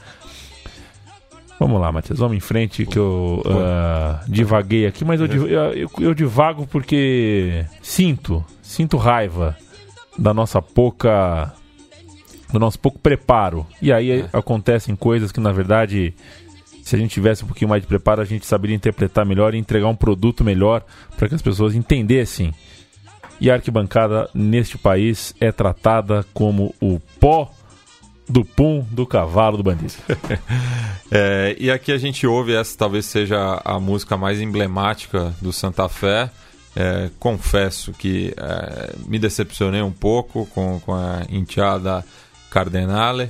Vamos 1.61 1.81
lá, 1.81 1.93
Matias, 1.93 2.19
vamos 2.19 2.37
em 2.37 2.41
frente 2.41 2.85
que 2.85 2.99
eu 2.99 3.41
ah, 3.47 4.21
divaguei 4.27 4.85
aqui, 4.87 5.05
mas 5.05 5.21
eu, 5.21 5.27
eu, 5.27 5.89
eu- 6.01 6.15
divago 6.15 6.67
porque 6.67 7.65
sinto, 7.81 8.45
sinto 8.63 8.97
raiva 8.97 9.57
da 10.19 10.35
nossa 10.35 10.61
pouca 10.61 11.53
do 12.53 12.59
nosso 12.59 12.79
pouco 12.79 12.99
preparo. 12.99 13.67
E 13.81 13.93
aí 13.93 14.25
acontecem 14.33 14.97
coisas 14.97 15.31
que 15.31 15.39
na 15.41 15.53
verdade 15.53 16.13
se 16.83 16.97
a 16.97 16.99
gente 16.99 17.13
tivesse 17.13 17.45
um 17.45 17.47
pouquinho 17.47 17.69
mais 17.69 17.83
de 17.83 17.89
preparo, 17.89 18.21
a 18.21 18.25
gente 18.25 18.47
saberia 18.47 18.77
interpretar 18.77 19.25
melhor 19.25 19.55
e 19.55 19.59
entregar 19.59 19.89
um 19.89 19.97
produto 19.97 20.45
melhor 20.45 20.85
para 21.17 21.29
que 21.29 21.35
as 21.35 21.43
pessoas 21.43 21.75
entendessem. 21.75 22.53
E 23.41 23.51
a 23.51 23.55
arquibancada 23.55 24.29
neste 24.35 24.77
país 24.79 25.35
é 25.41 25.51
tratada 25.51 26.25
como 26.33 26.75
o 26.81 27.01
pó 27.19 27.51
do 28.29 28.45
pum 28.45 28.85
do 28.91 29.07
cavalo 29.07 29.57
do 29.57 29.63
bandido. 29.63 29.95
É, 31.15 31.55
e 31.61 31.71
aqui 31.71 31.93
a 31.93 31.99
gente 31.99 32.27
ouve 32.27 32.55
essa, 32.55 32.75
talvez 32.75 33.05
seja 33.05 33.61
a 33.63 33.79
música 33.79 34.17
mais 34.17 34.41
emblemática 34.41 35.35
do 35.43 35.53
Santa 35.53 35.87
Fé. 35.87 36.31
É, 36.75 37.11
confesso 37.19 37.93
que 37.93 38.33
é, 38.35 38.95
me 39.07 39.19
decepcionei 39.19 39.83
um 39.83 39.93
pouco 39.93 40.47
com, 40.47 40.81
com 40.81 40.95
a 40.95 41.21
enteada 41.29 42.03
Cardenale, 42.49 43.29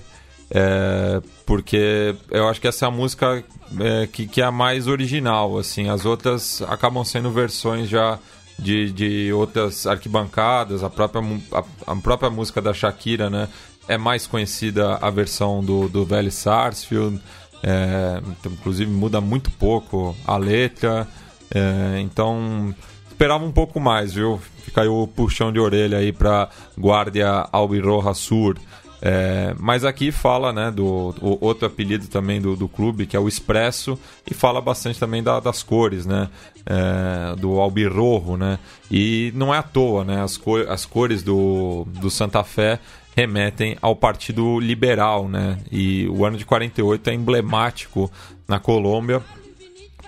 é, 0.55 1.23
porque 1.47 2.15
eu 2.31 2.47
acho 2.47 2.61
que 2.61 2.69
essa 2.69 2.85
é 2.85 2.89
a 2.89 2.91
música 2.91 3.43
é, 3.81 4.07
que, 4.07 4.27
que 4.27 4.43
é 4.43 4.45
a 4.45 4.53
mais 4.53 4.87
original. 4.87 5.59
Assim, 5.59 5.89
as 5.89 6.05
outras 6.05 6.61
acabam 6.69 7.03
sendo 7.05 7.31
versões 7.31 7.89
já 7.89 8.19
de, 8.59 8.93
de 8.93 9.33
outras 9.33 9.87
arquibancadas, 9.87 10.85
a 10.85 10.91
própria, 10.91 11.23
a, 11.53 11.93
a 11.93 11.97
própria 11.97 12.29
música 12.29 12.61
da 12.61 12.75
Shakira, 12.75 13.31
né? 13.31 13.49
É 13.89 13.97
mais 13.97 14.27
conhecida 14.27 14.97
a 14.97 15.11
versão 15.11 15.65
do, 15.65 15.89
do 15.89 16.05
Velho 16.05 16.31
Sarsfield, 16.31 17.21
é, 17.63 18.21
então, 18.21 18.53
inclusive 18.53 18.91
muda 18.91 19.21
muito 19.21 19.51
pouco 19.53 20.15
a 20.25 20.37
letra, 20.37 21.09
é, 21.53 21.99
então 22.01 22.75
esperava 23.11 23.45
um 23.45 23.51
pouco 23.51 23.81
mais, 23.81 24.13
viu? 24.13 24.41
Fica 24.65 24.83
aí 24.83 24.89
o 24.89 25.07
puxão 25.07 25.53
de 25.53 25.59
orelha 25.59 25.99
aí 25.99 26.13
pra 26.13 26.49
Guardia 26.79 27.49
Albirroja 27.51 28.15
Sur. 28.15 28.57
É, 29.05 29.53
mas 29.59 29.85
aqui 29.85 30.13
fala 30.13 30.53
né, 30.53 30.71
do 30.71 30.85
o 31.21 31.37
outro 31.45 31.67
apelido 31.67 32.07
também 32.07 32.41
do, 32.41 32.55
do 32.55 32.69
clube, 32.69 33.05
que 33.05 33.17
é 33.17 33.21
o 33.21 33.27
Expresso, 33.27 33.99
e 34.31 34.33
fala 34.33 34.61
bastante 34.61 34.99
também 35.01 35.23
da- 35.23 35.41
das 35.41 35.61
cores, 35.63 36.07
né? 36.07 36.29
é, 36.65 37.35
do 37.37 37.59
albirrojo, 37.61 38.37
né? 38.37 38.57
E 38.89 39.33
não 39.35 39.53
é 39.53 39.59
à 39.59 39.63
toa, 39.65 40.05
né? 40.05 40.23
As, 40.23 40.37
cor, 40.37 40.69
as 40.69 40.87
cores 40.87 41.21
do, 41.25 41.85
do 42.01 42.09
Santa 42.09 42.45
Fé 42.45 42.79
remetem 43.17 43.77
ao 43.83 43.97
Partido 43.97 44.61
Liberal, 44.61 45.29
né? 45.29 45.59
E 45.73 46.07
o 46.09 46.25
ano 46.25 46.37
de 46.39 46.45
48 46.45 47.11
é 47.11 47.15
emblemático 47.15 48.09
na 48.47 48.61
Colômbia, 48.61 49.21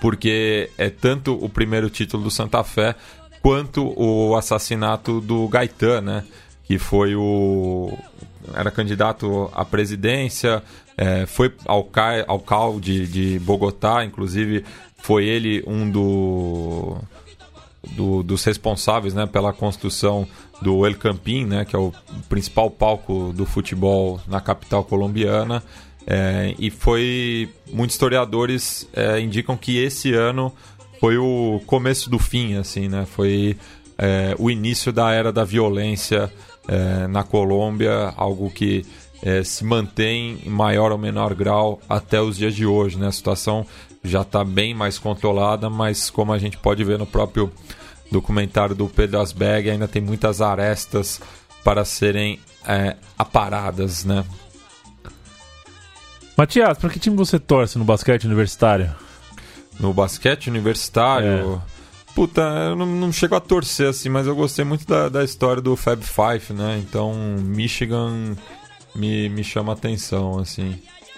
porque 0.00 0.70
é 0.78 0.88
tanto 0.90 1.34
o 1.42 1.48
primeiro 1.48 1.90
título 1.90 2.22
do 2.24 2.30
Santa 2.30 2.62
Fé 2.62 2.94
quanto 3.42 3.92
o 3.96 4.36
assassinato 4.36 5.20
do 5.20 5.48
Gaetan, 5.48 6.00
né? 6.00 6.24
Que 6.64 6.78
foi 6.78 7.14
o 7.14 7.92
era 8.54 8.70
candidato 8.70 9.50
à 9.54 9.64
presidência, 9.64 10.62
é, 10.96 11.26
foi 11.26 11.52
alca 11.66 12.24
alcalde 12.28 13.06
de 13.06 13.38
Bogotá, 13.38 14.04
inclusive 14.04 14.64
foi 14.98 15.24
ele 15.26 15.62
um 15.66 15.90
do, 15.90 16.96
do- 17.96 18.22
dos 18.22 18.44
responsáveis 18.44 19.14
né, 19.14 19.26
pela 19.26 19.52
construção 19.52 20.26
do 20.62 20.86
El 20.86 20.94
Campín, 20.96 21.44
né, 21.46 21.64
que 21.64 21.74
é 21.74 21.78
o 21.78 21.92
principal 22.28 22.70
palco 22.70 23.32
do 23.34 23.44
futebol 23.44 24.20
na 24.26 24.40
capital 24.40 24.84
colombiana. 24.84 25.62
É, 26.06 26.54
e 26.58 26.70
foi 26.70 27.48
muitos 27.72 27.94
historiadores 27.94 28.86
é, 28.92 29.18
indicam 29.20 29.56
que 29.56 29.78
esse 29.78 30.12
ano 30.12 30.52
foi 31.00 31.16
o 31.16 31.60
começo 31.66 32.10
do 32.10 32.18
fim, 32.18 32.56
assim, 32.56 32.88
né? 32.88 33.06
Foi 33.06 33.56
é, 33.96 34.34
o 34.38 34.50
início 34.50 34.92
da 34.92 35.10
era 35.12 35.32
da 35.32 35.44
violência 35.44 36.30
é, 36.68 37.06
na 37.06 37.22
Colômbia, 37.22 38.12
algo 38.16 38.50
que 38.50 38.84
eh, 39.22 39.42
se 39.42 39.64
mantém 39.64 40.38
em 40.44 40.50
maior 40.50 40.92
ou 40.92 40.98
menor 40.98 41.34
grau 41.34 41.80
até 41.88 42.20
os 42.20 42.36
dias 42.36 42.54
de 42.54 42.66
hoje. 42.66 42.98
Né? 42.98 43.06
A 43.06 43.12
situação 43.12 43.66
já 44.02 44.20
está 44.20 44.44
bem 44.44 44.74
mais 44.74 44.98
controlada, 44.98 45.70
mas 45.70 46.10
como 46.10 46.32
a 46.32 46.38
gente 46.38 46.58
pode 46.58 46.84
ver 46.84 46.98
no 46.98 47.06
próprio 47.06 47.50
documentário 48.12 48.74
do 48.74 48.86
Pedro 48.86 49.20
Asberg, 49.20 49.70
ainda 49.70 49.88
tem 49.88 50.02
muitas 50.02 50.40
arestas 50.40 51.20
para 51.64 51.84
serem 51.84 52.38
eh, 52.66 52.96
aparadas. 53.18 54.04
Né? 54.04 54.24
Matias, 56.36 56.76
pra 56.76 56.90
que 56.90 56.98
time 56.98 57.16
você 57.16 57.38
torce 57.38 57.78
no 57.78 57.84
basquete 57.84 58.24
universitário? 58.24 58.94
no 59.78 59.92
basquete 59.92 60.48
universitário. 60.48 61.62
Puta, 62.14 62.40
eu 62.42 62.76
não, 62.76 62.86
não 62.86 63.12
chego 63.12 63.34
a 63.34 63.40
torcer 63.40 63.88
assim, 63.88 64.08
mas 64.08 64.26
eu 64.26 64.36
gostei 64.36 64.64
muito 64.64 64.86
da, 64.86 65.08
da 65.08 65.24
história 65.24 65.60
do 65.60 65.74
Fab 65.76 66.00
Five, 66.02 66.52
né? 66.52 66.80
Então, 66.86 67.12
Michigan 67.40 68.36
me, 68.94 69.28
me 69.28 69.42
chama 69.42 69.72
a 69.72 69.74
atenção, 69.74 70.38
assim. 70.38 70.76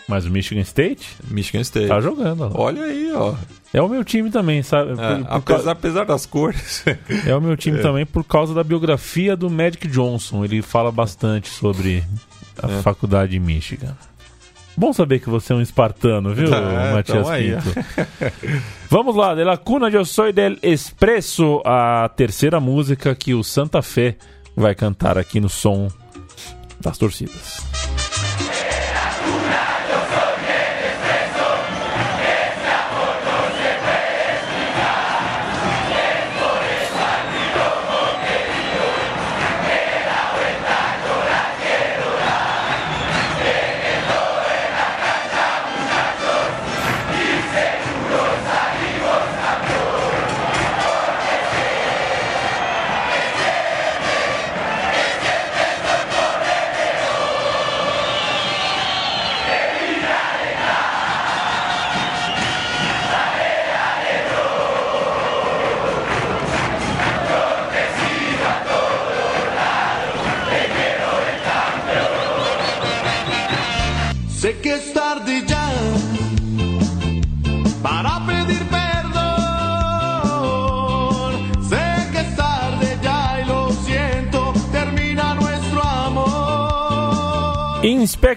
Mas 0.09 0.25
o 0.25 0.31
Michigan 0.31 0.61
State 0.61 1.17
Michigan 1.29 1.61
State. 1.63 1.89
tá 1.89 2.01
jogando. 2.01 2.43
ó. 2.43 2.51
Olha 2.55 2.83
aí, 2.85 3.13
ó. 3.13 3.35
É 3.75 3.83
o 3.83 3.89
meu 3.89 4.05
time 4.05 4.31
também, 4.31 4.63
sabe? 4.63 4.93
É, 4.93 4.95
Por- 4.95 5.25
por 5.43 5.53
apesar, 5.53 5.71
apesar 5.73 6.05
das 6.05 6.25
cores. 6.25 6.85
É 7.27 7.35
o 7.35 7.41
meu 7.41 7.57
time 7.57 7.79
também 7.83 8.07
por 8.07 8.23
causa 8.25 8.55
da 8.55 8.63
biografia 8.65 9.37
do 9.37 9.51
Magic 9.51 9.87
Johnson. 9.89 10.45
Ele 10.45 10.63
fala 10.63 10.91
bastante 10.93 11.49
sobre 11.49 12.05
a 12.63 12.71
É. 12.71 12.83
faculdade 12.83 13.33
de 13.33 13.41
Michigan. 13.41 13.97
Bom 14.77 14.93
saber 14.93 15.20
que 15.20 15.31
você 15.31 15.53
é 15.53 15.57
um 15.57 15.62
espartano, 15.62 16.35
viu, 16.35 16.49
É, 16.55 16.93
Matias 16.93 17.27
Pinto? 17.29 17.87
Vamos 18.91 19.16
lá, 19.16 19.35
de 19.35 19.43
la 19.43 19.57
cuna 19.57 19.89
yo 19.89 20.05
soy 20.05 20.33
del 20.33 20.59
expresso, 20.62 21.62
a 21.64 22.09
terceira 22.14 22.61
música 22.61 23.14
que 23.14 23.35
o 23.35 23.43
Santa 23.43 23.81
Fé 23.83 24.16
vai 24.55 24.74
cantar 24.74 25.16
aqui 25.18 25.41
no 25.41 25.49
som 25.49 25.89
das 26.81 26.99
torcidas. 26.99 27.66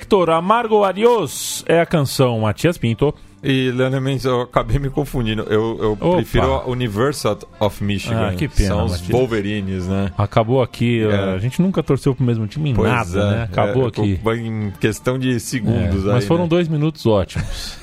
Inspector 0.10 0.30
Amargo 0.32 0.84
Adiós 0.84 1.64
é 1.68 1.80
a 1.80 1.86
canção 1.86 2.40
Matias 2.40 2.80
Pinto. 2.80 3.14
E, 3.44 3.70
Leandro 3.70 4.02
Mendes, 4.02 4.26
eu 4.26 4.42
acabei 4.42 4.80
me 4.80 4.90
confundindo. 4.90 5.44
Eu, 5.44 5.98
eu 6.02 6.16
prefiro 6.16 6.52
a 6.52 6.68
University 6.68 7.46
of 7.60 7.84
Michigan. 7.84 8.30
Ah, 8.30 8.34
que 8.34 8.48
pena, 8.48 8.70
São 8.70 8.86
os. 8.86 9.00
Wolverines, 9.02 9.88
né? 9.88 10.12
Acabou 10.18 10.64
aqui, 10.64 11.04
É. 11.04 11.36
a 11.36 11.38
gente 11.38 11.62
nunca 11.62 11.84
torceu 11.84 12.16
pro 12.16 12.26
mesmo 12.26 12.48
time 12.48 12.72
em 12.72 12.74
nada, 12.74 13.32
né? 13.32 13.44
Acabou 13.44 13.86
é, 13.86 13.88
aqui. 13.90 14.20
Em 14.42 14.72
questão 14.80 15.20
de 15.20 15.36
É, 15.36 15.40
segundos 15.40 16.08
aí, 16.08 16.14
mas 16.14 16.26
foram 16.26 16.44
né? 16.46 16.50
dois 16.50 16.68
minutos 16.68 17.06
ótimos. 17.06 17.78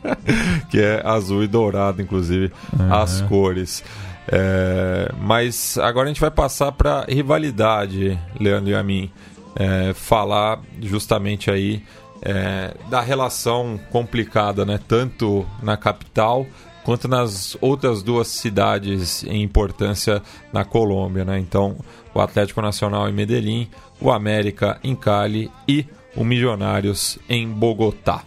que 0.70 0.80
é 0.80 1.02
azul 1.04 1.44
e 1.44 1.46
dourado, 1.46 2.00
inclusive, 2.00 2.50
as 2.90 3.20
cores. 3.20 3.84
É, 4.28 5.12
mas 5.20 5.76
agora 5.76 6.06
a 6.06 6.08
gente 6.08 6.22
vai 6.22 6.30
passar 6.30 6.72
para 6.72 7.04
rivalidade, 7.06 8.18
Leandro 8.40 8.70
e 8.70 8.74
a 8.74 8.82
mim. 8.82 9.10
É, 9.58 9.94
falar 9.94 10.60
justamente 10.82 11.50
aí 11.50 11.82
é, 12.22 12.74
da 12.90 13.00
relação 13.00 13.80
complicada, 13.90 14.64
né? 14.64 14.78
Tanto 14.86 15.46
na 15.62 15.76
capital 15.76 16.46
quanto 16.84 17.08
nas 17.08 17.56
outras 17.60 18.02
duas 18.02 18.28
cidades 18.28 19.24
em 19.24 19.42
importância 19.42 20.22
na 20.52 20.64
Colômbia, 20.64 21.24
né? 21.24 21.38
Então, 21.38 21.76
o 22.14 22.20
Atlético 22.20 22.62
Nacional 22.62 23.08
em 23.08 23.12
Medellín, 23.12 23.68
o 24.00 24.12
América 24.12 24.78
em 24.84 24.94
Cali 24.94 25.50
e 25.66 25.84
o 26.14 26.24
Milionários 26.24 27.18
em 27.28 27.48
Bogotá. 27.48 28.22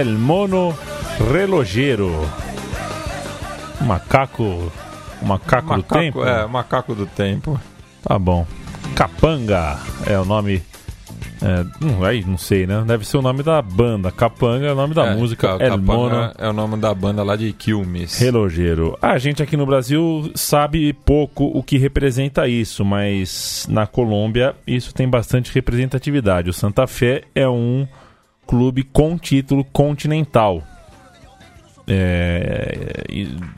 El 0.00 0.18
Mono 0.18 0.74
Relojeiro. 1.32 2.10
Macaco. 3.80 4.70
Macaco, 5.22 5.74
do 5.76 5.82
tempo? 5.82 6.24
É, 6.24 6.46
macaco 6.46 6.94
do 6.94 7.06
tempo. 7.06 7.58
Tá 8.02 8.18
bom. 8.18 8.46
Capanga 8.94 9.78
é 10.06 10.18
o 10.18 10.24
nome. 10.24 10.62
É, 11.42 11.84
hum, 11.84 12.04
aí 12.04 12.24
não 12.26 12.36
sei, 12.36 12.66
né? 12.66 12.82
Deve 12.86 13.06
ser 13.06 13.16
o 13.16 13.22
nome 13.22 13.42
da 13.42 13.60
banda. 13.62 14.10
Capanga 14.10 14.66
é 14.66 14.72
o 14.72 14.76
nome 14.76 14.94
da 14.94 15.06
É, 15.06 15.14
música. 15.16 15.56
Ca- 15.58 15.64
El 15.64 15.78
Mono 15.78 16.30
é 16.38 16.48
o 16.48 16.52
nome 16.52 16.76
da 16.76 16.92
banda 16.94 17.22
lá 17.22 17.34
de 17.36 17.52
Quilmes. 17.52 18.18
Relojeiro. 18.18 18.98
A 19.00 19.16
gente 19.18 19.42
aqui 19.42 19.56
no 19.56 19.64
Brasil 19.66 20.30
sabe 20.34 20.92
pouco 20.92 21.44
o 21.44 21.62
que 21.62 21.78
representa 21.78 22.46
isso, 22.46 22.84
mas 22.84 23.66
na 23.70 23.86
Colômbia 23.86 24.54
isso 24.66 24.92
tem 24.94 25.08
bastante 25.08 25.52
representatividade. 25.54 26.50
O 26.50 26.54
Santa 26.54 26.86
Fé 26.86 27.22
é 27.34 27.48
um 27.48 27.86
clube 28.46 28.82
com 28.82 29.18
título 29.18 29.64
continental. 29.64 30.62
É, 31.88 33.04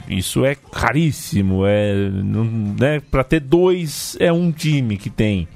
isso 0.09 0.45
é 0.45 0.55
caríssimo. 0.55 1.65
É, 1.67 1.95
né, 1.95 3.01
para 3.11 3.25
ter 3.25 3.41
dois 3.41 4.17
é 4.21 4.33
um 4.33 4.53
time 4.53 4.97
que 4.97 5.11
tem. 5.11 5.49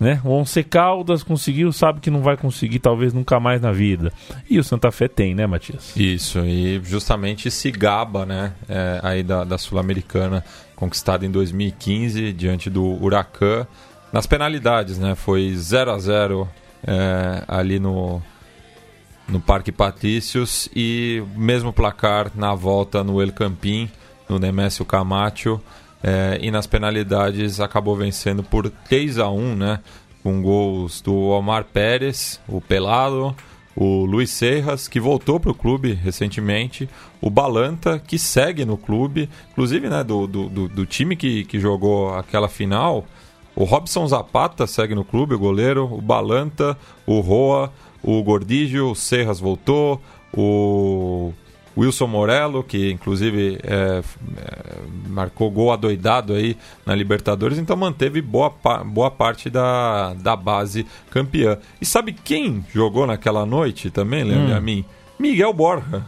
Né? 0.00 0.20
O 0.24 0.30
Once 0.30 0.62
Caldas 0.62 1.24
conseguiu, 1.24 1.72
sabe 1.72 2.00
que 2.00 2.08
não 2.08 2.22
vai 2.22 2.36
conseguir 2.36 2.78
talvez 2.78 3.12
nunca 3.12 3.40
mais 3.40 3.60
na 3.60 3.72
vida. 3.72 4.12
E 4.48 4.58
o 4.58 4.64
Santa 4.64 4.92
Fé 4.92 5.08
tem, 5.08 5.34
né, 5.34 5.44
Matias? 5.44 5.92
Isso, 5.96 6.38
e 6.44 6.80
justamente 6.84 7.50
se 7.50 7.70
gaba, 7.72 8.24
né, 8.24 8.52
é, 8.68 9.00
aí 9.02 9.22
da, 9.24 9.42
da 9.42 9.58
Sul-Americana, 9.58 10.44
conquistada 10.76 11.26
em 11.26 11.30
2015 11.32 12.32
diante 12.32 12.70
do 12.70 12.84
Huracan. 13.02 13.66
Nas 14.12 14.24
penalidades, 14.24 14.98
né, 14.98 15.16
foi 15.16 15.52
0 15.52 15.90
a 15.90 15.98
0 15.98 16.48
é, 16.86 17.42
ali 17.48 17.80
no, 17.80 18.22
no 19.28 19.40
Parque 19.40 19.70
Patrícios 19.70 20.68
e 20.74 21.22
mesmo 21.36 21.72
placar 21.72 22.30
na 22.34 22.54
volta 22.54 23.04
no 23.04 23.20
El 23.22 23.32
Campín, 23.32 23.90
no 24.28 24.38
Nemésio 24.38 24.84
Camacho. 24.84 25.60
É, 26.02 26.38
e 26.40 26.50
nas 26.50 26.66
penalidades 26.66 27.58
acabou 27.60 27.96
vencendo 27.96 28.42
por 28.42 28.70
3 28.70 29.18
a 29.18 29.28
1 29.28 29.56
né? 29.56 29.80
Com 30.22 30.40
gols 30.42 31.00
do 31.00 31.14
Omar 31.14 31.64
Pérez, 31.64 32.40
o 32.48 32.60
Pelado, 32.60 33.34
o 33.74 34.04
Luiz 34.04 34.30
Serras, 34.30 34.88
que 34.88 34.98
voltou 35.00 35.38
para 35.38 35.50
o 35.50 35.54
clube 35.54 35.92
recentemente, 35.92 36.88
o 37.20 37.30
Balanta, 37.30 37.98
que 37.98 38.18
segue 38.18 38.64
no 38.64 38.76
clube, 38.76 39.28
inclusive 39.52 39.88
né, 39.88 40.02
do, 40.02 40.26
do, 40.26 40.68
do- 40.68 40.86
time 40.86 41.14
que, 41.16 41.44
que 41.44 41.60
jogou 41.60 42.14
aquela 42.14 42.48
final. 42.48 43.04
O 43.54 43.64
Robson 43.64 44.06
Zapata 44.06 44.66
segue 44.66 44.94
no 44.94 45.04
clube, 45.04 45.34
o 45.34 45.38
goleiro, 45.38 45.84
o 45.92 46.00
Balanta, 46.00 46.76
o 47.06 47.20
Roa, 47.20 47.72
o 48.10 48.22
Gordígio, 48.22 48.90
o 48.90 48.94
Serras 48.94 49.38
voltou, 49.38 50.00
o 50.32 51.32
Wilson 51.76 52.06
Morello, 52.06 52.64
que 52.64 52.90
inclusive 52.90 53.58
é, 53.62 54.02
é, 54.36 54.78
marcou 55.08 55.50
gol 55.50 55.70
adoidado 55.72 56.32
aí 56.32 56.56
na 56.86 56.94
Libertadores, 56.94 57.58
então 57.58 57.76
manteve 57.76 58.22
boa, 58.22 58.52
boa 58.86 59.10
parte 59.10 59.50
da, 59.50 60.14
da 60.14 60.34
base 60.34 60.86
campeã. 61.10 61.58
E 61.80 61.84
sabe 61.86 62.12
quem 62.12 62.64
jogou 62.74 63.06
naquela 63.06 63.44
noite 63.44 63.90
também, 63.90 64.24
lembra 64.24 64.56
a 64.56 64.60
mim? 64.60 64.84
Miguel 65.18 65.52
Borja. 65.52 66.04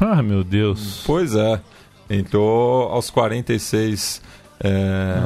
Ah, 0.00 0.22
meu 0.22 0.44
Deus. 0.44 1.02
Pois 1.06 1.34
é. 1.34 1.60
Entrou 2.08 2.88
aos 2.90 3.08
46 3.10 4.20
é, 4.62 5.16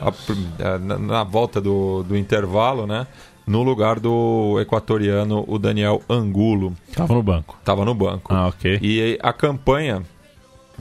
a 0.00 0.10
pr- 0.10 0.32
é, 0.58 0.78
na, 0.78 0.98
na 0.98 1.24
volta 1.24 1.60
do, 1.60 2.02
do 2.02 2.16
intervalo, 2.16 2.86
né? 2.86 3.06
No 3.48 3.62
lugar 3.62 3.98
do 3.98 4.60
equatoriano, 4.60 5.42
o 5.48 5.58
Daniel 5.58 6.02
Angulo. 6.08 6.74
Tava 6.94 7.14
no 7.14 7.22
banco. 7.22 7.56
Estava 7.58 7.82
no 7.82 7.94
banco. 7.94 8.32
Ah, 8.32 8.48
ok. 8.48 8.78
E 8.82 9.18
a 9.22 9.32
campanha 9.32 10.02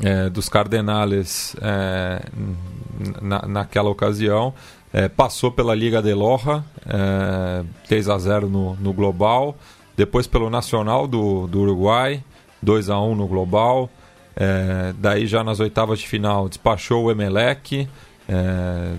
é, 0.04 0.30
dos 0.30 0.50
Cardenales 0.50 1.56
é, 1.62 2.22
na, 3.22 3.48
naquela 3.48 3.90
ocasião 3.90 4.54
é, 4.92 5.08
passou 5.08 5.50
pela 5.50 5.74
Liga 5.74 6.02
de 6.02 6.14
Loja, 6.14 6.62
é, 6.86 7.64
3 7.88 8.10
a 8.10 8.18
0 8.18 8.50
no, 8.50 8.76
no 8.76 8.92
global, 8.92 9.56
depois 9.96 10.28
pelo 10.28 10.50
Nacional 10.50 11.08
do, 11.08 11.48
do 11.48 11.62
Uruguai, 11.62 12.22
2 12.62 12.90
a 12.90 13.00
1 13.00 13.16
no 13.16 13.28
global. 13.28 13.90
é, 14.36 14.94
daí 15.00 15.26
já 15.26 15.42
nas 15.42 15.62
oitavas 15.62 16.00
de 16.00 16.08
final 16.08 16.50
despachou 16.50 17.06
o 17.06 17.12
Emelec 17.12 17.88
é, 18.28 18.94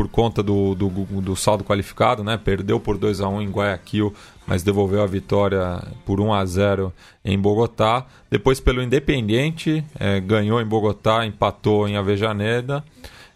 por 0.00 0.08
conta 0.08 0.42
do, 0.42 0.74
do, 0.74 0.88
do 0.88 1.36
saldo 1.36 1.62
qualificado, 1.62 2.24
né? 2.24 2.40
Perdeu 2.42 2.80
por 2.80 2.96
2 2.96 3.20
a 3.20 3.28
1 3.28 3.42
em 3.42 3.50
Guayaquil, 3.50 4.14
mas 4.46 4.62
devolveu 4.62 5.02
a 5.02 5.06
vitória 5.06 5.82
por 6.06 6.22
1 6.22 6.32
a 6.32 6.42
0 6.46 6.90
em 7.22 7.38
Bogotá. 7.38 8.06
Depois 8.30 8.58
pelo 8.58 8.82
Independiente, 8.82 9.84
é, 9.98 10.18
ganhou 10.18 10.58
em 10.58 10.64
Bogotá, 10.64 11.26
empatou 11.26 11.86
em 11.86 11.98
Avejaneda. 11.98 12.82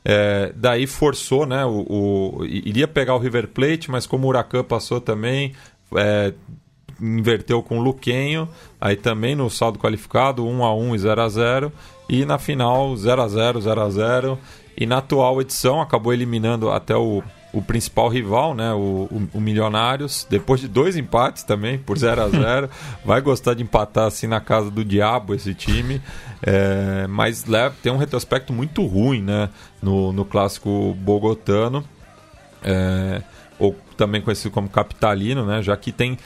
É, 0.03 0.55
daí 0.57 0.87
forçou, 0.87 1.45
né? 1.45 1.67
O, 1.67 1.85
o- 2.41 2.47
iria 2.47 2.89
pegar 2.89 3.15
o 3.15 3.19
River 3.19 3.49
Plate, 3.49 3.91
mas 3.91 4.07
como 4.07 4.27
o 4.27 4.31
Huracan 4.31 4.65
passou 4.65 5.03
também, 5.03 5.53
é, 5.97 6.33
inverteu 6.99 7.63
com 7.63 7.79
o 7.79 7.83
Luquenho, 7.83 8.49
aí 8.81 8.97
também 8.97 9.35
no 9.35 9.51
saldo 9.51 9.79
qualificado, 9.79 10.47
1 10.47 10.65
a 10.65 10.75
1 10.75 10.95
e 10.95 10.99
0 10.99 11.21
a 11.21 11.29
0 11.29 11.73
e 12.09 12.25
na 12.25 12.39
final 12.39 12.97
0 12.97 13.21
a 13.21 13.29
0 13.29 13.61
0 13.61 13.81
a 13.83 13.91
0 13.91 14.39
e 14.77 14.87
na 14.87 14.99
atual 14.99 15.41
edição 15.41 15.81
acabou 15.81 16.13
eliminando 16.13 16.71
até 16.71 16.97
o, 16.97 17.23
o 17.53 17.63
principal 17.63 18.09
rival, 18.09 18.55
né, 18.55 18.73
o, 18.73 19.09
o, 19.11 19.29
o 19.35 19.41
Milionários, 19.41 20.27
depois 20.29 20.61
de 20.61 20.69
dois 20.69 20.97
empates 20.97 21.45
também, 21.45 21.79
por 21.79 21.97
0 21.97 22.23
a 22.23 22.29
0 22.31 22.71
vai 23.05 23.21
gostar 23.21 23.55
de 23.55 23.63
empatar 23.63 24.07
assim 24.07 24.27
na 24.27 24.41
casa 24.41 24.71
do 24.71 24.85
diabo 24.85 25.35
esse 25.35 25.55
time, 25.55 26.03
é, 26.43 27.07
mas 27.07 27.45
leva, 27.45 27.75
tem 27.83 27.93
um 27.93 27.97
retrospecto 27.97 28.53
muito 28.53 28.85
ruim, 28.85 29.23
né, 29.23 29.49
no, 29.81 30.13
no 30.13 30.25
clássico 30.25 30.95
bogotano, 30.99 31.85
é, 32.63 33.23
ou 33.59 33.77
também 33.97 34.21
conhecido 34.21 34.51
como 34.51 34.69
capitalino, 34.69 35.47
né? 35.47 35.63
Já 35.63 35.77
que 35.77 35.93
tem 35.93 36.19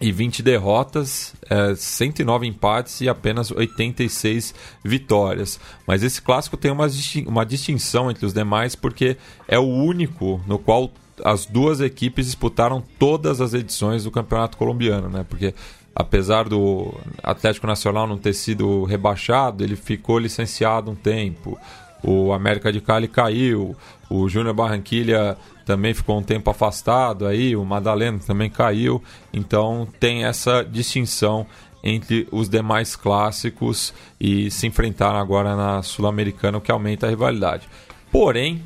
120 0.00 0.42
derrotas, 0.42 1.34
é, 1.48 1.74
109 1.74 2.46
empates 2.46 3.00
e 3.00 3.08
apenas 3.08 3.50
86 3.50 4.54
vitórias. 4.84 5.60
Mas 5.86 6.02
esse 6.02 6.22
clássico 6.22 6.56
tem 6.56 6.70
uma, 6.70 6.86
uma 7.26 7.44
distinção 7.44 8.10
entre 8.10 8.24
os 8.24 8.32
demais 8.32 8.74
porque 8.74 9.16
é 9.46 9.58
o 9.58 9.66
único 9.66 10.40
no 10.46 10.58
qual 10.58 10.90
as 11.24 11.46
duas 11.46 11.80
equipes 11.80 12.26
disputaram 12.26 12.82
todas 12.98 13.40
as 13.40 13.54
edições 13.54 14.04
do 14.04 14.10
Campeonato 14.10 14.56
Colombiano, 14.56 15.08
né? 15.08 15.24
Porque 15.28 15.54
apesar 15.94 16.48
do 16.48 16.94
Atlético 17.22 17.66
Nacional 17.66 18.06
não 18.06 18.16
ter 18.16 18.32
sido 18.32 18.84
rebaixado, 18.84 19.64
ele 19.64 19.74
ficou 19.74 20.18
licenciado 20.18 20.90
um 20.90 20.94
tempo. 20.94 21.58
O 22.02 22.32
América 22.32 22.72
de 22.72 22.80
Cali 22.80 23.08
caiu, 23.08 23.76
o 24.08 24.28
Júnior 24.28 24.54
Barranquilha 24.54 25.36
também 25.66 25.92
ficou 25.92 26.18
um 26.18 26.22
tempo 26.22 26.48
afastado 26.50 27.26
aí, 27.26 27.54
o 27.54 27.64
Madalena 27.64 28.18
também 28.18 28.48
caiu. 28.48 29.02
Então 29.32 29.86
tem 29.98 30.24
essa 30.24 30.62
distinção 30.62 31.46
entre 31.82 32.26
os 32.30 32.48
demais 32.48 32.96
clássicos 32.96 33.92
e 34.20 34.50
se 34.50 34.66
enfrentaram 34.66 35.18
agora 35.18 35.54
na 35.54 35.82
Sul-Americana, 35.82 36.58
o 36.58 36.60
que 36.60 36.70
aumenta 36.70 37.06
a 37.06 37.10
rivalidade. 37.10 37.68
Porém, 38.10 38.62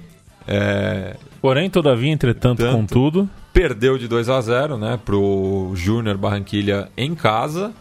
é, 0.46 1.16
Porém, 1.40 1.68
todavia, 1.68 2.12
entretanto, 2.12 2.58
Tanto. 2.58 2.76
contudo, 2.76 3.30
perdeu 3.52 3.98
de 3.98 4.06
2 4.08 4.28
a 4.28 4.40
0 4.40 4.78
né, 4.78 4.98
pro 5.04 5.72
Júnior 5.74 6.16
Barranquilha 6.16 6.88
em 6.96 7.14
casa 7.14 7.72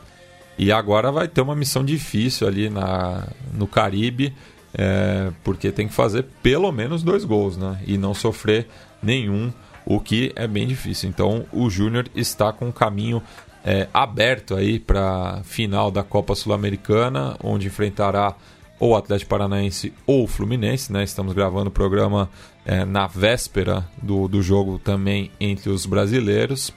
e 0.58 0.72
agora 0.72 1.12
vai 1.12 1.28
ter 1.28 1.42
uma 1.42 1.56
missão 1.56 1.84
difícil 1.84 2.48
ali 2.48 2.70
na, 2.70 3.28
no 3.54 3.68
Caribe 3.68 4.34
é, 4.74 5.32
porque 5.44 5.72
tem 5.72 5.88
que 5.88 5.94
fazer 5.94 6.26
pelo 6.42 6.72
menos 6.72 7.04
dois 7.04 7.26
gols 7.26 7.58
né, 7.58 7.80
e 7.86 7.98
não 7.98 8.14
sofrer 8.14 8.68
nenhum, 9.02 9.52
o 9.86 10.00
que 10.00 10.32
é 10.36 10.48
bem 10.48 10.68
difícil. 10.68 11.10
Então 11.10 11.46
o 11.52 11.70
Júnior 11.70 12.06
está 12.16 12.54
com 12.54 12.68
um 12.68 12.72
caminho 12.72 13.22
é, 13.64 13.88
aberto 13.94 14.56
aí 14.56 14.80
para 14.80 15.42
final 15.44 15.92
da 15.92 16.04
Copa 16.04 16.36
Sul-Americana, 16.36 17.36
onde 17.44 17.68
enfrentará 17.68 18.36
ou 18.80 18.92
o 18.92 18.96
Atlético 18.96 19.30
Paranaense 19.30 19.94
ou 20.08 20.24
o 20.24 20.28
Fluminense, 20.28 20.92
né? 20.92 21.04
Estamos 21.04 21.34
gravando 21.34 21.70
o 21.70 21.72
programa 21.72 22.30
é, 22.66 22.84
na 22.84 23.06
véspera 23.06 23.88
do, 24.02 24.28
do 24.28 24.42
jogo 24.42 24.80
também 24.80 25.30
entre 25.40 25.70
os 25.70 25.86
brasileiros. 25.86 26.74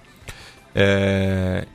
É, 0.74 1.66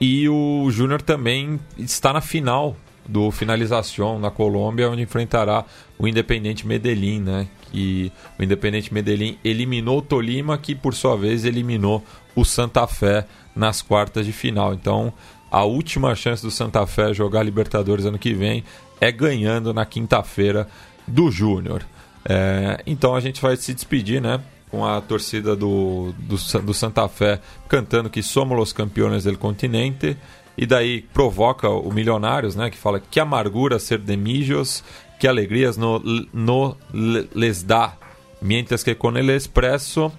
E 0.00 0.28
o 0.28 0.70
Júnior 0.70 1.00
também 1.00 1.58
está 1.78 2.12
na 2.12 2.20
final 2.20 2.76
do 3.08 3.30
Finalização 3.30 4.18
na 4.18 4.30
Colômbia, 4.30 4.90
onde 4.90 5.02
enfrentará 5.02 5.64
o 5.98 6.06
Independente 6.06 6.66
Medellín, 6.66 7.20
né? 7.20 7.46
Que 7.70 8.12
o 8.38 8.42
Independente 8.42 8.92
Medellín 8.92 9.38
eliminou 9.44 9.98
o 9.98 10.02
Tolima, 10.02 10.58
que 10.58 10.74
por 10.74 10.94
sua 10.94 11.16
vez 11.16 11.44
eliminou 11.44 12.02
o 12.34 12.44
Santa 12.44 12.86
Fé 12.86 13.26
nas 13.54 13.80
quartas 13.80 14.26
de 14.26 14.32
final. 14.32 14.74
Então, 14.74 15.12
a 15.50 15.64
última 15.64 16.14
chance 16.14 16.42
do 16.42 16.50
Santa 16.50 16.86
Fé 16.86 17.14
jogar 17.14 17.42
Libertadores 17.42 18.04
ano 18.04 18.18
que 18.18 18.34
vem 18.34 18.64
é 19.00 19.10
ganhando 19.12 19.72
na 19.72 19.86
quinta-feira 19.86 20.68
do 21.06 21.30
Júnior. 21.30 21.84
É, 22.28 22.82
então 22.86 23.14
a 23.14 23.20
gente 23.20 23.40
vai 23.40 23.56
se 23.56 23.72
despedir, 23.72 24.20
né? 24.20 24.40
Com 24.68 24.84
a 24.84 25.00
torcida 25.00 25.54
do, 25.54 26.12
do, 26.18 26.36
do 26.62 26.74
Santa 26.74 27.08
Fé 27.08 27.40
cantando 27.68 28.10
que 28.10 28.22
somos 28.22 28.60
os 28.60 28.72
campeões 28.72 29.24
del 29.24 29.38
continente. 29.38 30.16
E 30.56 30.64
daí 30.66 31.02
provoca 31.12 31.68
o 31.68 31.92
Milionários, 31.92 32.56
né? 32.56 32.70
Que 32.70 32.76
fala 32.78 32.98
que 33.00 33.20
amargura 33.20 33.78
ser 33.78 33.98
de 33.98 34.16
millos, 34.16 34.82
que 35.20 35.28
alegrias 35.28 35.76
no, 35.76 36.00
no 36.32 36.76
le- 36.92 37.28
les 37.34 37.62
dá. 37.62 37.94
Mientras 38.40 38.82
que 38.82 38.94
con 38.94 39.16
el 39.16 39.30
expresso 39.30 40.12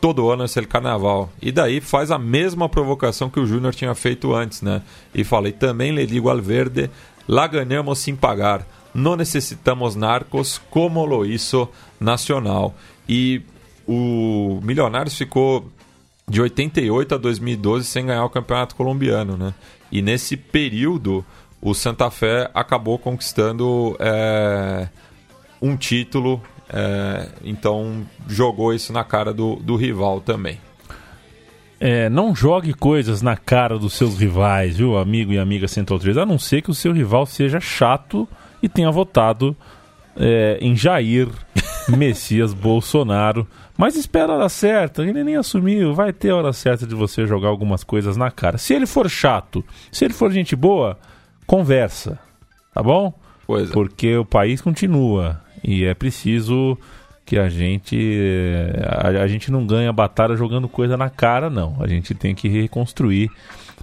todo 0.00 0.30
ano 0.30 0.44
é 0.44 0.60
o 0.60 0.68
carnaval. 0.68 1.30
E 1.42 1.50
daí 1.50 1.80
faz 1.80 2.10
a 2.10 2.18
mesma 2.18 2.68
provocação 2.68 3.28
que 3.30 3.40
o 3.40 3.46
Júnior 3.46 3.74
tinha 3.74 3.94
feito 3.94 4.34
antes, 4.34 4.62
né? 4.62 4.82
E 5.14 5.24
fala, 5.24 5.48
e 5.48 5.52
também 5.52 5.92
lhe 5.92 6.06
digo 6.06 6.28
al 6.30 6.40
verde, 6.40 6.90
lá 7.26 7.46
ganhamos 7.46 7.98
sem 7.98 8.14
pagar. 8.14 8.66
Não 8.94 9.16
necessitamos 9.16 9.94
narcos 9.96 10.60
como 10.70 11.04
lo 11.04 11.24
hizo 11.26 11.68
Nacional. 12.00 12.74
E 13.08 13.42
o 13.86 14.60
Milionários 14.62 15.16
ficou 15.16 15.68
de 16.28 16.40
88 16.40 17.14
a 17.14 17.18
2012 17.18 17.86
sem 17.86 18.06
ganhar 18.06 18.24
o 18.24 18.30
Campeonato 18.30 18.74
Colombiano, 18.74 19.36
né? 19.36 19.54
E 19.90 20.02
nesse 20.02 20.36
período 20.36 21.24
o 21.60 21.74
Santa 21.74 22.10
Fé 22.10 22.50
acabou 22.54 22.98
conquistando 22.98 23.96
é, 23.98 24.88
um 25.60 25.76
título 25.76 26.40
É, 26.68 27.28
então 27.44 28.04
jogou 28.28 28.74
isso 28.74 28.92
na 28.92 29.04
cara 29.04 29.32
do, 29.32 29.56
do 29.56 29.76
rival 29.76 30.20
também. 30.20 30.58
É, 31.78 32.08
não 32.08 32.34
jogue 32.34 32.72
coisas 32.72 33.20
na 33.20 33.36
cara 33.36 33.78
dos 33.78 33.92
seus 33.92 34.18
rivais, 34.18 34.76
viu, 34.76 34.96
amigo 34.96 35.32
e 35.32 35.38
amiga 35.38 35.68
Central 35.68 35.98
3, 35.98 36.16
a 36.18 36.26
não 36.26 36.38
ser 36.38 36.62
que 36.62 36.70
o 36.70 36.74
seu 36.74 36.92
rival 36.92 37.26
seja 37.26 37.60
chato 37.60 38.26
e 38.62 38.68
tenha 38.68 38.90
votado 38.90 39.54
é, 40.16 40.58
em 40.60 40.74
Jair 40.74 41.28
Messias 41.88 42.54
Bolsonaro. 42.54 43.46
Mas 43.76 43.94
espera 43.94 44.32
a 44.32 44.36
hora 44.36 44.48
certa, 44.48 45.02
ele 45.02 45.22
nem 45.22 45.36
assumiu, 45.36 45.94
vai 45.94 46.12
ter 46.12 46.30
a 46.30 46.36
hora 46.36 46.52
certa 46.52 46.86
de 46.86 46.94
você 46.94 47.26
jogar 47.26 47.48
algumas 47.48 47.84
coisas 47.84 48.16
na 48.16 48.30
cara. 48.30 48.56
Se 48.56 48.72
ele 48.72 48.86
for 48.86 49.08
chato, 49.08 49.64
se 49.92 50.04
ele 50.04 50.14
for 50.14 50.32
gente 50.32 50.56
boa, 50.56 50.98
conversa, 51.46 52.18
tá 52.72 52.82
bom? 52.82 53.12
Pois 53.46 53.70
é. 53.70 53.72
Porque 53.72 54.16
o 54.16 54.24
país 54.24 54.60
continua 54.60 55.40
e 55.62 55.84
é 55.84 55.94
preciso 55.94 56.78
que 57.26 57.36
a 57.36 57.48
gente 57.48 57.98
a, 58.82 59.08
a 59.08 59.26
gente 59.26 59.50
não 59.50 59.66
ganha 59.66 59.92
batalha 59.92 60.36
jogando 60.36 60.68
coisa 60.68 60.96
na 60.96 61.10
cara, 61.10 61.50
não. 61.50 61.76
A 61.80 61.86
gente 61.86 62.14
tem 62.14 62.34
que 62.34 62.48
reconstruir 62.48 63.30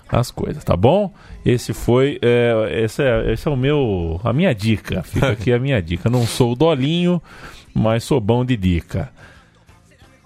as 0.10 0.32
coisas, 0.32 0.64
tá 0.64 0.76
bom? 0.76 1.14
Esse 1.46 1.74
foi 1.74 2.20
é, 2.22 2.84
esse, 2.84 3.04
é, 3.04 3.34
esse 3.34 3.48
é 3.48 3.52
o 3.52 3.58
meu 3.58 4.20
a 4.24 4.34
minha 4.34 4.56
dica. 4.56 5.04
Fica 5.04 5.32
aqui 5.32 5.52
a 5.52 5.60
minha 5.60 5.82
dica. 5.82 6.10
Não 6.10 6.26
sou 6.26 6.54
o 6.54 6.56
dolinho, 6.56 7.22
mas 7.74 8.04
sou 8.04 8.20
bom 8.20 8.44
de 8.44 8.58
dica. 8.58 9.12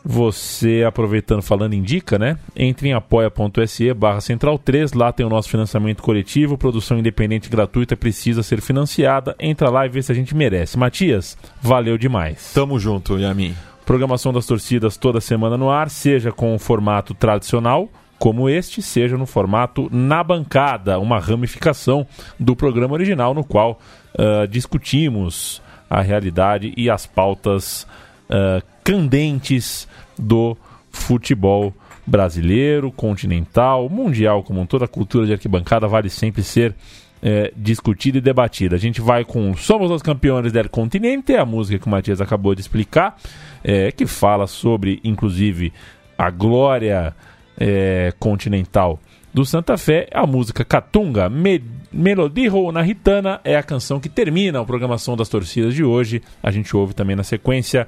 Você, 0.10 0.86
aproveitando, 0.88 1.42
falando 1.42 1.74
em 1.74 1.82
dica, 1.82 2.18
né? 2.18 2.38
Entre 2.56 2.88
em 2.88 2.94
apoia.se 2.94 3.94
barra 3.94 4.22
central 4.22 4.58
3, 4.58 4.94
lá 4.94 5.12
tem 5.12 5.26
o 5.26 5.30
nosso 5.30 5.50
financiamento 5.50 6.02
coletivo, 6.02 6.58
produção 6.58 6.98
independente 6.98 7.50
gratuita 7.50 7.98
precisa 7.98 8.42
ser 8.42 8.62
financiada. 8.62 9.36
Entra 9.38 9.70
lá 9.70 9.86
e 9.86 9.90
vê 9.90 10.02
se 10.02 10.10
a 10.10 10.16
gente 10.16 10.34
merece. 10.34 10.78
Matias, 10.78 11.38
valeu 11.62 11.98
demais. 11.98 12.54
Tamo 12.54 12.80
junto, 12.80 13.20
Yamin. 13.20 13.54
Programação 13.86 14.32
das 14.32 14.46
torcidas 14.46 14.96
toda 14.96 15.20
semana 15.20 15.58
no 15.58 15.70
ar, 15.70 15.90
seja 15.90 16.32
com 16.32 16.56
o 16.56 16.60
formato 16.60 17.14
tradicional, 17.14 17.90
como 18.18 18.50
este, 18.50 18.82
seja 18.82 19.18
no 19.18 19.26
formato 19.26 19.90
na 19.92 20.24
bancada, 20.24 21.00
uma 21.00 21.20
ramificação 21.20 22.08
do 22.40 22.56
programa 22.56 22.94
original, 22.94 23.34
no 23.34 23.44
qual 23.44 23.78
ah, 24.18 24.46
discutimos 24.50 25.62
a 25.90 26.02
realidade 26.02 26.74
e 26.78 26.90
as 26.90 27.06
pautas 27.06 27.86
ah, 28.30 28.62
candentes 28.84 29.88
do 30.18 30.58
futebol 30.90 31.74
brasileiro, 32.06 32.92
continental, 32.92 33.90
mundial, 33.90 34.42
como 34.44 34.66
toda 34.66 34.88
cultura 34.88 35.26
de 35.26 35.34
arquibancada 35.34 35.88
vale 35.88 36.10
sempre 36.10 36.42
ser 36.42 36.74
é, 37.22 37.52
discutida 37.56 38.18
e 38.18 38.22
debatida. 38.22 38.76
A 38.76 38.80
gente 38.80 39.02
vai 39.02 39.26
com 39.26 39.56
Somos 39.56 39.92
os 39.92 40.02
Campeões 40.02 40.52
del 40.52 40.70
Continente, 40.70 41.36
a 41.36 41.46
música 41.46 41.80
que 41.80 41.88
o 41.88 41.90
Matias 41.90 42.22
acabou 42.22 42.56
de 42.56 42.62
explicar, 42.62 43.18
é, 43.64 43.92
que 43.92 44.06
fala 44.06 44.48
sobre, 44.48 45.02
inclusive, 45.04 45.74
a 46.18 46.30
glória 46.30 47.14
é, 47.60 48.14
continental 48.20 49.00
do 49.34 49.46
Santa 49.46 49.78
Fé. 49.78 50.08
A 50.14 50.26
música 50.26 50.64
Catunga, 50.64 51.30
Me 51.30 51.62
Melodijo 51.92 52.72
na 52.72 52.82
Ritana, 52.82 53.42
é 53.44 53.56
a 53.56 53.64
canção 53.64 54.00
que 54.00 54.10
termina 54.10 54.60
a 54.62 54.66
programação 54.66 55.16
das 55.18 55.30
torcidas 55.30 55.74
de 55.74 55.84
hoje. 55.84 56.22
A 56.42 56.52
gente 56.52 56.76
ouve 56.76 56.94
também 56.94 57.16
na 57.16 57.24
sequência. 57.24 57.88